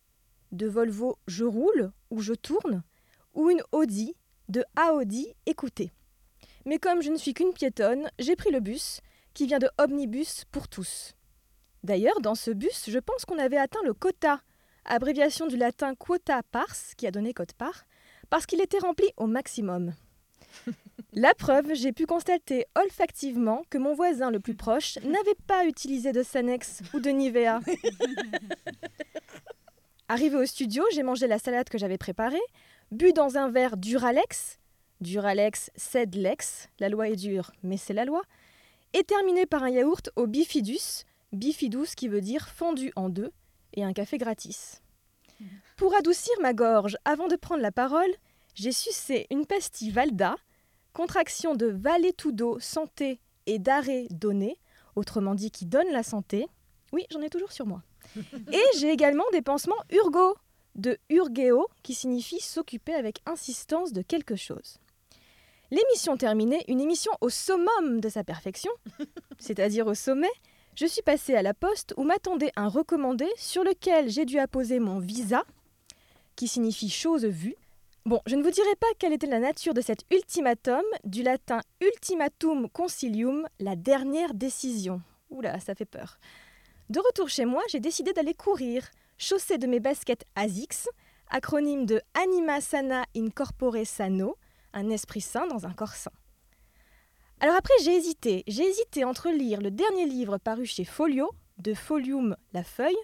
de 0.52 0.68
Volvo 0.68 1.18
je 1.28 1.46
roule 1.46 1.94
ou 2.10 2.20
je 2.20 2.34
tourne, 2.34 2.84
ou 3.34 3.50
une 3.50 3.64
Audi, 3.72 4.14
de 4.50 4.62
Audi 4.94 5.34
écoutez. 5.46 5.94
Mais 6.66 6.80
comme 6.80 7.02
je 7.02 7.12
ne 7.12 7.18
suis 7.18 7.34
qu'une 7.34 7.54
piétonne, 7.54 8.12
j'ai 8.20 8.36
pris 8.36 8.52
le 8.52 8.60
bus, 8.60 9.00
qui 9.34 9.48
vient 9.48 9.60
de 9.60 9.70
Omnibus 9.78 10.44
pour 10.52 10.68
tous. 10.68 11.16
D'ailleurs, 11.86 12.20
dans 12.20 12.36
ce 12.36 12.52
bus, 12.52 12.90
je 12.90 13.00
pense 13.00 13.24
qu'on 13.24 13.40
avait 13.40 13.56
atteint 13.56 13.80
le 13.86 13.94
quota, 13.94 14.42
abréviation 14.84 15.48
du 15.48 15.56
latin 15.56 15.96
quota 15.96 16.44
pars, 16.44 16.76
qui 16.98 17.08
a 17.08 17.12
donné 17.12 17.34
quote 17.34 17.54
part, 17.54 17.86
parce 18.30 18.46
qu'il 18.46 18.60
était 18.60 18.80
rempli 18.80 19.06
au 19.16 19.28
maximum. 19.28 19.94
La 21.14 21.34
preuve, 21.34 21.74
j'ai 21.74 21.92
pu 21.92 22.06
constater 22.06 22.66
olfactivement 22.82 23.64
que 23.70 23.78
mon 23.78 23.94
voisin 23.94 24.32
le 24.32 24.40
plus 24.40 24.56
proche 24.56 24.98
n'avait 25.04 25.36
pas 25.46 25.66
utilisé 25.66 26.14
de 26.14 26.24
Sanex 26.24 26.84
ou 26.94 27.02
de 27.02 27.10
Nivea. 27.10 27.60
Arrivé 30.08 30.38
au 30.38 30.46
studio, 30.46 30.86
j'ai 30.94 31.04
mangé 31.04 31.28
la 31.28 31.38
salade 31.38 31.68
que 31.68 31.78
j'avais 31.78 31.98
préparée, 31.98 32.40
bu 32.92 33.12
dans 33.12 33.38
un 33.38 33.50
verre 33.50 33.76
Duralex, 33.76 34.60
Duralex 35.02 35.70
cède 35.76 36.16
lex, 36.16 36.70
la 36.80 36.88
loi 36.88 37.10
est 37.10 37.18
dure, 37.18 37.52
mais 37.62 37.76
c'est 37.76 37.94
la 37.94 38.06
loi, 38.06 38.22
et 38.94 39.04
terminé 39.04 39.46
par 39.46 39.64
un 39.64 39.70
yaourt 39.70 40.10
au 40.16 40.28
bifidus, 40.28 41.04
bifidus 41.34 41.96
qui 41.98 42.08
veut 42.08 42.22
dire 42.22 42.48
fondu 42.48 42.94
en 42.96 43.10
deux, 43.10 43.34
et 43.74 43.84
un 43.84 43.92
café 43.92 44.18
gratis. 44.18 44.82
Pour 45.76 45.94
adoucir 45.94 46.34
ma 46.42 46.54
gorge, 46.54 46.98
avant 47.04 47.28
de 47.28 47.36
prendre 47.36 47.62
la 47.62 47.72
parole, 47.74 48.12
j'ai 48.54 48.72
sucé 48.72 49.28
une 49.30 49.46
pastille 49.46 49.92
Valda, 49.92 50.36
contraction 50.94 51.56
de 51.56 51.68
Valetudo 51.68 52.60
santé 52.60 53.20
et 53.46 53.60
d'arrêt 53.60 54.08
donné, 54.10 54.58
autrement 54.96 55.36
dit 55.36 55.52
qui 55.52 55.66
donne 55.66 55.92
la 55.92 56.04
santé. 56.04 56.48
Oui, 56.92 57.06
j'en 57.12 57.22
ai 57.22 57.30
toujours 57.30 57.52
sur 57.52 57.66
moi. 57.66 57.82
Et 58.52 58.64
j'ai 58.78 58.90
également 58.90 59.24
des 59.32 59.42
pansements 59.42 59.82
Urgo, 59.92 60.36
de 60.76 60.98
Urgeo, 61.10 61.68
qui 61.84 61.94
signifie 61.94 62.40
s'occuper 62.40 62.94
avec 62.94 63.20
insistance 63.26 63.94
de 63.94 64.02
quelque 64.02 64.36
chose. 64.36 64.78
L'émission 65.70 66.18
terminée, 66.18 66.66
une 66.68 66.82
émission 66.82 67.12
au 67.22 67.30
summum 67.30 68.02
de 68.02 68.10
sa 68.10 68.24
perfection, 68.24 68.72
c'est-à-dire 69.40 69.88
au 69.88 69.94
sommet, 69.94 70.32
je 70.76 70.86
suis 70.86 71.02
passée 71.02 71.36
à 71.36 71.42
la 71.42 71.54
poste 71.54 71.94
où 71.98 72.04
m'attendait 72.04 72.52
un 72.56 72.68
recommandé 72.68 73.28
sur 73.38 73.64
lequel 73.64 74.10
j'ai 74.10 74.26
dû 74.26 74.40
apposer 74.40 74.80
mon 74.80 75.00
visa, 75.00 75.44
qui 76.36 76.48
signifie 76.48 76.90
chose 76.90 77.26
vue. 77.26 77.56
Bon, 78.04 78.20
je 78.26 78.36
ne 78.36 78.42
vous 78.42 78.50
dirai 78.50 78.76
pas 78.80 78.88
quelle 78.98 79.14
était 79.14 79.28
la 79.28 79.40
nature 79.40 79.76
de 79.76 79.82
cet 79.82 80.06
ultimatum, 80.10 80.82
du 81.04 81.22
latin 81.22 81.62
ultimatum 81.82 82.68
concilium, 82.68 83.48
la 83.60 83.76
dernière 83.76 84.34
décision. 84.34 85.04
Oula, 85.30 85.60
ça 85.60 85.76
fait 85.76 85.86
peur. 85.86 86.18
De 86.90 87.00
retour 87.00 87.30
chez 87.30 87.46
moi, 87.46 87.62
j'ai 87.70 87.80
décidé 87.80 88.12
d'aller 88.12 88.34
courir, 88.34 88.90
chaussée 89.20 89.60
de 89.60 89.68
mes 89.68 89.80
baskets 89.80 90.26
ASICS, 90.36 90.90
acronyme 91.30 91.86
de 91.86 92.02
Anima 92.16 92.60
Sana 92.60 93.06
in 93.16 93.30
Corpore 93.30 93.86
Sano, 93.86 94.36
un 94.74 94.90
esprit 94.90 95.22
sain 95.22 95.46
dans 95.46 95.68
un 95.68 95.74
corps 95.74 95.94
sain. 95.94 96.12
Alors 97.40 97.56
après, 97.56 97.76
j'ai 97.84 97.96
hésité. 97.96 98.44
J'ai 98.48 98.64
hésité 98.64 99.04
entre 99.04 99.30
lire 99.30 99.62
le 99.62 99.70
dernier 99.70 100.08
livre 100.08 100.40
paru 100.40 100.66
chez 100.66 100.86
Folio, 100.86 101.30
de 101.60 101.76
Folium 101.76 102.36
la 102.54 102.64
feuille, 102.64 102.98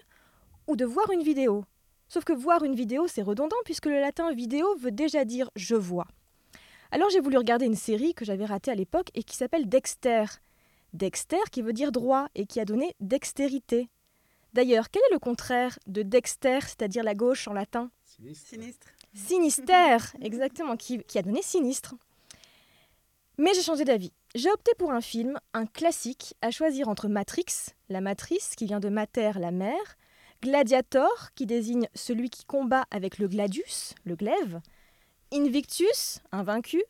ou 0.66 0.74
de 0.74 0.84
voir 0.84 1.08
une 1.12 1.22
vidéo. 1.22 1.64
Sauf 2.08 2.24
que 2.24 2.32
voir 2.32 2.64
une 2.64 2.74
vidéo, 2.74 3.06
c'est 3.06 3.22
redondant 3.22 3.56
puisque 3.64 3.86
le 3.86 4.00
latin 4.00 4.32
vidéo 4.32 4.66
veut 4.76 4.90
déjà 4.90 5.24
dire 5.24 5.50
je 5.56 5.74
vois. 5.74 6.06
Alors 6.90 7.10
j'ai 7.10 7.20
voulu 7.20 7.36
regarder 7.36 7.66
une 7.66 7.76
série 7.76 8.14
que 8.14 8.24
j'avais 8.24 8.46
ratée 8.46 8.70
à 8.70 8.74
l'époque 8.74 9.10
et 9.14 9.22
qui 9.22 9.36
s'appelle 9.36 9.68
Dexter. 9.68 10.24
Dexter 10.94 11.36
qui 11.52 11.60
veut 11.60 11.74
dire 11.74 11.92
droit 11.92 12.28
et 12.34 12.46
qui 12.46 12.60
a 12.60 12.64
donné 12.64 12.94
dextérité. 13.00 13.90
D'ailleurs, 14.54 14.90
quel 14.90 15.02
est 15.10 15.12
le 15.12 15.18
contraire 15.18 15.78
de 15.86 16.02
dexter, 16.02 16.60
c'est-à-dire 16.62 17.04
la 17.04 17.14
gauche 17.14 17.46
en 17.48 17.52
latin? 17.52 17.90
Sinistre. 18.34 18.88
Sinistère, 19.14 20.14
exactement, 20.22 20.76
qui, 20.76 21.02
qui 21.04 21.18
a 21.18 21.22
donné 21.22 21.42
sinistre. 21.42 21.94
Mais 23.36 23.52
j'ai 23.54 23.62
changé 23.62 23.84
d'avis. 23.84 24.12
J'ai 24.34 24.50
opté 24.50 24.72
pour 24.78 24.92
un 24.92 25.00
film, 25.00 25.38
un 25.52 25.66
classique, 25.66 26.34
à 26.40 26.50
choisir 26.50 26.88
entre 26.88 27.08
Matrix, 27.08 27.74
la 27.88 28.00
matrice 28.00 28.54
qui 28.56 28.66
vient 28.66 28.80
de 28.80 28.88
mater, 28.88 29.32
la 29.38 29.50
mère, 29.50 29.96
Gladiator, 30.42 31.34
qui 31.34 31.46
désigne 31.46 31.88
celui 31.94 32.30
qui 32.30 32.44
combat 32.44 32.84
avec 32.90 33.18
le 33.18 33.28
gladius, 33.28 33.94
le 34.04 34.14
glaive, 34.14 34.60
Invictus, 35.32 36.20
un 36.32 36.42
vaincu, 36.42 36.82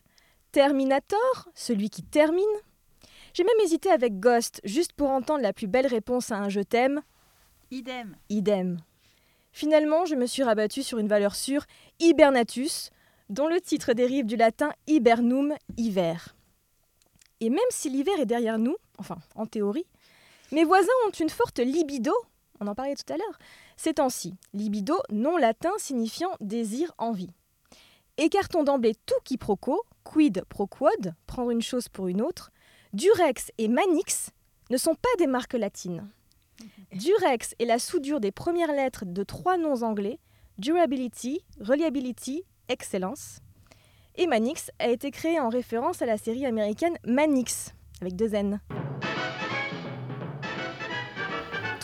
Terminator, 0.51 1.49
celui 1.53 1.89
qui 1.89 2.03
termine. 2.03 2.43
J'ai 3.33 3.43
même 3.43 3.59
hésité 3.63 3.89
avec 3.89 4.19
Ghost, 4.19 4.61
juste 4.63 4.93
pour 4.93 5.09
entendre 5.09 5.41
la 5.41 5.53
plus 5.53 5.67
belle 5.67 5.87
réponse 5.87 6.31
à 6.31 6.37
un 6.37 6.49
je 6.49 6.61
t'aime. 6.61 7.01
Idem. 7.71 8.15
Idem. 8.29 8.79
Finalement, 9.51 10.05
je 10.05 10.15
me 10.15 10.25
suis 10.25 10.43
rabattue 10.43 10.83
sur 10.83 10.99
une 10.99 11.07
valeur 11.07 11.35
sûre, 11.35 11.65
Hibernatus, 11.99 12.91
dont 13.29 13.47
le 13.47 13.59
titre 13.59 13.93
dérive 13.93 14.25
du 14.25 14.35
latin 14.35 14.71
hibernum, 14.87 15.55
hiver. 15.77 16.35
Et 17.39 17.49
même 17.49 17.59
si 17.69 17.89
l'hiver 17.89 18.19
est 18.19 18.25
derrière 18.25 18.59
nous, 18.59 18.75
enfin 18.97 19.17
en 19.35 19.45
théorie. 19.45 19.85
Mes 20.51 20.63
voisins 20.63 20.87
ont 21.07 21.11
une 21.11 21.29
forte 21.29 21.59
libido, 21.59 22.13
on 22.59 22.67
en 22.67 22.75
parlait 22.75 22.95
tout 22.95 23.11
à 23.11 23.17
l'heure, 23.17 23.39
ces 23.77 23.93
temps-ci. 23.93 24.35
Libido, 24.53 24.97
nom 25.09 25.37
latin 25.37 25.71
signifiant 25.77 26.31
désir, 26.39 26.93
envie. 26.97 27.31
Écartons 28.17 28.63
d'emblée 28.63 28.95
tout 29.05 29.19
quiproquo, 29.23 29.83
quid 30.03 30.43
pro 30.49 30.67
quod, 30.67 31.13
prendre 31.25 31.51
une 31.51 31.61
chose 31.61 31.87
pour 31.87 32.07
une 32.07 32.21
autre. 32.21 32.51
Durex 32.93 33.51
et 33.57 33.67
Manix 33.67 34.31
ne 34.69 34.77
sont 34.77 34.95
pas 34.95 35.09
des 35.17 35.27
marques 35.27 35.53
latines. 35.53 36.09
Durex 36.91 37.55
est 37.59 37.65
la 37.65 37.79
soudure 37.79 38.19
des 38.19 38.31
premières 38.31 38.73
lettres 38.73 39.05
de 39.05 39.23
trois 39.23 39.57
noms 39.57 39.83
anglais 39.83 40.19
Durability, 40.57 41.45
Reliability, 41.61 42.43
Excellence. 42.67 43.39
Et 44.15 44.27
Manix 44.27 44.69
a 44.79 44.89
été 44.89 45.11
créé 45.11 45.39
en 45.39 45.47
référence 45.47 46.01
à 46.01 46.05
la 46.05 46.17
série 46.17 46.45
américaine 46.45 46.97
Manix, 47.05 47.73
avec 48.01 48.17
deux 48.17 48.35
N. 48.35 48.59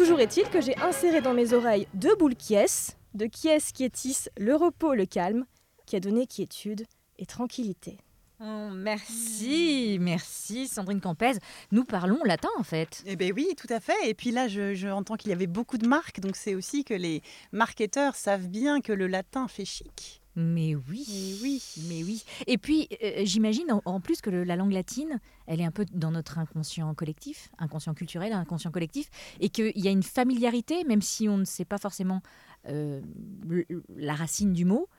Toujours 0.05 0.19
est-il 0.19 0.47
que 0.51 0.61
j'ai 0.61 0.77
inséré 0.77 1.19
dans 1.19 1.33
mes 1.33 1.53
oreilles 1.53 1.87
deux 1.95 2.15
boules 2.15 2.35
quies, 2.35 2.93
de 3.15 3.25
quies 3.25 3.57
quietis, 3.73 4.25
le 4.37 4.55
repos, 4.55 4.93
le 4.93 5.07
calme, 5.07 5.47
qui 5.87 5.95
a 5.95 5.99
donné 5.99 6.27
quiétude 6.27 6.85
et 7.17 7.25
tranquillité. 7.25 7.97
Oh, 8.39 8.69
merci, 8.71 9.97
merci 9.99 10.67
Sandrine 10.67 11.01
Campez. 11.01 11.39
Nous 11.71 11.85
parlons 11.85 12.23
latin 12.23 12.49
en 12.59 12.61
fait. 12.61 13.01
Eh 13.07 13.15
bien 13.15 13.31
oui, 13.35 13.47
tout 13.57 13.73
à 13.73 13.79
fait. 13.79 13.97
Et 14.07 14.13
puis 14.13 14.29
là, 14.29 14.47
je, 14.47 14.75
je 14.75 14.89
entends 14.89 15.15
qu'il 15.15 15.31
y 15.31 15.33
avait 15.33 15.47
beaucoup 15.47 15.79
de 15.79 15.87
marques, 15.87 16.19
donc 16.19 16.35
c'est 16.35 16.53
aussi 16.53 16.83
que 16.83 16.93
les 16.93 17.23
marketeurs 17.51 18.13
savent 18.13 18.47
bien 18.47 18.81
que 18.81 18.93
le 18.93 19.07
latin 19.07 19.47
fait 19.47 19.65
chic. 19.65 20.21
Mais 20.35 20.75
oui, 20.75 21.05
mais 21.07 21.33
oui, 21.41 21.63
mais 21.87 22.03
oui. 22.03 22.23
Et 22.47 22.57
puis, 22.57 22.87
euh, 23.03 23.21
j'imagine 23.23 23.71
en, 23.71 23.81
en 23.85 23.99
plus 24.01 24.19
que 24.21 24.29
le- 24.29 24.43
la 24.43 24.55
langue 24.55 24.73
latine, 24.73 25.19
elle 25.47 25.61
est 25.61 25.65
un 25.65 25.71
peu 25.71 25.85
dans 25.93 26.11
notre 26.11 26.37
inconscient 26.39 26.93
collectif, 26.93 27.49
inconscient 27.57 27.93
culturel, 27.93 28.33
inconscient 28.33 28.71
collectif, 28.71 29.09
et 29.39 29.49
qu'il 29.49 29.71
y 29.77 29.87
a 29.87 29.91
une 29.91 30.03
familiarité, 30.03 30.83
même 30.83 31.01
si 31.01 31.29
on 31.29 31.37
ne 31.37 31.45
sait 31.45 31.65
pas 31.65 31.77
forcément 31.77 32.21
euh, 32.67 32.99
le- 33.47 33.65
la 33.95 34.13
racine 34.15 34.51
du 34.53 34.65
mot, 34.65 34.89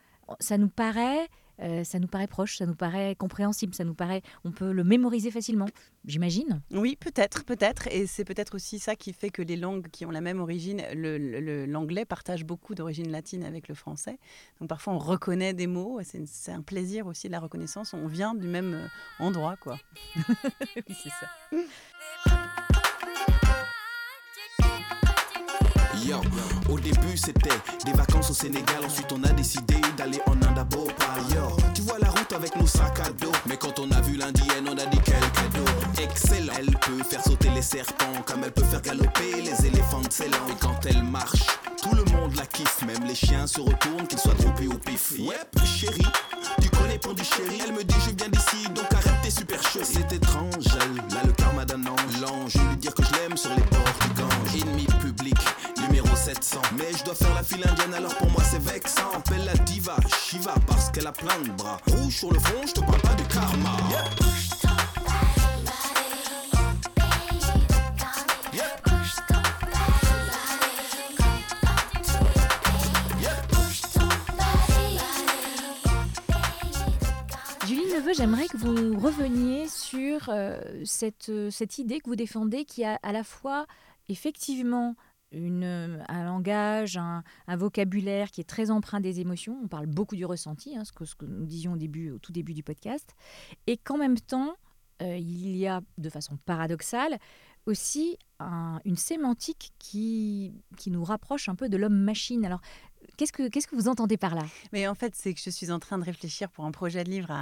ça 0.40 0.56
nous 0.56 0.68
paraît, 0.68 1.28
euh, 1.60 1.84
ça 1.84 1.98
nous 1.98 2.06
paraît 2.08 2.26
proche, 2.26 2.58
ça 2.58 2.66
nous 2.66 2.74
paraît 2.74 3.14
compréhensible, 3.14 3.74
ça 3.74 3.84
nous 3.84 3.94
paraît, 3.94 4.22
on 4.44 4.52
peut 4.52 4.72
le 4.72 4.84
mémoriser 4.84 5.30
facilement. 5.30 5.66
J'imagine. 6.04 6.60
Oui, 6.70 6.96
peut-être, 7.00 7.44
peut-être. 7.44 7.88
Et 7.88 8.06
c'est 8.06 8.24
peut-être 8.24 8.54
aussi 8.54 8.78
ça 8.78 8.94
qui 8.94 9.12
fait 9.12 9.30
que 9.30 9.42
les 9.42 9.56
langues 9.56 9.88
qui 9.90 10.06
ont 10.06 10.10
la 10.10 10.20
même 10.20 10.40
origine, 10.40 10.82
le- 10.94 11.18
le- 11.18 11.66
l'anglais 11.66 12.04
partage 12.04 12.44
beaucoup 12.44 12.74
d'origine 12.74 13.10
latine 13.10 13.42
avec 13.44 13.68
le 13.68 13.74
français. 13.74 14.18
Donc 14.60 14.68
parfois 14.68 14.92
on 14.92 14.98
reconnaît 14.98 15.52
des 15.54 15.66
mots, 15.66 16.00
c'est 16.02 16.52
un 16.52 16.62
plaisir 16.62 17.06
aussi 17.06 17.26
de 17.26 17.32
la 17.32 17.40
reconnaissance. 17.40 17.92
On 17.94 18.06
vient 18.06 18.34
du 18.34 18.46
même 18.46 18.74
euh, 18.74 18.86
endroit, 19.24 19.56
quoi. 19.56 19.78
oui, 20.76 20.82
c'est 21.02 21.10
ça. 21.10 21.56
Au 26.70 26.78
début 26.78 27.16
c'était 27.16 27.48
des 27.84 27.92
vacances 27.92 28.30
au 28.30 28.34
Sénégal, 28.34 28.84
ensuite 28.84 29.12
on 29.12 29.22
a 29.24 29.32
décidé 29.32 29.74
d'aller 29.96 30.20
en 30.26 30.32
Inde 30.32 30.58
à 30.58 30.64
Bhopal. 30.64 31.22
Tu 31.74 31.82
vois 31.82 31.98
la 31.98 32.10
route 32.10 32.32
avec 32.32 32.54
nos 32.56 32.66
sacs 32.66 33.00
à 33.00 33.10
dos, 33.10 33.32
mais 33.46 33.56
quand 33.56 33.78
on 33.78 33.90
a 33.90 34.00
vu 34.02 34.16
l'indienne, 34.16 34.68
on 34.68 34.78
a 34.78 34.86
dit 34.86 35.00
quel 35.04 35.20
cadeau. 35.32 35.64
Excellent, 36.02 36.52
elle 36.58 36.76
peut 36.78 37.02
faire 37.02 37.22
sauter 37.22 37.50
les 37.50 37.62
serpents, 37.62 38.22
comme 38.24 38.44
elle 38.44 38.52
peut 38.52 38.64
faire 38.64 38.82
galoper 38.82 39.42
les 39.42 39.66
éléphants 39.66 40.00
de 40.00 40.12
Ceylan. 40.12 40.46
Et 40.50 40.56
quand 40.60 40.86
elle 40.86 41.02
marche, 41.02 41.46
tout 41.82 41.94
le 41.94 42.04
monde 42.12 42.34
la 42.36 42.46
kiffe, 42.46 42.82
même 42.86 43.04
les 43.06 43.14
chiens 43.14 43.46
se 43.46 43.60
retournent, 43.60 44.06
qu'ils 44.06 44.18
soient 44.18 44.34
trompés 44.34 44.68
ou 44.68 44.78
pif. 44.78 45.14
Yep, 45.18 45.64
chérie, 45.64 46.06
tu 46.60 46.70
connais 46.70 46.98
du 46.98 47.24
chéri, 47.24 47.60
elle 47.64 47.72
me 47.72 47.84
dit 47.84 47.94
je 48.04 48.10
viens 48.16 48.28
d'ici, 48.28 48.68
donc 48.74 48.92
arrête 48.92 49.20
tes 49.22 49.30
supercheries. 49.30 49.84
C'est 49.84 50.12
étrange, 50.12 50.66
elle 50.66 51.16
a 51.18 51.24
le 51.24 51.32
karma 51.32 51.64
d'un 51.64 51.84
ange. 51.86 52.20
L'ange, 52.20 52.52
je 52.52 52.58
lui 52.58 52.76
dire 52.76 52.94
que 52.94 53.02
700. 56.46 56.62
Mais 56.78 56.92
je 56.96 57.04
dois 57.04 57.14
faire 57.14 57.34
la 57.34 57.42
file 57.42 57.66
indienne, 57.66 57.94
alors 57.94 58.14
pour 58.16 58.30
moi 58.30 58.42
c'est 58.44 58.62
vexant. 58.62 59.10
Appelle 59.14 59.44
la 59.44 59.54
diva, 59.64 59.96
Shiva, 60.22 60.54
parce 60.66 60.90
qu'elle 60.90 61.06
a 61.06 61.12
plein 61.12 61.38
de 61.42 61.50
bras. 61.50 61.78
Rouge 61.88 62.14
sur 62.14 62.32
le 62.32 62.38
front, 62.38 62.66
je 62.66 62.72
te 62.72 62.80
parle 62.80 63.00
pas 63.00 63.14
du 63.14 63.24
karma. 63.24 63.76
Julie 77.66 77.92
Neveu, 77.92 78.12
j'aimerais 78.14 78.46
que 78.46 78.56
vous 78.56 78.98
reveniez 79.00 79.66
sur 79.68 80.28
euh, 80.28 80.60
cette, 80.84 81.28
euh, 81.30 81.50
cette 81.50 81.78
idée 81.78 81.98
que 81.98 82.08
vous 82.08 82.16
défendez 82.16 82.64
qui 82.64 82.84
a 82.84 83.00
à 83.02 83.10
la 83.10 83.24
fois 83.24 83.66
effectivement 84.08 84.94
euh, 85.36 85.98
un 86.08 86.24
langage, 86.24 86.96
un, 86.96 87.22
un 87.46 87.56
vocabulaire 87.56 88.30
qui 88.30 88.40
est 88.40 88.44
très 88.48 88.70
empreint 88.70 89.00
des 89.00 89.20
émotions. 89.20 89.58
On 89.62 89.68
parle 89.68 89.86
beaucoup 89.86 90.16
du 90.16 90.24
ressenti, 90.24 90.76
hein, 90.76 90.84
ce, 90.84 90.92
que, 90.92 91.04
ce 91.04 91.14
que 91.14 91.26
nous 91.26 91.46
disions 91.46 91.72
au, 91.74 91.76
début, 91.76 92.10
au 92.10 92.18
tout 92.18 92.32
début 92.32 92.54
du 92.54 92.62
podcast. 92.62 93.14
Et 93.66 93.76
qu'en 93.76 93.98
même 93.98 94.18
temps, 94.18 94.54
euh, 95.02 95.16
il 95.16 95.56
y 95.56 95.66
a 95.66 95.80
de 95.98 96.08
façon 96.08 96.38
paradoxale 96.46 97.18
aussi 97.66 98.16
un- 98.38 98.80
une 98.84 98.96
sémantique 98.96 99.72
qui, 99.78 100.54
qui 100.76 100.90
nous 100.90 101.04
rapproche 101.04 101.48
un 101.48 101.54
peu 101.54 101.68
de 101.68 101.76
l'homme-machine. 101.76 102.44
Alors, 102.46 102.60
qu'est-ce 103.16 103.32
que, 103.32 103.74
vous 103.74 103.88
entendez 103.88 104.16
par 104.16 104.34
là? 104.34 104.42
Mais 104.72 104.86
en 104.86 104.94
fait, 104.94 105.14
c'est 105.14 105.34
que 105.34 105.40
je 105.40 105.50
suis 105.50 105.70
en 105.70 105.78
train 105.78 105.98
de 105.98 106.04
réfléchir 106.04 106.50
pour 106.50 106.64
un 106.64 106.70
projet 106.70 107.04
de 107.04 107.10
livre 107.10 107.32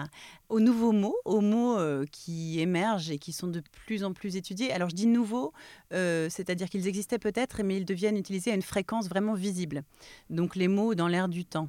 aux 0.49 0.61
nouveaux 0.61 0.93
mots, 0.93 1.17
aux 1.25 1.41
mots 1.41 1.77
euh, 1.79 2.05
qui 2.11 2.61
émergent 2.61 3.11
et 3.11 3.19
qui 3.19 3.33
sont 3.33 3.49
de 3.49 3.63
plus 3.87 4.05
en 4.05 4.13
plus 4.13 4.37
étudiés. 4.37 4.73
Alors, 4.73 4.91
je 4.91 4.95
dis 4.95 5.07
nouveaux, 5.07 5.53
euh, 5.93 6.29
c'est-à-dire 6.31 6.69
qu'ils 6.69 6.87
existaient 6.87 7.19
peut-être, 7.19 7.63
mais 7.63 7.77
ils 7.77 7.85
deviennent 7.85 8.17
utilisés 8.17 8.53
à 8.53 8.55
une 8.55 8.63
fréquence 8.63 9.09
vraiment 9.09 9.35
visible. 9.35 9.83
Donc, 10.31 10.57
les 10.57 10.69
mots 10.69 10.95
dans 10.95 11.09
l'air 11.09 11.29
du 11.29 11.45
temps. 11.45 11.69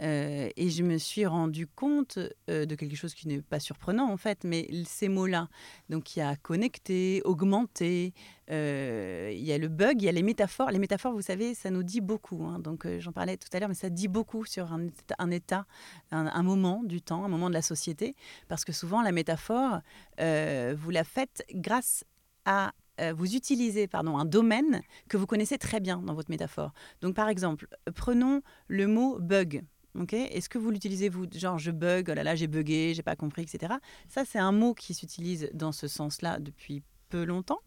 Euh, 0.00 0.48
et 0.56 0.70
je 0.70 0.82
me 0.82 0.96
suis 0.98 1.26
rendu 1.26 1.66
compte 1.66 2.18
euh, 2.48 2.66
de 2.66 2.74
quelque 2.74 2.94
chose 2.94 3.14
qui 3.14 3.26
n'est 3.26 3.42
pas 3.42 3.60
surprenant 3.60 4.10
en 4.10 4.16
fait, 4.16 4.44
mais 4.44 4.68
ces 4.84 5.08
mots-là. 5.08 5.48
Donc 5.88 6.14
il 6.16 6.20
y 6.20 6.22
a 6.22 6.36
connecter, 6.36 7.20
augmenter, 7.24 8.12
euh, 8.50 9.32
il 9.34 9.44
y 9.44 9.52
a 9.52 9.58
le 9.58 9.68
bug, 9.68 10.00
il 10.00 10.04
y 10.04 10.08
a 10.08 10.12
les 10.12 10.22
métaphores. 10.22 10.70
Les 10.70 10.78
métaphores, 10.78 11.12
vous 11.12 11.22
savez, 11.22 11.54
ça 11.54 11.70
nous 11.70 11.82
dit 11.82 12.00
beaucoup. 12.00 12.44
hein. 12.44 12.58
Donc 12.60 12.86
j'en 12.98 13.12
parlais 13.12 13.36
tout 13.36 13.48
à 13.52 13.58
l'heure, 13.58 13.68
mais 13.68 13.74
ça 13.74 13.90
dit 13.90 14.08
beaucoup 14.08 14.44
sur 14.44 14.72
un 14.72 15.30
état, 15.30 15.66
un, 16.10 16.26
un, 16.26 16.42
moment 16.42 16.82
du 16.84 17.02
temps, 17.02 17.24
un 17.24 17.28
moment 17.28 17.48
de 17.48 17.54
la 17.54 17.62
société, 17.62 18.14
parce 18.48 18.64
que 18.64 18.72
souvent 18.72 19.02
la 19.02 19.12
métaphore, 19.12 19.80
vous 20.18 20.90
la 20.90 21.04
faites 21.04 21.44
grâce 21.54 22.04
à 22.44 22.72
vous 23.14 23.36
utilisez 23.36 23.86
pardon, 23.86 24.18
un 24.18 24.24
domaine 24.24 24.82
que 25.08 25.16
vous 25.16 25.26
connaissez 25.26 25.56
très 25.56 25.78
bien 25.78 25.98
dans 25.98 26.14
votre 26.14 26.30
métaphore. 26.30 26.72
Donc, 27.00 27.14
par 27.14 27.28
exemple, 27.28 27.68
prenons 27.94 28.42
le 28.66 28.88
mot 28.88 29.20
bug. 29.20 29.62
Ok 29.94 30.12
Est-ce 30.12 30.48
que 30.48 30.58
vous 30.58 30.70
l'utilisez, 30.70 31.08
vous, 31.08 31.26
genre 31.32 31.58
je 31.58 31.70
bug, 31.70 32.08
oh 32.10 32.14
là 32.14 32.22
là, 32.22 32.34
j'ai 32.34 32.46
bugué, 32.46 32.92
j'ai 32.94 33.02
pas 33.02 33.16
compris, 33.16 33.42
etc. 33.42 33.74
Ça, 34.08 34.24
c'est 34.24 34.38
un 34.38 34.52
mot 34.52 34.74
qui 34.74 34.94
s'utilise 34.94 35.50
dans 35.54 35.72
ce 35.72 35.88
sens-là 35.88 36.38
depuis 36.38 36.82
peu 37.08 37.24
longtemps, 37.24 37.60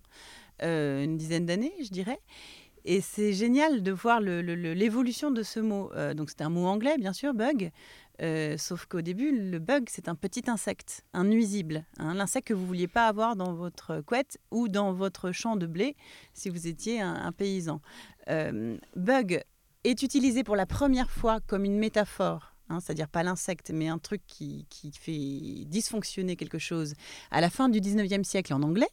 euh, 0.63 1.03
une 1.03 1.17
dizaine 1.17 1.45
d'années, 1.45 1.74
je 1.84 1.89
dirais. 1.89 2.19
Et 2.84 3.01
c'est 3.01 3.34
génial 3.34 3.84
de 3.84 3.91
voir 3.91 4.22
l'évolution 4.22 5.30
de 5.30 5.43
ce 5.43 5.59
mot. 5.59 5.91
Euh, 5.93 6.15
donc, 6.15 6.32
c'est 6.32 6.41
un 6.41 6.49
mot 6.49 6.65
anglais, 6.65 6.97
bien 6.97 7.13
sûr, 7.13 7.34
bug. 7.34 7.72
Euh, 8.22 8.57
sauf 8.57 8.86
qu'au 8.86 9.01
début, 9.01 9.51
le 9.51 9.59
bug, 9.59 9.86
c'est 9.88 10.07
un 10.07 10.15
petit 10.15 10.43
insecte, 10.47 11.03
un 11.13 11.24
nuisible, 11.24 11.86
hein, 11.97 12.13
l'insecte 12.13 12.47
que 12.47 12.53
vous 12.53 12.65
vouliez 12.67 12.88
pas 12.88 13.07
avoir 13.07 13.36
dans 13.36 13.53
votre 13.53 14.01
couette 14.01 14.39
ou 14.51 14.67
dans 14.67 14.93
votre 14.93 15.32
champ 15.32 15.55
de 15.55 15.65
blé 15.65 15.95
si 16.34 16.49
vous 16.49 16.67
étiez 16.67 17.01
un, 17.01 17.32
paysan. 17.32 17.82
Bug 18.95 19.43
est 19.84 20.04
utilisé 20.04 20.44
pour 20.44 20.56
la 20.56 20.66
première 20.66 21.10
fois 21.10 21.40
comme 21.48 21.66
une 21.66 21.78
métaphore. 21.78 22.54
hein, 22.70 22.80
c'est-à-dire 22.80 23.08
pas 23.10 23.24
l'insecte, 23.24 23.72
mais 23.74 23.88
un 23.88 23.98
truc 24.00 24.22
qui, 24.28 24.66
qui 24.70 24.92
fait 24.92 25.66
dysfonctionner 25.66 26.36
quelque 26.36 26.60
chose 26.60 26.94
à 27.32 27.42
la 27.42 27.50
fin 27.50 27.68
du 27.70 27.80
19e 27.82 28.24
siècle 28.24 28.54
en 28.54 28.62
anglais, 28.62 28.88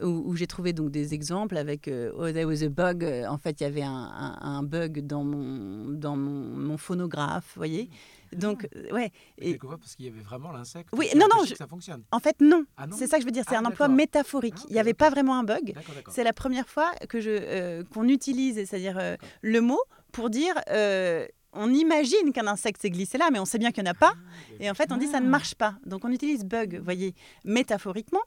où, 0.00 0.06
où 0.06 0.36
j'ai 0.36 0.46
trouvé 0.46 0.72
donc 0.72 0.90
des 0.90 1.12
exemples 1.12 1.56
avec 1.58 1.88
euh, 1.88 2.12
Oh, 2.16 2.30
there 2.32 2.44
was 2.46 2.62
a 2.62 2.68
bug. 2.68 3.04
Euh, 3.04 3.26
En 3.26 3.36
fait, 3.36 3.60
il 3.60 3.64
y 3.64 3.66
avait 3.66 3.82
un, 3.82 3.92
un- 3.92 4.38
un 4.40 4.62
bug 4.62 5.00
dans 5.06 5.24
mon, 5.24 5.88
dans 5.90 6.16
mon, 6.16 6.56
mon 6.56 6.78
phonographe, 6.78 7.44
vous 7.54 7.58
voyez 7.60 7.90
Donc, 8.32 8.66
euh, 8.76 8.90
ouais. 8.94 9.10
Et, 9.38 9.58
parce 9.58 9.96
qu'il 9.96 10.06
y 10.06 10.08
avait 10.08 10.22
vraiment 10.22 10.52
l'insecte. 10.52 10.88
oui, 10.96 11.08
non, 11.16 11.26
non, 11.28 11.36
empêchait 11.36 11.46
je- 11.48 11.52
que 11.54 11.58
ça 11.58 11.66
fonctionne. 11.66 12.02
En 12.12 12.20
fait, 12.20 12.36
non. 12.40 12.64
Ah 12.78 12.86
non 12.86 12.96
c'est 12.96 13.08
ça 13.08 13.16
que 13.16 13.22
je 13.22 13.26
veux 13.26 13.32
dire. 13.32 13.44
C'est 13.48 13.56
Ah, 13.56 13.60
un 13.60 13.64
emploi 13.66 13.88
métaphorique. 13.88 14.54
Il 14.68 14.72
n'y 14.74 14.78
avait 14.78 14.94
pas 14.94 15.10
vraiment 15.10 15.38
un 15.38 15.44
bug. 15.44 15.74
C'est 16.08 16.24
la 16.24 16.32
première 16.32 16.68
fois 16.68 16.92
que 17.08 17.20
je 17.20 17.30
euh, 17.30 17.82
qu'on 17.92 18.08
utilise, 18.08 18.54
c'est-à-dire 18.54 18.96
euh, 18.98 19.16
le 19.42 19.60
mot 19.60 19.80
pour 20.12 20.30
dire. 20.30 20.54
euh, 20.68 21.26
on 21.52 21.74
imagine 21.74 22.32
qu'un 22.32 22.46
insecte 22.46 22.80
s'est 22.80 22.90
glissé 22.90 23.18
là, 23.18 23.28
mais 23.32 23.40
on 23.40 23.44
sait 23.44 23.58
bien 23.58 23.72
qu'il 23.72 23.82
n'y 23.82 23.88
en 23.88 23.92
a 23.92 23.94
pas. 23.96 24.14
Et 24.60 24.70
en 24.70 24.74
fait, 24.74 24.92
on 24.92 24.96
dit 24.96 25.08
ça 25.08 25.18
ne 25.18 25.26
marche 25.26 25.56
pas. 25.56 25.74
Donc, 25.84 26.04
on 26.04 26.12
utilise 26.12 26.44
bug, 26.44 26.76
vous 26.78 26.84
voyez, 26.84 27.12
métaphoriquement. 27.44 28.20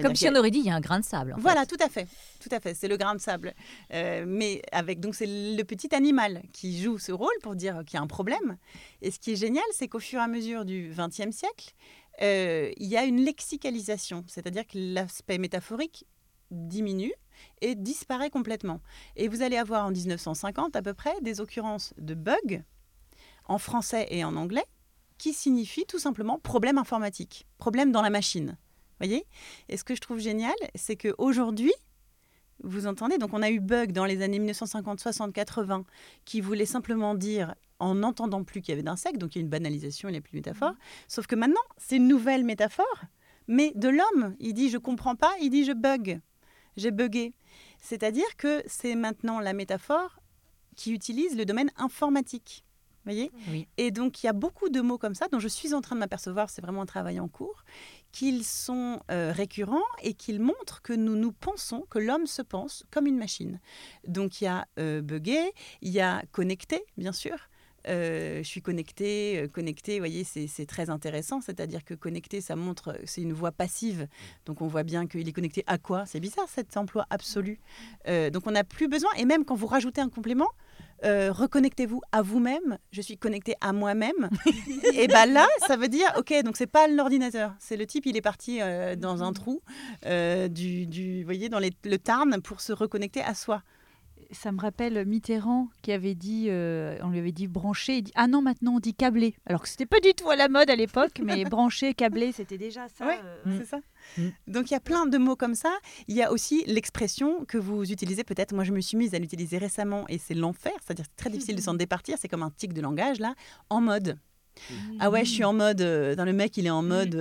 Comme 0.00 0.14
si 0.14 0.28
on 0.28 0.34
aurait 0.36 0.50
dit 0.52 0.60
il 0.60 0.64
y 0.66 0.70
a 0.70 0.74
un 0.76 0.80
grain 0.80 1.00
de 1.00 1.04
sable. 1.04 1.32
en 1.32 1.36
fait. 1.36 1.42
voilà, 1.42 1.66
tout 1.66 1.76
à 1.80 1.88
fait, 1.88 2.06
tout 2.40 2.48
à 2.52 2.60
fait. 2.60 2.72
C'est 2.74 2.88
le 2.88 2.96
grain 2.96 3.14
de 3.16 3.20
sable, 3.20 3.52
Euh, 3.92 4.24
mais 4.26 4.62
avec 4.72 5.00
donc 5.00 5.14
c'est 5.16 5.26
le 5.26 5.62
petit 5.64 5.92
animal 5.94 6.42
qui 6.52 6.80
joue 6.80 6.98
ce 6.98 7.12
rôle 7.12 7.34
pour 7.42 7.56
dire 7.56 7.82
qu'il 7.84 7.94
y 7.94 7.96
a 7.98 8.02
un 8.02 8.06
problème. 8.06 8.56
Et 9.02 9.10
ce 9.10 9.18
qui 9.18 9.32
est 9.32 9.36
génial, 9.36 9.64
c'est 9.72 9.88
qu'au 9.88 9.98
fur 9.98 10.20
et 10.20 10.22
à 10.22 10.28
mesure 10.28 10.64
du 10.64 10.94
XXe 10.96 11.36
siècle, 11.36 11.74
euh, 12.22 12.70
il 12.78 12.86
y 12.86 12.96
a 12.96 13.04
une 13.04 13.22
lexicalisation, 13.22 14.24
c'est-à-dire 14.28 14.66
que 14.66 14.78
l'aspect 14.78 15.36
métaphorique 15.38 16.06
diminue 16.50 17.12
et 17.60 17.74
disparaît 17.74 18.30
complètement. 18.30 18.80
Et 19.16 19.28
vous 19.28 19.42
allez 19.42 19.56
avoir 19.56 19.86
en 19.86 19.90
1950 19.90 20.76
à 20.76 20.82
peu 20.82 20.94
près 20.94 21.14
des 21.22 21.40
occurrences 21.40 21.94
de 21.98 22.14
bugs 22.14 22.62
en 23.46 23.58
français 23.58 24.06
et 24.10 24.24
en 24.24 24.36
anglais 24.36 24.64
qui 25.18 25.32
signifient 25.32 25.86
tout 25.86 25.98
simplement 25.98 26.38
problème 26.38 26.78
informatique, 26.78 27.46
problème 27.58 27.92
dans 27.92 28.02
la 28.02 28.10
machine. 28.10 28.56
Voyez? 28.98 29.24
Et 29.68 29.76
ce 29.76 29.84
que 29.84 29.94
je 29.94 30.00
trouve 30.00 30.18
génial, 30.18 30.54
c'est 30.74 30.96
qu'aujourd'hui, 30.96 31.72
vous 32.64 32.86
entendez 32.86 33.18
Donc 33.18 33.32
on 33.32 33.42
a 33.42 33.50
eu 33.50 33.60
bug 33.60 33.92
dans 33.92 34.04
les 34.04 34.22
années 34.22 34.38
1950, 34.38 35.00
60, 35.00 35.32
80 35.32 35.84
qui 36.24 36.40
voulait 36.40 36.66
simplement 36.66 37.14
dire 37.14 37.54
en 37.78 37.96
n'entendant 37.96 38.44
plus 38.44 38.62
qu'il 38.62 38.70
y 38.70 38.74
avait 38.74 38.84
d'insectes, 38.84 39.18
donc 39.18 39.34
il 39.34 39.38
y 39.38 39.40
a 39.40 39.44
une 39.44 39.50
banalisation, 39.50 40.08
il 40.08 40.12
n'y 40.12 40.18
a 40.18 40.20
plus 40.20 40.32
de 40.32 40.36
métaphore. 40.36 40.74
Sauf 41.08 41.26
que 41.26 41.34
maintenant, 41.34 41.60
c'est 41.78 41.96
une 41.96 42.06
nouvelle 42.06 42.44
métaphore, 42.44 43.02
mais 43.48 43.72
de 43.74 43.88
l'homme. 43.88 44.36
Il 44.38 44.54
dit 44.54 44.70
je 44.70 44.78
comprends 44.78 45.16
pas, 45.16 45.32
il 45.40 45.50
dit 45.50 45.64
je 45.64 45.72
bug, 45.72 46.20
j'ai 46.76 46.90
bugué. 46.90 47.34
C'est-à-dire 47.80 48.36
que 48.36 48.62
c'est 48.66 48.94
maintenant 48.94 49.40
la 49.40 49.52
métaphore 49.52 50.20
qui 50.76 50.92
utilise 50.92 51.36
le 51.36 51.44
domaine 51.44 51.70
informatique. 51.76 52.64
Voyez? 53.04 53.32
Et 53.78 53.90
donc 53.90 54.22
il 54.22 54.26
y 54.26 54.28
a 54.28 54.32
beaucoup 54.32 54.68
de 54.68 54.80
mots 54.80 54.98
comme 54.98 55.16
ça 55.16 55.26
dont 55.26 55.40
je 55.40 55.48
suis 55.48 55.74
en 55.74 55.80
train 55.80 55.96
de 55.96 56.00
m'apercevoir, 56.00 56.50
c'est 56.50 56.62
vraiment 56.62 56.82
un 56.82 56.86
travail 56.86 57.18
en 57.18 57.26
cours, 57.26 57.64
qu'ils 58.12 58.44
sont 58.44 59.00
euh, 59.10 59.32
récurrents 59.32 59.80
et 60.02 60.14
qu'ils 60.14 60.40
montrent 60.40 60.82
que 60.82 60.92
nous 60.92 61.16
nous 61.16 61.32
pensons, 61.32 61.84
que 61.90 61.98
l'homme 61.98 62.26
se 62.26 62.42
pense 62.42 62.84
comme 62.92 63.06
une 63.08 63.18
machine. 63.18 63.58
Donc 64.06 64.40
il 64.40 64.44
y 64.44 64.46
a 64.46 64.68
euh, 64.78 65.02
buggé, 65.02 65.52
il 65.80 65.90
y 65.90 66.00
a 66.00 66.22
connecté, 66.30 66.84
bien 66.96 67.12
sûr. 67.12 67.36
Euh, 67.88 68.38
je 68.38 68.48
suis 68.48 68.62
connecté, 68.62 69.38
euh, 69.38 69.48
connecté, 69.48 69.94
vous 69.94 70.00
voyez, 70.00 70.24
c'est 70.24 70.66
très 70.66 70.90
intéressant. 70.90 71.40
C'est-à-dire 71.40 71.84
que 71.84 71.94
connecté, 71.94 72.40
ça 72.40 72.56
montre, 72.56 72.96
c'est 73.04 73.22
une 73.22 73.32
voix 73.32 73.52
passive. 73.52 74.06
Donc 74.46 74.62
on 74.62 74.66
voit 74.66 74.82
bien 74.82 75.06
qu'il 75.06 75.28
est 75.28 75.32
connecté 75.32 75.64
à 75.66 75.78
quoi? 75.78 76.06
C'est 76.06 76.20
bizarre 76.20 76.48
cet 76.48 76.76
emploi 76.76 77.06
absolu. 77.10 77.60
Euh, 78.08 78.30
donc 78.30 78.46
on 78.46 78.52
n'a 78.52 78.64
plus 78.64 78.88
besoin. 78.88 79.10
Et 79.18 79.24
même 79.24 79.44
quand 79.44 79.54
vous 79.54 79.66
rajoutez 79.66 80.00
un 80.00 80.08
complément, 80.08 80.48
reconnectez-vous 81.04 82.00
à 82.12 82.22
vous-même. 82.22 82.78
Je 82.92 83.00
suis 83.00 83.18
connecté 83.18 83.56
à 83.60 83.72
moi-même. 83.72 84.30
et 84.94 85.08
ben 85.08 85.26
là, 85.26 85.48
ça 85.66 85.76
veut 85.76 85.88
dire, 85.88 86.06
ok, 86.16 86.32
donc 86.44 86.56
c'est 86.56 86.68
pas 86.68 86.86
l'ordinateur, 86.86 87.56
c'est 87.58 87.76
le 87.76 87.86
type, 87.86 88.06
il 88.06 88.16
est 88.16 88.22
parti 88.22 88.60
dans 88.98 89.24
un 89.24 89.32
trou 89.32 89.62
du, 90.04 90.86
du, 90.86 91.18
vous 91.18 91.24
voyez, 91.24 91.48
dans 91.48 91.58
le 91.58 91.96
Tarn 91.98 92.40
pour 92.40 92.60
se 92.60 92.72
reconnecter 92.72 93.20
à 93.20 93.34
soi 93.34 93.64
ça 94.32 94.52
me 94.52 94.60
rappelle 94.60 95.04
Mitterrand 95.06 95.68
qui 95.82 95.92
avait 95.92 96.14
dit, 96.14 96.46
euh, 96.48 96.98
on 97.02 97.10
lui 97.10 97.18
avait 97.18 97.32
dit 97.32 97.46
branché, 97.46 97.98
il 97.98 98.02
dit 98.02 98.12
ah 98.14 98.26
non 98.26 98.42
maintenant 98.42 98.76
on 98.76 98.80
dit 98.80 98.94
câblé, 98.94 99.34
alors 99.46 99.62
que 99.62 99.68
c'était 99.68 99.86
pas 99.86 100.00
du 100.00 100.14
tout 100.14 100.30
à 100.30 100.36
la 100.36 100.48
mode 100.48 100.70
à 100.70 100.76
l'époque, 100.76 101.20
mais 101.22 101.44
branché, 101.46 101.94
câblé, 101.94 102.32
c'était 102.32 102.58
déjà 102.58 102.88
ça. 102.88 103.06
Oui, 103.06 103.14
euh. 103.24 103.58
c'est 103.58 103.66
ça. 103.66 103.80
Mm. 104.18 104.28
Donc 104.48 104.70
il 104.70 104.74
y 104.74 104.76
a 104.76 104.80
plein 104.80 105.06
de 105.06 105.18
mots 105.18 105.36
comme 105.36 105.54
ça. 105.54 105.72
Il 106.08 106.16
y 106.16 106.22
a 106.22 106.32
aussi 106.32 106.64
l'expression 106.66 107.44
que 107.44 107.58
vous 107.58 107.90
utilisez 107.90 108.24
peut-être. 108.24 108.54
Moi 108.54 108.64
je 108.64 108.72
me 108.72 108.80
suis 108.80 108.96
mise 108.96 109.14
à 109.14 109.18
l'utiliser 109.18 109.58
récemment 109.58 110.04
et 110.08 110.18
c'est 110.18 110.34
l'enfer, 110.34 110.72
c'est-à-dire 110.84 111.04
c'est 111.08 111.16
très 111.16 111.30
difficile 111.30 111.56
de 111.56 111.60
s'en 111.60 111.74
départir. 111.74 112.16
C'est 112.20 112.28
comme 112.28 112.42
un 112.42 112.50
tic 112.50 112.72
de 112.72 112.80
langage 112.80 113.20
là, 113.20 113.34
en 113.70 113.80
mode. 113.80 114.18
Ah 115.00 115.10
ouais, 115.10 115.24
je 115.24 115.30
suis 115.30 115.44
en 115.44 115.52
mode. 115.52 115.80
Euh, 115.80 116.14
dans 116.14 116.24
le 116.24 116.32
mec, 116.32 116.56
il 116.56 116.66
est 116.66 116.70
en 116.70 116.82
mode 116.82 117.14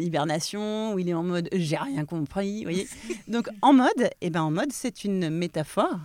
hibernation 0.00 0.94
ou 0.94 0.98
il 0.98 1.08
est 1.08 1.14
en 1.14 1.22
mode 1.22 1.48
j'ai 1.52 1.76
rien 1.76 2.04
compris. 2.04 2.64
Voyez 2.64 2.88
Donc 3.28 3.48
en 3.62 3.72
mode, 3.72 4.00
et 4.00 4.10
eh 4.22 4.30
ben 4.30 4.42
en 4.42 4.50
mode, 4.50 4.72
c'est 4.72 5.04
une 5.04 5.30
métaphore 5.30 5.98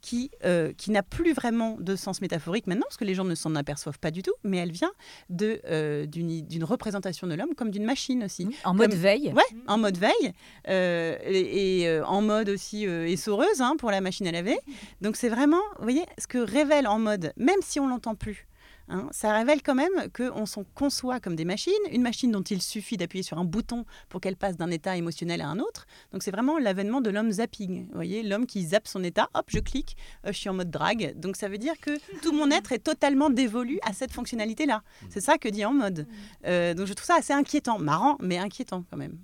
qui, 0.00 0.30
euh, 0.44 0.72
qui 0.76 0.90
n'a 0.90 1.02
plus 1.02 1.32
vraiment 1.32 1.76
de 1.78 1.96
sens 1.96 2.20
métaphorique 2.20 2.66
maintenant, 2.66 2.84
parce 2.84 2.96
que 2.96 3.04
les 3.04 3.14
gens 3.14 3.24
ne 3.24 3.34
s'en 3.34 3.54
aperçoivent 3.54 3.98
pas 3.98 4.10
du 4.10 4.22
tout, 4.22 4.32
mais 4.44 4.58
elle 4.58 4.72
vient 4.72 4.92
de, 5.30 5.60
euh, 5.66 6.06
d'une, 6.06 6.64
représentation 6.64 7.26
de 7.26 7.34
l'homme 7.34 7.54
comme 7.56 7.70
d'une 7.70 7.84
machine 7.84 8.24
aussi. 8.24 8.48
en 8.64 8.74
mode 8.74 8.94
veille 8.94 9.32
Ouais, 9.34 9.42
en 9.66 9.78
mode 9.78 9.98
veille, 9.98 10.32
euh, 10.68 11.16
et, 11.24 12.00
en 12.06 12.22
mode 12.22 12.48
aussi 12.48 12.84
essoreuse 12.84 13.60
hein, 13.60 13.74
pour 13.78 13.90
la 13.90 14.00
machine 14.00 14.26
à 14.26 14.32
laver. 14.32 14.58
Donc 15.00 15.16
c'est 15.16 15.28
vraiment, 15.28 15.62
vous 15.78 15.82
voyez, 15.82 16.04
ce 16.18 16.26
que 16.26 16.38
révèle 16.38 16.86
en 16.86 16.98
mode, 16.98 17.32
même 17.36 17.60
si 17.62 17.80
on 17.80 17.88
l'entend 17.88 18.14
plus, 18.14 18.46
Hein, 18.88 19.08
ça 19.10 19.32
révèle 19.32 19.62
quand 19.62 19.74
même 19.74 20.10
qu'on 20.14 20.46
s'en 20.46 20.64
conçoit 20.74 21.20
comme 21.20 21.36
des 21.36 21.44
machines, 21.44 21.72
une 21.90 22.02
machine 22.02 22.30
dont 22.30 22.42
il 22.42 22.60
suffit 22.60 22.96
d'appuyer 22.96 23.22
sur 23.22 23.38
un 23.38 23.44
bouton 23.44 23.84
pour 24.08 24.20
qu'elle 24.20 24.36
passe 24.36 24.56
d'un 24.56 24.70
état 24.70 24.96
émotionnel 24.96 25.40
à 25.40 25.48
un 25.48 25.58
autre. 25.58 25.86
Donc 26.12 26.22
c'est 26.22 26.30
vraiment 26.30 26.58
l'avènement 26.58 27.00
de 27.00 27.10
l'homme 27.10 27.30
zapping. 27.30 27.86
Vous 27.86 27.94
voyez, 27.94 28.22
l'homme 28.22 28.46
qui 28.46 28.62
zappe 28.64 28.88
son 28.88 29.02
état, 29.04 29.28
hop, 29.34 29.46
je 29.48 29.60
clique, 29.60 29.96
euh, 30.26 30.32
je 30.32 30.38
suis 30.38 30.48
en 30.48 30.54
mode 30.54 30.70
drague. 30.70 31.14
Donc 31.18 31.36
ça 31.36 31.48
veut 31.48 31.58
dire 31.58 31.74
que 31.80 31.98
tout 32.20 32.32
mon 32.32 32.50
être 32.50 32.72
est 32.72 32.80
totalement 32.80 33.30
dévolu 33.30 33.78
à 33.82 33.92
cette 33.92 34.12
fonctionnalité-là. 34.12 34.82
C'est 35.10 35.20
ça 35.20 35.38
que 35.38 35.48
dit 35.48 35.64
en 35.64 35.72
mode. 35.72 36.06
Euh, 36.46 36.74
donc 36.74 36.86
je 36.86 36.92
trouve 36.92 37.06
ça 37.06 37.16
assez 37.16 37.32
inquiétant, 37.32 37.78
marrant, 37.78 38.16
mais 38.20 38.38
inquiétant 38.38 38.84
quand 38.90 38.96
même. 38.96 39.18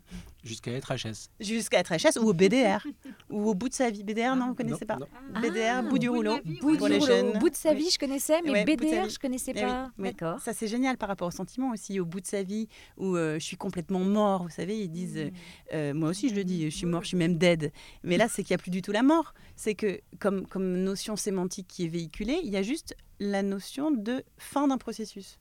Jusqu'à 0.44 0.72
être 0.72 0.94
HS. 0.94 1.30
Jusqu'à 1.40 1.80
être 1.80 1.92
HS 1.94 2.18
ou 2.20 2.28
au 2.28 2.32
BDR. 2.32 2.86
ou 3.30 3.50
au 3.50 3.54
bout 3.54 3.68
de 3.68 3.74
sa 3.74 3.90
vie. 3.90 4.04
BDR, 4.04 4.36
non, 4.36 4.46
vous 4.46 4.50
ne 4.52 4.56
connaissez 4.56 4.84
pas 4.84 4.98
BDR, 5.42 5.82
bout 5.88 5.98
du 5.98 6.08
rouleau. 6.08 6.38
Bout, 6.60 6.76
du 6.76 6.82
rouleau. 6.82 7.32
bout 7.38 7.50
de 7.50 7.56
sa 7.56 7.74
vie, 7.74 7.90
je 7.90 7.98
connaissais, 7.98 8.40
mais 8.42 8.64
BDR, 8.64 9.08
je 9.08 9.14
ne 9.14 9.18
connaissais 9.18 9.52
eh 9.54 9.60
pas. 9.60 9.90
D'accord. 9.98 10.40
Ça, 10.40 10.52
c'est 10.52 10.68
génial 10.68 10.96
par 10.96 11.08
rapport 11.08 11.28
au 11.28 11.32
sentiment 11.32 11.70
aussi. 11.70 11.98
Au 12.00 12.04
bout 12.04 12.20
de 12.20 12.26
sa 12.26 12.42
vie, 12.42 12.68
où 12.96 13.16
euh, 13.16 13.38
je 13.38 13.44
suis 13.44 13.56
complètement 13.56 14.00
mort, 14.00 14.44
vous 14.44 14.50
savez, 14.50 14.78
ils 14.78 14.88
disent. 14.88 15.16
Euh, 15.16 15.30
euh, 15.74 15.94
moi 15.94 16.10
aussi, 16.10 16.28
je 16.28 16.34
le 16.34 16.44
dis, 16.44 16.70
je 16.70 16.76
suis 16.76 16.86
mort, 16.86 17.02
je 17.02 17.08
suis 17.08 17.16
même 17.16 17.36
dead. 17.36 17.72
Mais 18.04 18.16
là, 18.16 18.28
c'est 18.28 18.42
qu'il 18.42 18.54
n'y 18.54 18.60
a 18.60 18.62
plus 18.62 18.70
du 18.70 18.82
tout 18.82 18.92
la 18.92 19.02
mort. 19.02 19.34
C'est 19.56 19.74
que, 19.74 20.00
comme, 20.18 20.46
comme 20.46 20.76
notion 20.76 21.16
sémantique 21.16 21.66
qui 21.68 21.84
est 21.84 21.88
véhiculée, 21.88 22.40
il 22.42 22.50
y 22.50 22.56
a 22.56 22.62
juste 22.62 22.96
la 23.20 23.42
notion 23.42 23.90
de 23.90 24.24
fin 24.38 24.68
d'un 24.68 24.78
processus. 24.78 25.38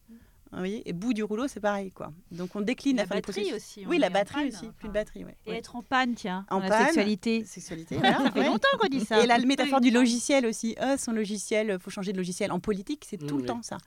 Oui, 0.54 0.82
et 0.86 0.94
bout 0.94 1.14
du 1.14 1.24
rouleau, 1.24 1.48
c'est 1.48 1.60
pareil, 1.60 1.92
quoi. 1.92 2.12
Donc 2.32 2.56
on 2.56 2.62
décline 2.62 2.98
la, 2.98 3.04
la 3.04 3.08
batterie 3.08 3.54
aussi. 3.54 3.86
Oui, 3.86 3.98
la 3.98 4.10
batterie 4.10 4.48
aussi, 4.48 4.68
plus 4.78 4.88
de 4.88 4.94
batterie, 4.94 5.26
Et 5.46 5.52
être 5.54 5.76
en 5.76 5.82
panne, 5.82 6.16
tiens. 6.16 6.46
En 6.50 6.62
panne, 6.62 6.86
sexualité. 6.86 7.44
Sexualité. 7.46 8.00
ça 8.00 8.32
fait 8.32 8.46
longtemps 8.46 8.68
qu'on 8.80 8.88
dit 8.88 9.06
ça. 9.06 9.24
Et 9.24 9.28
la 9.28 9.40
métaphore 9.40 9.82
du 9.82 9.92
logiciel 9.92 10.46
aussi. 10.46 10.76
Oh, 10.82 10.96
son 10.98 11.12
logiciel, 11.12 11.78
faut 11.80 11.90
changer 11.90 12.14
de 12.14 12.18
logiciel. 12.18 12.52
En 12.52 12.60
politique, 12.60 13.06
c'est 13.08 13.18
tout 13.18 13.38
le 13.38 13.46
temps 13.46 13.62
ça. 13.62 13.78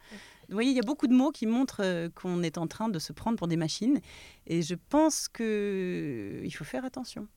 Vous 0.48 0.54
voyez, 0.54 0.70
il 0.70 0.76
y 0.76 0.80
a 0.80 0.84
beaucoup 0.84 1.06
de 1.06 1.14
mots 1.14 1.30
qui 1.30 1.46
montrent 1.46 1.84
euh, 1.84 2.08
qu'on 2.12 2.42
est 2.42 2.58
en 2.58 2.66
train 2.66 2.88
de 2.88 2.98
se 2.98 3.12
prendre 3.12 3.38
pour 3.38 3.46
des 3.46 3.56
machines. 3.56 4.00
Et 4.48 4.62
je 4.62 4.74
pense 4.74 5.28
qu'il 5.28 6.52
faut 6.52 6.64
faire 6.64 6.84
attention. 6.84 7.28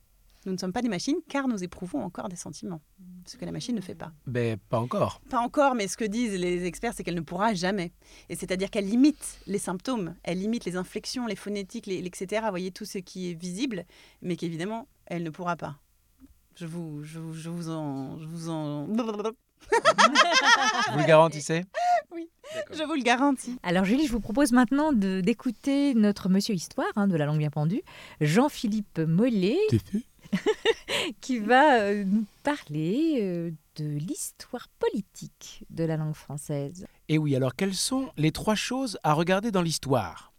Nous 0.46 0.52
ne 0.52 0.58
sommes 0.58 0.72
pas 0.72 0.82
des 0.82 0.88
machines 0.88 1.16
car 1.28 1.48
nous 1.48 1.64
éprouvons 1.64 2.02
encore 2.02 2.28
des 2.28 2.36
sentiments, 2.36 2.80
ce 3.24 3.36
que 3.36 3.44
la 3.44 3.52
machine 3.52 3.74
ne 3.74 3.80
fait 3.80 3.94
pas. 3.94 4.12
Ben, 4.26 4.58
pas 4.68 4.78
encore. 4.78 5.20
Pas 5.30 5.40
encore, 5.40 5.74
mais 5.74 5.88
ce 5.88 5.96
que 5.96 6.04
disent 6.04 6.38
les 6.38 6.64
experts, 6.64 6.92
c'est 6.94 7.02
qu'elle 7.02 7.14
ne 7.14 7.20
pourra 7.20 7.54
jamais. 7.54 7.92
Et 8.28 8.36
c'est-à-dire 8.36 8.70
qu'elle 8.70 8.86
limite 8.86 9.40
les 9.46 9.58
symptômes, 9.58 10.14
elle 10.22 10.38
limite 10.38 10.64
les 10.64 10.76
inflexions, 10.76 11.26
les 11.26 11.36
phonétiques, 11.36 11.86
les, 11.86 11.98
etc. 11.98 12.42
Vous 12.44 12.50
voyez, 12.50 12.70
tout 12.72 12.84
ce 12.84 12.98
qui 12.98 13.30
est 13.30 13.34
visible, 13.34 13.84
mais 14.22 14.36
qu'évidemment, 14.36 14.86
elle 15.06 15.22
ne 15.22 15.30
pourra 15.30 15.56
pas. 15.56 15.78
Je 16.56 16.66
vous, 16.66 17.02
je, 17.02 17.20
je 17.32 17.50
vous 17.50 17.70
en... 17.70 18.18
Je 18.18 18.26
vous 18.26 18.48
en... 18.48 18.86
vous 18.86 18.94
le 20.98 21.06
garantissez? 21.06 21.64
Oui, 22.12 22.28
je 22.70 22.82
vous 22.84 22.94
le 22.94 23.02
garantis. 23.02 23.56
Alors 23.62 23.84
Julie, 23.84 24.06
je 24.06 24.12
vous 24.12 24.20
propose 24.20 24.52
maintenant 24.52 24.92
d'écouter 24.92 25.94
notre 25.94 26.28
monsieur 26.28 26.54
histoire 26.54 26.86
hein, 26.96 27.08
de 27.08 27.16
la 27.16 27.24
langue 27.24 27.38
bien 27.38 27.50
pendue, 27.50 27.82
Jean-Philippe 28.20 28.98
Mollet. 29.00 29.56
Qui 31.20 31.38
va 31.38 31.80
euh, 31.80 32.04
nous 32.04 32.24
parler 32.42 33.18
euh, 33.20 33.50
de 33.76 33.84
l'histoire 33.84 34.68
politique 34.78 35.64
de 35.70 35.84
la 35.84 35.96
langue 35.96 36.14
française. 36.14 36.86
Et 37.08 37.18
oui, 37.18 37.36
alors 37.36 37.54
quelles 37.54 37.74
sont 37.74 38.10
les 38.16 38.32
trois 38.32 38.54
choses 38.54 38.98
à 39.02 39.12
regarder 39.12 39.50
dans 39.50 39.62
l'histoire? 39.62 40.32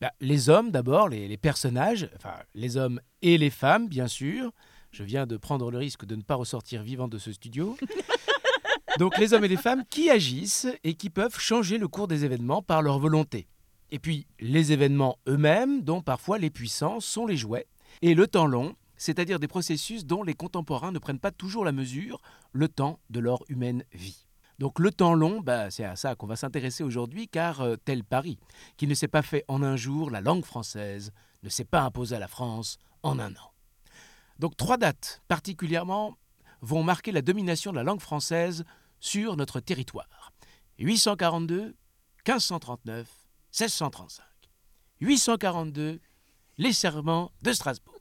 Ben, 0.00 0.10
Les 0.20 0.48
hommes 0.48 0.70
d'abord, 0.70 1.08
les, 1.08 1.36
personnages, 1.36 2.08
enfin 2.16 2.34
les 2.54 2.76
hommes 2.76 3.00
et 3.22 3.38
les 3.38 3.50
femmes 3.50 3.88
bien 3.88 4.06
sûr. 4.06 4.52
Je 4.90 5.04
viens 5.04 5.26
de 5.26 5.36
prendre 5.36 5.70
le 5.70 5.78
risque 5.78 6.04
de 6.04 6.16
ne 6.16 6.22
pas 6.22 6.34
ressortir 6.34 6.82
vivant 6.82 7.06
de 7.06 7.18
ce 7.18 7.32
studio. 7.32 7.76
Donc 8.98 9.18
les 9.18 9.34
hommes 9.34 9.44
et 9.44 9.48
les 9.48 9.56
femmes 9.56 9.84
qui 9.88 10.10
agissent 10.10 10.66
et 10.82 10.94
qui 10.94 11.10
peuvent 11.10 11.38
changer 11.38 11.78
le 11.78 11.86
cours 11.86 12.08
des 12.08 12.24
événements 12.24 12.60
par 12.60 12.82
leur 12.82 12.98
volonté. 12.98 13.46
Et 13.92 13.98
puis 13.98 14.26
les 14.40 14.72
événements 14.72 15.18
eux-mêmes, 15.28 15.82
dont 15.82 16.02
parfois 16.02 16.38
les 16.38 16.50
puissants 16.50 17.00
sont 17.00 17.26
les 17.26 17.36
jouets. 17.36 17.66
Et 18.02 18.14
le 18.14 18.26
temps 18.26 18.46
long, 18.46 18.74
c'est-à-dire 19.00 19.40
des 19.40 19.48
processus 19.48 20.04
dont 20.04 20.22
les 20.22 20.34
contemporains 20.34 20.92
ne 20.92 20.98
prennent 20.98 21.18
pas 21.18 21.30
toujours 21.30 21.64
la 21.64 21.72
mesure, 21.72 22.20
le 22.52 22.68
temps 22.68 23.00
de 23.08 23.18
leur 23.18 23.42
humaine 23.48 23.82
vie. 23.92 24.26
Donc 24.58 24.78
le 24.78 24.92
temps 24.92 25.14
long, 25.14 25.40
bah, 25.40 25.70
c'est 25.70 25.86
à 25.86 25.96
ça 25.96 26.14
qu'on 26.14 26.26
va 26.26 26.36
s'intéresser 26.36 26.84
aujourd'hui, 26.84 27.26
car 27.26 27.62
euh, 27.62 27.76
tel 27.82 28.04
Paris, 28.04 28.38
qui 28.76 28.86
ne 28.86 28.92
s'est 28.92 29.08
pas 29.08 29.22
fait 29.22 29.42
en 29.48 29.62
un 29.62 29.74
jour, 29.74 30.10
la 30.10 30.20
langue 30.20 30.44
française 30.44 31.12
ne 31.42 31.48
s'est 31.48 31.64
pas 31.64 31.80
imposée 31.80 32.16
à 32.16 32.18
la 32.18 32.28
France 32.28 32.76
en 33.02 33.18
un 33.18 33.32
an. 33.36 33.52
Donc 34.38 34.54
trois 34.58 34.76
dates 34.76 35.22
particulièrement 35.28 36.18
vont 36.60 36.82
marquer 36.82 37.10
la 37.10 37.22
domination 37.22 37.70
de 37.70 37.76
la 37.76 37.84
langue 37.84 38.02
française 38.02 38.66
sur 39.00 39.34
notre 39.34 39.60
territoire. 39.60 40.30
842, 40.78 41.74
1539, 42.26 43.08
1635. 43.48 44.24
842, 45.00 46.00
les 46.58 46.72
serments 46.74 47.32
de 47.40 47.54
Strasbourg. 47.54 47.99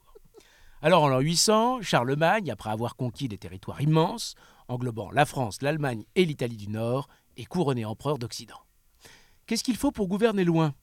Alors 0.81 1.03
en 1.03 1.09
l'an 1.09 1.19
800, 1.19 1.81
Charlemagne, 1.81 2.49
après 2.49 2.69
avoir 2.69 2.95
conquis 2.95 3.27
des 3.27 3.37
territoires 3.37 3.81
immenses, 3.81 4.35
englobant 4.69 5.11
la 5.11 5.25
France, 5.25 5.61
l'Allemagne 5.61 6.05
et 6.15 6.23
l'Italie 6.23 6.55
du 6.55 6.69
Nord, 6.69 7.09
est 7.35 7.43
couronné 7.43 7.83
empereur 7.83 8.17
d'Occident. 8.17 8.61
Qu'est-ce 9.45 9.63
qu'il 9.63 9.75
faut 9.75 9.91
pour 9.91 10.07
gouverner 10.07 10.45
loin? 10.45 10.73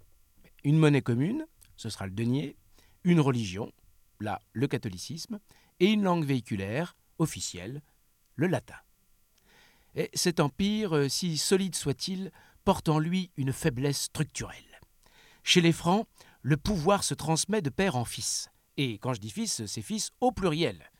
Une 0.64 0.76
monnaie 0.76 1.00
commune, 1.00 1.46
ce 1.76 1.88
sera 1.88 2.04
le 2.04 2.12
denier, 2.12 2.56
une 3.04 3.20
religion, 3.20 3.72
là 4.20 4.42
le 4.52 4.66
catholicisme, 4.66 5.38
et 5.80 5.86
une 5.86 6.02
langue 6.02 6.26
véhiculaire, 6.26 6.94
officielle, 7.18 7.80
le 8.34 8.48
latin. 8.48 8.76
Et 9.94 10.10
cet 10.12 10.40
empire, 10.40 10.94
euh, 10.94 11.08
si 11.08 11.38
solide 11.38 11.74
soit-il, 11.74 12.32
porte 12.66 12.90
en 12.90 12.98
lui 12.98 13.30
une 13.38 13.52
faiblesse 13.52 14.02
structurelle. 14.02 14.80
Chez 15.42 15.62
les 15.62 15.72
Francs, 15.72 16.06
le 16.42 16.58
pouvoir 16.58 17.02
se 17.02 17.14
transmet 17.14 17.62
de 17.62 17.70
père 17.70 17.96
en 17.96 18.04
fils. 18.04 18.50
Et 18.76 18.98
quand 18.98 19.14
je 19.14 19.20
dis 19.20 19.30
fils, 19.30 19.64
c'est 19.66 19.82
fils 19.82 20.10
au 20.20 20.32
pluriel. 20.32 20.90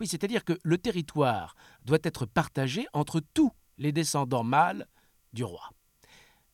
Oui, 0.00 0.06
c'est-à-dire 0.06 0.44
que 0.44 0.58
le 0.62 0.78
territoire 0.78 1.56
doit 1.84 1.98
être 2.02 2.26
partagé 2.26 2.86
entre 2.92 3.20
tous 3.34 3.50
les 3.78 3.92
descendants 3.92 4.44
mâles 4.44 4.86
du 5.32 5.44
roi. 5.44 5.70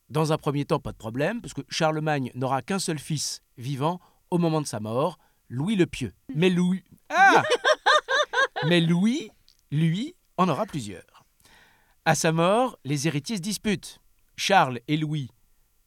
Dans 0.09 0.31
un 0.31 0.37
premier 0.37 0.65
temps, 0.65 0.79
pas 0.79 0.91
de 0.91 0.97
problème, 0.97 1.41
parce 1.41 1.53
que 1.53 1.61
Charlemagne 1.69 2.31
n'aura 2.35 2.61
qu'un 2.61 2.79
seul 2.79 2.99
fils 2.99 3.41
vivant 3.57 3.99
au 4.29 4.37
moment 4.37 4.61
de 4.61 4.67
sa 4.67 4.79
mort, 4.79 5.17
Louis 5.49 5.75
le 5.75 5.85
Pieux. 5.85 6.13
Mais 6.33 6.49
Louis. 6.49 6.83
Ah 7.09 7.43
Mais 8.67 8.81
Louis, 8.81 9.29
lui, 9.71 10.15
en 10.37 10.49
aura 10.49 10.65
plusieurs. 10.65 11.25
À 12.05 12.15
sa 12.15 12.31
mort, 12.31 12.77
les 12.83 13.07
héritiers 13.07 13.37
se 13.37 13.41
disputent. 13.41 13.99
Charles 14.35 14.79
et 14.87 14.97
Louis 14.97 15.29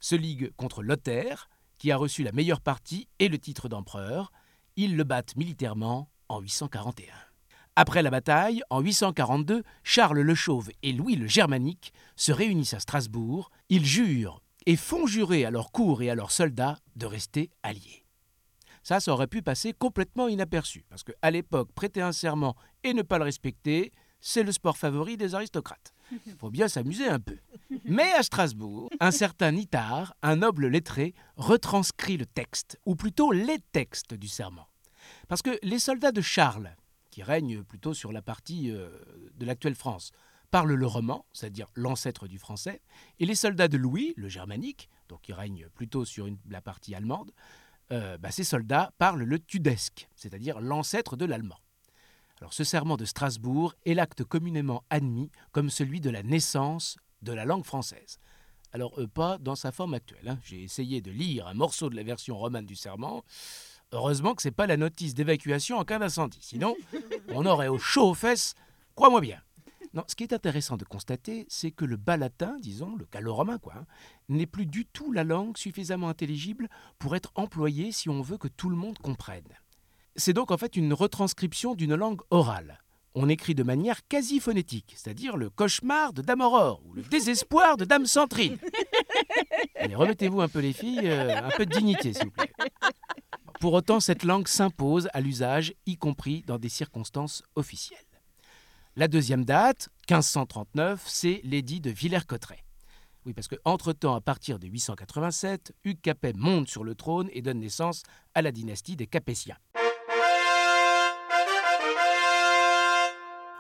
se 0.00 0.14
liguent 0.14 0.52
contre 0.56 0.82
Lothaire, 0.82 1.48
qui 1.78 1.90
a 1.90 1.96
reçu 1.96 2.22
la 2.22 2.32
meilleure 2.32 2.60
partie 2.60 3.08
et 3.18 3.28
le 3.28 3.38
titre 3.38 3.68
d'empereur. 3.68 4.32
Ils 4.78 4.96
le 4.96 5.04
battent 5.04 5.36
militairement 5.36 6.10
en 6.28 6.40
841. 6.40 7.06
Après 7.76 8.02
la 8.02 8.10
bataille, 8.10 8.62
en 8.68 8.80
842, 8.80 9.62
Charles 9.82 10.20
le 10.20 10.34
Chauve 10.34 10.70
et 10.82 10.92
Louis 10.92 11.16
le 11.16 11.26
Germanique 11.26 11.94
se 12.14 12.30
réunissent 12.30 12.74
à 12.74 12.80
Strasbourg. 12.80 13.50
Ils 13.70 13.86
jurent 13.86 14.42
et 14.66 14.76
font 14.76 15.06
jurer 15.06 15.46
à 15.46 15.50
leurs 15.50 15.72
cours 15.72 16.02
et 16.02 16.10
à 16.10 16.14
leurs 16.14 16.30
soldats 16.30 16.78
de 16.94 17.06
rester 17.06 17.50
alliés. 17.62 18.04
Ça, 18.82 19.00
ça 19.00 19.12
aurait 19.12 19.26
pu 19.26 19.40
passer 19.40 19.72
complètement 19.72 20.28
inaperçu, 20.28 20.84
parce 20.90 21.04
qu'à 21.04 21.30
l'époque, 21.30 21.72
prêter 21.72 22.02
un 22.02 22.12
serment 22.12 22.54
et 22.84 22.92
ne 22.92 23.02
pas 23.02 23.18
le 23.18 23.24
respecter, 23.24 23.92
c'est 24.20 24.42
le 24.42 24.52
sport 24.52 24.76
favori 24.76 25.16
des 25.16 25.34
aristocrates. 25.34 25.92
Il 26.12 26.32
faut 26.38 26.50
bien 26.50 26.68
s'amuser 26.68 27.08
un 27.08 27.20
peu. 27.20 27.36
Mais 27.84 28.12
à 28.12 28.22
Strasbourg, 28.22 28.90
un 29.00 29.10
certain 29.10 29.52
Nitard, 29.52 30.14
un 30.22 30.36
noble 30.36 30.68
lettré, 30.68 31.14
retranscrit 31.36 32.16
le 32.16 32.26
texte, 32.26 32.78
ou 32.86 32.96
plutôt 32.96 33.32
les 33.32 33.58
textes 33.72 34.14
du 34.14 34.28
serment. 34.28 34.68
Parce 35.28 35.42
que 35.42 35.58
les 35.62 35.78
soldats 35.78 36.12
de 36.12 36.20
Charles, 36.20 36.74
qui 37.10 37.22
règnent 37.22 37.62
plutôt 37.62 37.94
sur 37.94 38.12
la 38.12 38.22
partie 38.22 38.70
euh, 38.70 38.90
de 39.36 39.46
l'actuelle 39.46 39.74
France, 39.74 40.12
parlent 40.50 40.74
le 40.74 40.86
roman, 40.86 41.26
c'est-à-dire 41.32 41.68
l'ancêtre 41.74 42.28
du 42.28 42.38
français, 42.38 42.80
et 43.18 43.26
les 43.26 43.34
soldats 43.34 43.68
de 43.68 43.76
Louis, 43.76 44.14
le 44.16 44.28
germanique, 44.28 44.88
donc 45.08 45.22
qui 45.22 45.32
règne 45.32 45.68
plutôt 45.74 46.04
sur 46.04 46.28
la 46.48 46.60
partie 46.60 46.94
allemande, 46.94 47.32
euh, 47.92 48.18
bah, 48.18 48.30
ces 48.30 48.44
soldats 48.44 48.92
parlent 48.98 49.22
le 49.22 49.38
tudesque, 49.38 50.08
c'est-à-dire 50.16 50.60
l'ancêtre 50.60 51.16
de 51.16 51.24
l'allemand. 51.24 51.58
Alors 52.40 52.52
ce 52.52 52.64
serment 52.64 52.96
de 52.96 53.04
Strasbourg 53.04 53.74
est 53.84 53.94
l'acte 53.94 54.24
communément 54.24 54.84
admis 54.90 55.30
comme 55.52 55.70
celui 55.70 56.00
de 56.00 56.10
la 56.10 56.22
naissance 56.22 56.96
de 57.22 57.32
la 57.32 57.44
langue 57.44 57.64
française. 57.64 58.18
Alors 58.72 59.00
euh, 59.00 59.06
pas 59.06 59.38
dans 59.38 59.54
sa 59.56 59.72
forme 59.72 59.94
actuelle. 59.94 60.28
hein. 60.28 60.38
J'ai 60.44 60.62
essayé 60.62 61.00
de 61.00 61.10
lire 61.10 61.46
un 61.46 61.54
morceau 61.54 61.88
de 61.88 61.96
la 61.96 62.02
version 62.02 62.36
romane 62.36 62.66
du 62.66 62.76
serment. 62.76 63.24
Heureusement 63.92 64.34
que 64.34 64.42
c'est 64.42 64.50
pas 64.50 64.66
la 64.66 64.76
notice 64.76 65.14
d'évacuation 65.14 65.78
en 65.78 65.84
cas 65.84 65.98
d'incendie. 65.98 66.40
Sinon, 66.42 66.76
on 67.28 67.46
aurait 67.46 67.68
au 67.68 67.78
chaud 67.78 68.10
aux 68.10 68.14
fesses, 68.14 68.54
crois-moi 68.96 69.20
bien. 69.20 69.40
Ce 70.08 70.14
qui 70.14 70.24
est 70.24 70.34
intéressant 70.34 70.76
de 70.76 70.84
constater, 70.84 71.46
c'est 71.48 71.70
que 71.70 71.86
le 71.86 71.96
bas 71.96 72.18
latin, 72.18 72.56
disons, 72.60 72.96
le 72.96 73.06
gallo-romain, 73.10 73.56
quoi, 73.56 73.76
hein, 73.76 73.86
n'est 74.28 74.44
plus 74.44 74.66
du 74.66 74.84
tout 74.84 75.10
la 75.10 75.24
langue 75.24 75.56
suffisamment 75.56 76.10
intelligible 76.10 76.68
pour 76.98 77.16
être 77.16 77.32
employée 77.34 77.92
si 77.92 78.10
on 78.10 78.20
veut 78.20 78.36
que 78.36 78.48
tout 78.48 78.68
le 78.68 78.76
monde 78.76 78.98
comprenne. 78.98 79.48
C'est 80.16 80.32
donc 80.32 80.50
en 80.50 80.56
fait 80.56 80.76
une 80.76 80.92
retranscription 80.92 81.74
d'une 81.74 81.94
langue 81.94 82.20
orale. 82.30 82.80
On 83.14 83.28
écrit 83.28 83.54
de 83.54 83.62
manière 83.62 84.06
quasi 84.08 84.40
phonétique, 84.40 84.94
c'est-à-dire 84.96 85.36
le 85.36 85.48
cauchemar 85.48 86.12
de 86.12 86.20
Dame 86.20 86.42
Aurore 86.42 86.82
ou 86.84 86.92
le 86.92 87.02
désespoir 87.02 87.76
de 87.76 87.84
Dame 87.84 88.06
Centrine. 88.06 88.58
Allez, 89.76 89.94
remettez-vous 89.94 90.40
un 90.40 90.48
peu 90.48 90.60
les 90.60 90.74
filles, 90.74 91.00
euh, 91.04 91.38
un 91.38 91.50
peu 91.50 91.64
de 91.64 91.74
dignité, 91.74 92.12
s'il 92.12 92.26
vous 92.26 92.30
plaît. 92.30 92.52
Pour 93.60 93.72
autant, 93.72 94.00
cette 94.00 94.22
langue 94.22 94.48
s'impose 94.48 95.08
à 95.14 95.22
l'usage, 95.22 95.72
y 95.86 95.96
compris 95.96 96.42
dans 96.46 96.58
des 96.58 96.68
circonstances 96.68 97.42
officielles. 97.54 97.98
La 98.96 99.08
deuxième 99.08 99.44
date, 99.44 99.88
1539, 100.10 101.02
c'est 101.06 101.40
l'édit 101.42 101.80
de 101.80 101.90
Villers-Cotterêts. 101.90 102.64
Oui, 103.26 103.32
parce 103.32 103.48
qu'entre-temps, 103.48 104.14
à 104.14 104.20
partir 104.20 104.58
de 104.58 104.68
887, 104.68 105.74
Hugues 105.84 106.00
Capet 106.00 106.32
monte 106.34 106.68
sur 106.68 106.84
le 106.84 106.94
trône 106.94 107.28
et 107.32 107.42
donne 107.42 107.58
naissance 107.58 108.02
à 108.34 108.42
la 108.42 108.52
dynastie 108.52 108.94
des 108.94 109.06
Capétiens. 109.06 109.56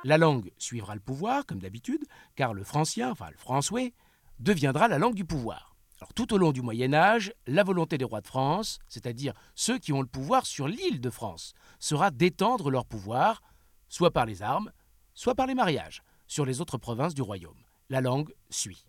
La 0.06 0.18
langue 0.18 0.52
suivra 0.56 0.94
le 0.94 1.00
pouvoir, 1.00 1.44
comme 1.46 1.58
d'habitude, 1.58 2.04
car 2.36 2.54
le 2.54 2.62
francien, 2.62 3.10
enfin 3.10 3.28
le 3.28 3.36
français, 3.36 3.92
deviendra 4.38 4.86
la 4.86 4.98
langue 4.98 5.16
du 5.16 5.24
pouvoir. 5.24 5.74
Tout 6.14 6.32
au 6.32 6.38
long 6.38 6.52
du 6.52 6.62
Moyen 6.62 6.94
Âge, 6.94 7.32
la 7.48 7.64
volonté 7.64 7.98
des 7.98 8.04
rois 8.04 8.20
de 8.20 8.28
France, 8.28 8.78
c'est-à-dire 8.86 9.34
ceux 9.56 9.78
qui 9.78 9.92
ont 9.92 10.00
le 10.00 10.06
pouvoir 10.06 10.46
sur 10.46 10.68
l'île 10.68 11.00
de 11.00 11.10
France, 11.10 11.54
sera 11.80 12.12
d'étendre 12.12 12.70
leur 12.70 12.86
pouvoir, 12.86 13.42
soit 13.88 14.12
par 14.12 14.26
les 14.26 14.42
armes, 14.42 14.70
soit 15.12 15.34
par 15.34 15.48
les 15.48 15.56
mariages, 15.56 16.04
sur 16.28 16.46
les 16.46 16.60
autres 16.60 16.78
provinces 16.78 17.16
du 17.16 17.22
royaume. 17.22 17.58
La 17.90 18.00
langue 18.00 18.32
suit. 18.48 18.84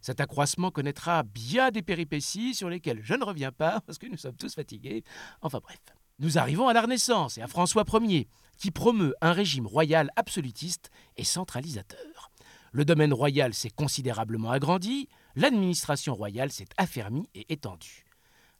Cet 0.00 0.20
accroissement 0.20 0.70
connaîtra 0.70 1.24
bien 1.24 1.72
des 1.72 1.82
péripéties 1.82 2.54
sur 2.54 2.68
lesquelles 2.68 3.00
je 3.02 3.14
ne 3.14 3.24
reviens 3.24 3.50
pas 3.50 3.80
parce 3.86 3.98
que 3.98 4.06
nous 4.06 4.16
sommes 4.16 4.36
tous 4.36 4.54
fatigués. 4.54 5.02
Enfin 5.40 5.58
bref. 5.60 5.80
Nous 6.20 6.38
arrivons 6.38 6.68
à 6.68 6.72
la 6.72 6.82
Renaissance 6.82 7.36
et 7.36 7.42
à 7.42 7.48
François 7.48 7.84
Ier, 8.00 8.28
qui 8.62 8.70
promeut 8.70 9.12
un 9.20 9.32
régime 9.32 9.66
royal 9.66 10.12
absolutiste 10.14 10.90
et 11.16 11.24
centralisateur. 11.24 12.30
Le 12.70 12.84
domaine 12.84 13.12
royal 13.12 13.54
s'est 13.54 13.70
considérablement 13.70 14.52
agrandi, 14.52 15.08
l'administration 15.34 16.14
royale 16.14 16.52
s'est 16.52 16.68
affermie 16.76 17.28
et 17.34 17.52
étendue. 17.52 18.04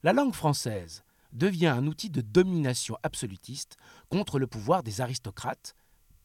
La 0.03 0.13
langue 0.13 0.35
française 0.35 1.05
devient 1.33 1.69
un 1.69 1.87
outil 1.87 2.11
de 2.11 2.21
domination 2.21 2.97
absolutiste 3.05 3.77
contre 4.09 4.41
le 4.41 4.49
pouvoir 4.49 4.83
des 4.83 5.01
aristocrates 5.01 5.77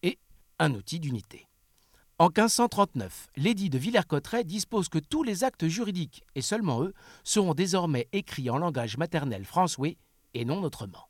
et 0.01 0.17
un 0.57 0.73
outil 0.73 0.99
d'unité. 0.99 1.45
En 2.17 2.30
1539, 2.30 3.28
l'édit 3.36 3.69
de 3.69 3.78
Villers-Cotterêts 3.78 4.43
dispose 4.43 4.89
que 4.89 4.97
tous 4.97 5.21
les 5.21 5.43
actes 5.43 5.67
juridiques, 5.67 6.23
et 6.34 6.41
seulement 6.41 6.82
eux, 6.82 6.95
seront 7.23 7.53
désormais 7.53 8.07
écrits 8.11 8.49
en 8.49 8.57
langage 8.57 8.97
maternel 8.97 9.45
français 9.45 9.97
et 10.34 10.45
non 10.45 10.63
autrement. 10.63 11.07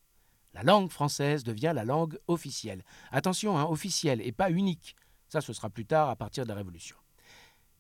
La 0.58 0.64
langue 0.64 0.90
française 0.90 1.44
devient 1.44 1.72
la 1.76 1.86
langue 1.86 2.18
officielle. 2.28 2.84
Attention, 3.12 3.60
hein, 3.60 3.66
officielle 3.66 4.22
et 4.22 4.32
pas 4.32 4.50
unique. 4.50 4.96
Ça, 5.30 5.40
ce 5.40 5.54
sera 5.54 5.70
plus 5.70 5.86
tard 5.86 6.10
à 6.10 6.16
partir 6.16 6.46
de 6.46 6.50
la 6.50 6.56
Révolution. 6.56 6.96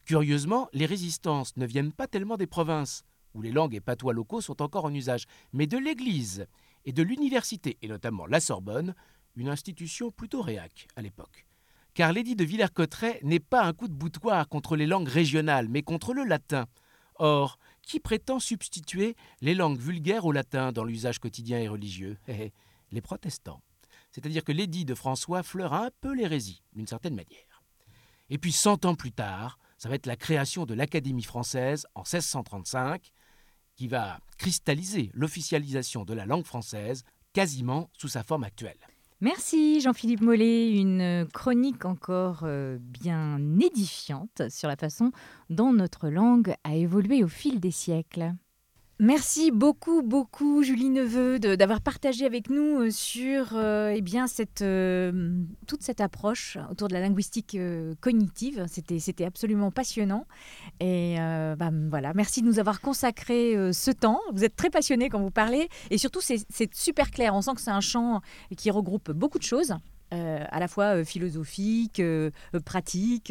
Curieusement, 0.05 0.69
les 0.73 0.86
résistances 0.86 1.57
ne 1.57 1.65
viennent 1.65 1.91
pas 1.91 2.05
tellement 2.05 2.38
des 2.38 2.45
provinces, 2.45 3.03
où 3.34 3.41
les 3.41 3.51
langues 3.51 3.73
et 3.73 3.80
patois 3.80 4.13
locaux 4.13 4.41
sont 4.41 4.61
encore 4.61 4.86
en 4.86 4.93
usage, 4.93 5.25
mais 5.53 5.65
de 5.65 5.80
l'Église 5.80 6.45
et 6.86 6.91
de 6.91 7.01
l'université, 7.01 7.80
et 7.82 7.88
notamment 7.88 8.28
la 8.28 8.39
Sorbonne, 8.39 8.93
une 9.36 9.49
institution 9.49 10.11
plutôt 10.11 10.43
réac 10.43 10.88
à 10.95 11.01
l'époque. 11.01 11.47
Car 11.95 12.13
l'édit 12.13 12.36
de 12.36 12.43
Villers-Cotterêts 12.43 13.21
n'est 13.23 13.39
pas 13.39 13.63
un 13.63 13.73
coup 13.73 13.88
de 13.88 13.93
boutoir 13.93 14.47
contre 14.49 14.75
les 14.75 14.86
langues 14.86 15.09
régionales, 15.09 15.67
mais 15.67 15.82
contre 15.82 16.13
le 16.13 16.25
latin. 16.25 16.67
Or, 17.15 17.57
qui 17.82 17.99
prétend 17.99 18.39
substituer 18.39 19.15
les 19.41 19.55
langues 19.55 19.80
vulgaires 19.80 20.25
au 20.25 20.32
latin 20.32 20.71
dans 20.71 20.84
l'usage 20.84 21.17
quotidien 21.17 21.57
et 21.57 21.67
religieux? 21.67 22.19
Eh, 22.28 22.34
eh, 22.39 22.53
Les 22.91 23.01
protestants. 23.01 23.61
C'est-à-dire 24.11 24.43
que 24.43 24.51
l'édit 24.51 24.85
de 24.85 24.95
François 24.95 25.43
fleure 25.43 25.73
un 25.73 25.89
peu 26.01 26.13
l'hérésie, 26.13 26.63
d'une 26.73 26.88
certaine 26.88 27.15
manière. 27.15 27.63
Et 28.29 28.38
puis, 28.38 28.51
cent 28.51 28.85
ans 28.85 28.95
plus 28.95 29.11
tard, 29.11 29.59
ça 29.77 29.89
va 29.89 29.95
être 29.95 30.05
la 30.05 30.15
création 30.15 30.65
de 30.65 30.73
l'Académie 30.73 31.23
française 31.23 31.85
en 31.95 32.01
1635, 32.01 33.11
qui 33.75 33.88
va 33.88 34.19
cristalliser 34.38 35.11
l'officialisation 35.13 36.03
de 36.03 36.13
la 36.13 36.25
langue 36.25 36.45
française 36.45 37.03
quasiment 37.33 37.89
sous 37.97 38.07
sa 38.07 38.23
forme 38.23 38.43
actuelle. 38.43 38.77
Merci 39.19 39.81
Jean-Philippe 39.81 40.21
Mollet, 40.21 40.73
une 40.73 41.27
chronique 41.33 41.85
encore 41.85 42.41
euh, 42.43 42.77
bien 42.79 43.39
édifiante 43.59 44.43
sur 44.49 44.67
la 44.67 44.75
façon 44.75 45.11
dont 45.49 45.73
notre 45.73 46.09
langue 46.09 46.53
a 46.63 46.75
évolué 46.75 47.23
au 47.23 47.27
fil 47.27 47.59
des 47.59 47.71
siècles. 47.71 48.33
Merci 48.99 49.51
beaucoup, 49.51 50.01
beaucoup, 50.01 50.63
Julie 50.63 50.89
Neveu, 50.89 51.37
d'avoir 51.37 51.81
partagé 51.81 52.25
avec 52.25 52.49
nous 52.49 52.81
euh, 52.81 52.89
sur 52.89 53.49
euh, 53.53 53.93
eh 53.95 54.01
bien, 54.01 54.25
euh, 54.61 55.33
toute 55.67 55.83
cette 55.83 56.01
approche 56.01 56.57
autour 56.71 56.87
de 56.87 56.93
la 56.95 57.01
linguistique 57.01 57.55
cognitive. 58.01 58.65
C'était 58.67 59.25
absolument 59.25 59.69
passionnant. 59.69 60.25
Et 60.79 61.17
bah, 61.19 61.69
voilà, 61.89 62.13
merci 62.15 62.41
de 62.41 62.47
nous 62.47 62.57
avoir 62.57 62.81
consacré 62.81 63.71
ce 63.71 63.91
temps. 63.91 64.19
Vous 64.33 64.43
êtes 64.43 64.55
très 64.55 64.71
passionné 64.71 65.09
quand 65.09 65.21
vous 65.21 65.31
parlez. 65.31 65.69
Et 65.91 65.99
surtout, 65.99 66.21
c'est 66.21 66.73
super 66.73 67.11
clair. 67.11 67.35
On 67.35 67.41
sent 67.41 67.53
que 67.53 67.61
c'est 67.61 67.69
un 67.69 67.81
champ 67.81 68.21
qui 68.55 68.71
regroupe 68.71 69.11
beaucoup 69.11 69.37
de 69.37 69.43
choses. 69.43 69.75
Euh, 70.13 70.43
à 70.49 70.59
la 70.59 70.67
fois 70.67 70.95
euh, 70.95 71.03
philosophiques, 71.03 71.99
euh, 71.99 72.31
euh, 72.53 72.59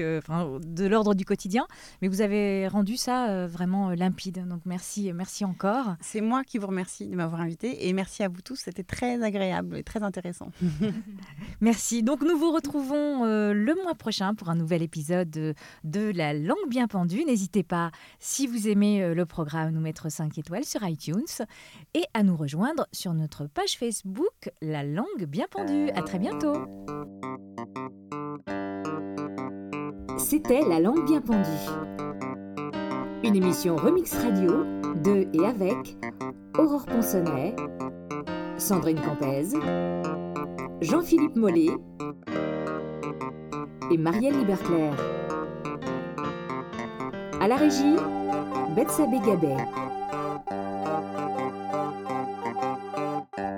euh, 0.00 0.18
enfin, 0.18 0.58
de 0.64 0.86
l'ordre 0.86 1.14
du 1.14 1.24
quotidien. 1.24 1.66
Mais 2.02 2.08
vous 2.08 2.20
avez 2.20 2.68
rendu 2.68 2.96
ça 2.96 3.46
vraiment 3.46 3.90
limpide. 3.90 4.46
Donc 4.46 4.60
merci, 4.64 5.12
merci 5.12 5.44
encore. 5.44 5.96
C'est 6.00 6.20
moi 6.20 6.44
qui 6.44 6.58
vous 6.58 6.66
remercie 6.66 7.06
de 7.06 7.14
m'avoir 7.14 7.40
invité 7.40 7.88
et 7.88 7.92
merci 7.92 8.22
à 8.22 8.28
vous 8.28 8.40
tous. 8.42 8.56
C'était 8.56 8.82
très 8.82 9.22
agréable 9.22 9.76
et 9.76 9.82
très 9.82 10.02
intéressant. 10.02 10.50
Merci. 11.60 12.02
Donc 12.02 12.22
nous 12.22 12.36
vous 12.36 12.52
retrouvons 12.52 13.24
le 13.24 13.82
mois 13.82 13.94
prochain 13.94 14.34
pour 14.34 14.50
un 14.50 14.54
nouvel 14.54 14.82
épisode 14.82 15.30
de, 15.30 15.54
de 15.84 16.12
La 16.14 16.34
langue 16.34 16.68
bien 16.68 16.86
pendue. 16.86 17.24
N'hésitez 17.24 17.62
pas, 17.62 17.90
si 18.18 18.46
vous 18.46 18.68
aimez 18.68 19.14
le 19.14 19.26
programme, 19.26 19.68
à 19.68 19.70
nous 19.70 19.80
mettre 19.80 20.10
5 20.10 20.36
étoiles 20.38 20.64
sur 20.64 20.86
iTunes 20.86 21.24
et 21.94 22.04
à 22.14 22.22
nous 22.22 22.36
rejoindre 22.36 22.86
sur 22.92 23.14
notre 23.14 23.46
page 23.46 23.78
Facebook 23.78 24.50
La 24.60 24.84
langue 24.84 25.24
bien 25.26 25.46
pendue. 25.50 25.90
À 25.90 26.02
très 26.02 26.18
bientôt. 26.18 26.65
C'était 30.18 30.62
La 30.68 30.80
langue 30.80 31.04
bien 31.04 31.20
pendue. 31.20 31.40
Une 33.22 33.36
émission 33.36 33.76
Remix 33.76 34.12
Radio 34.14 34.64
de 35.04 35.26
et 35.32 35.46
avec 35.46 35.96
Aurore 36.58 36.86
Ponsonnet, 36.86 37.54
Sandrine 38.56 39.00
Campez, 39.00 39.48
Jean-Philippe 40.80 41.36
Mollet 41.36 41.70
et 43.90 43.98
Marielle 43.98 44.38
Liberclair. 44.38 44.94
À 47.40 47.48
la 47.48 47.56
régie, 47.56 47.96
Betsabé 48.74 49.18
Gabet. 49.24 49.56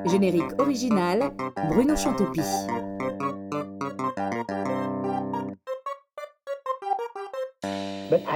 Générique 0.06 0.58
original, 0.58 1.32
Bruno 1.68 1.96
Chantopie. 1.96 2.40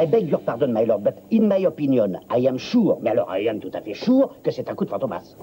I 0.03 0.07
beg 0.07 0.29
your 0.29 0.41
pardon, 0.41 0.73
my 0.73 0.83
lord, 0.83 1.05
but 1.05 1.23
in 1.31 1.47
my 1.47 1.59
opinion, 1.59 2.19
I 2.29 2.49
am 2.49 2.59
sure, 2.59 2.99
mais 3.01 3.11
alors 3.11 3.31
I 3.31 3.47
am 3.49 3.61
tout 3.61 3.71
à 3.73 3.81
fait 3.81 3.95
sure, 3.95 4.35
que 4.43 4.51
c'est 4.51 4.69
un 4.69 4.75
coup 4.75 4.85
de 4.85 4.91
fantomas. 4.91 5.37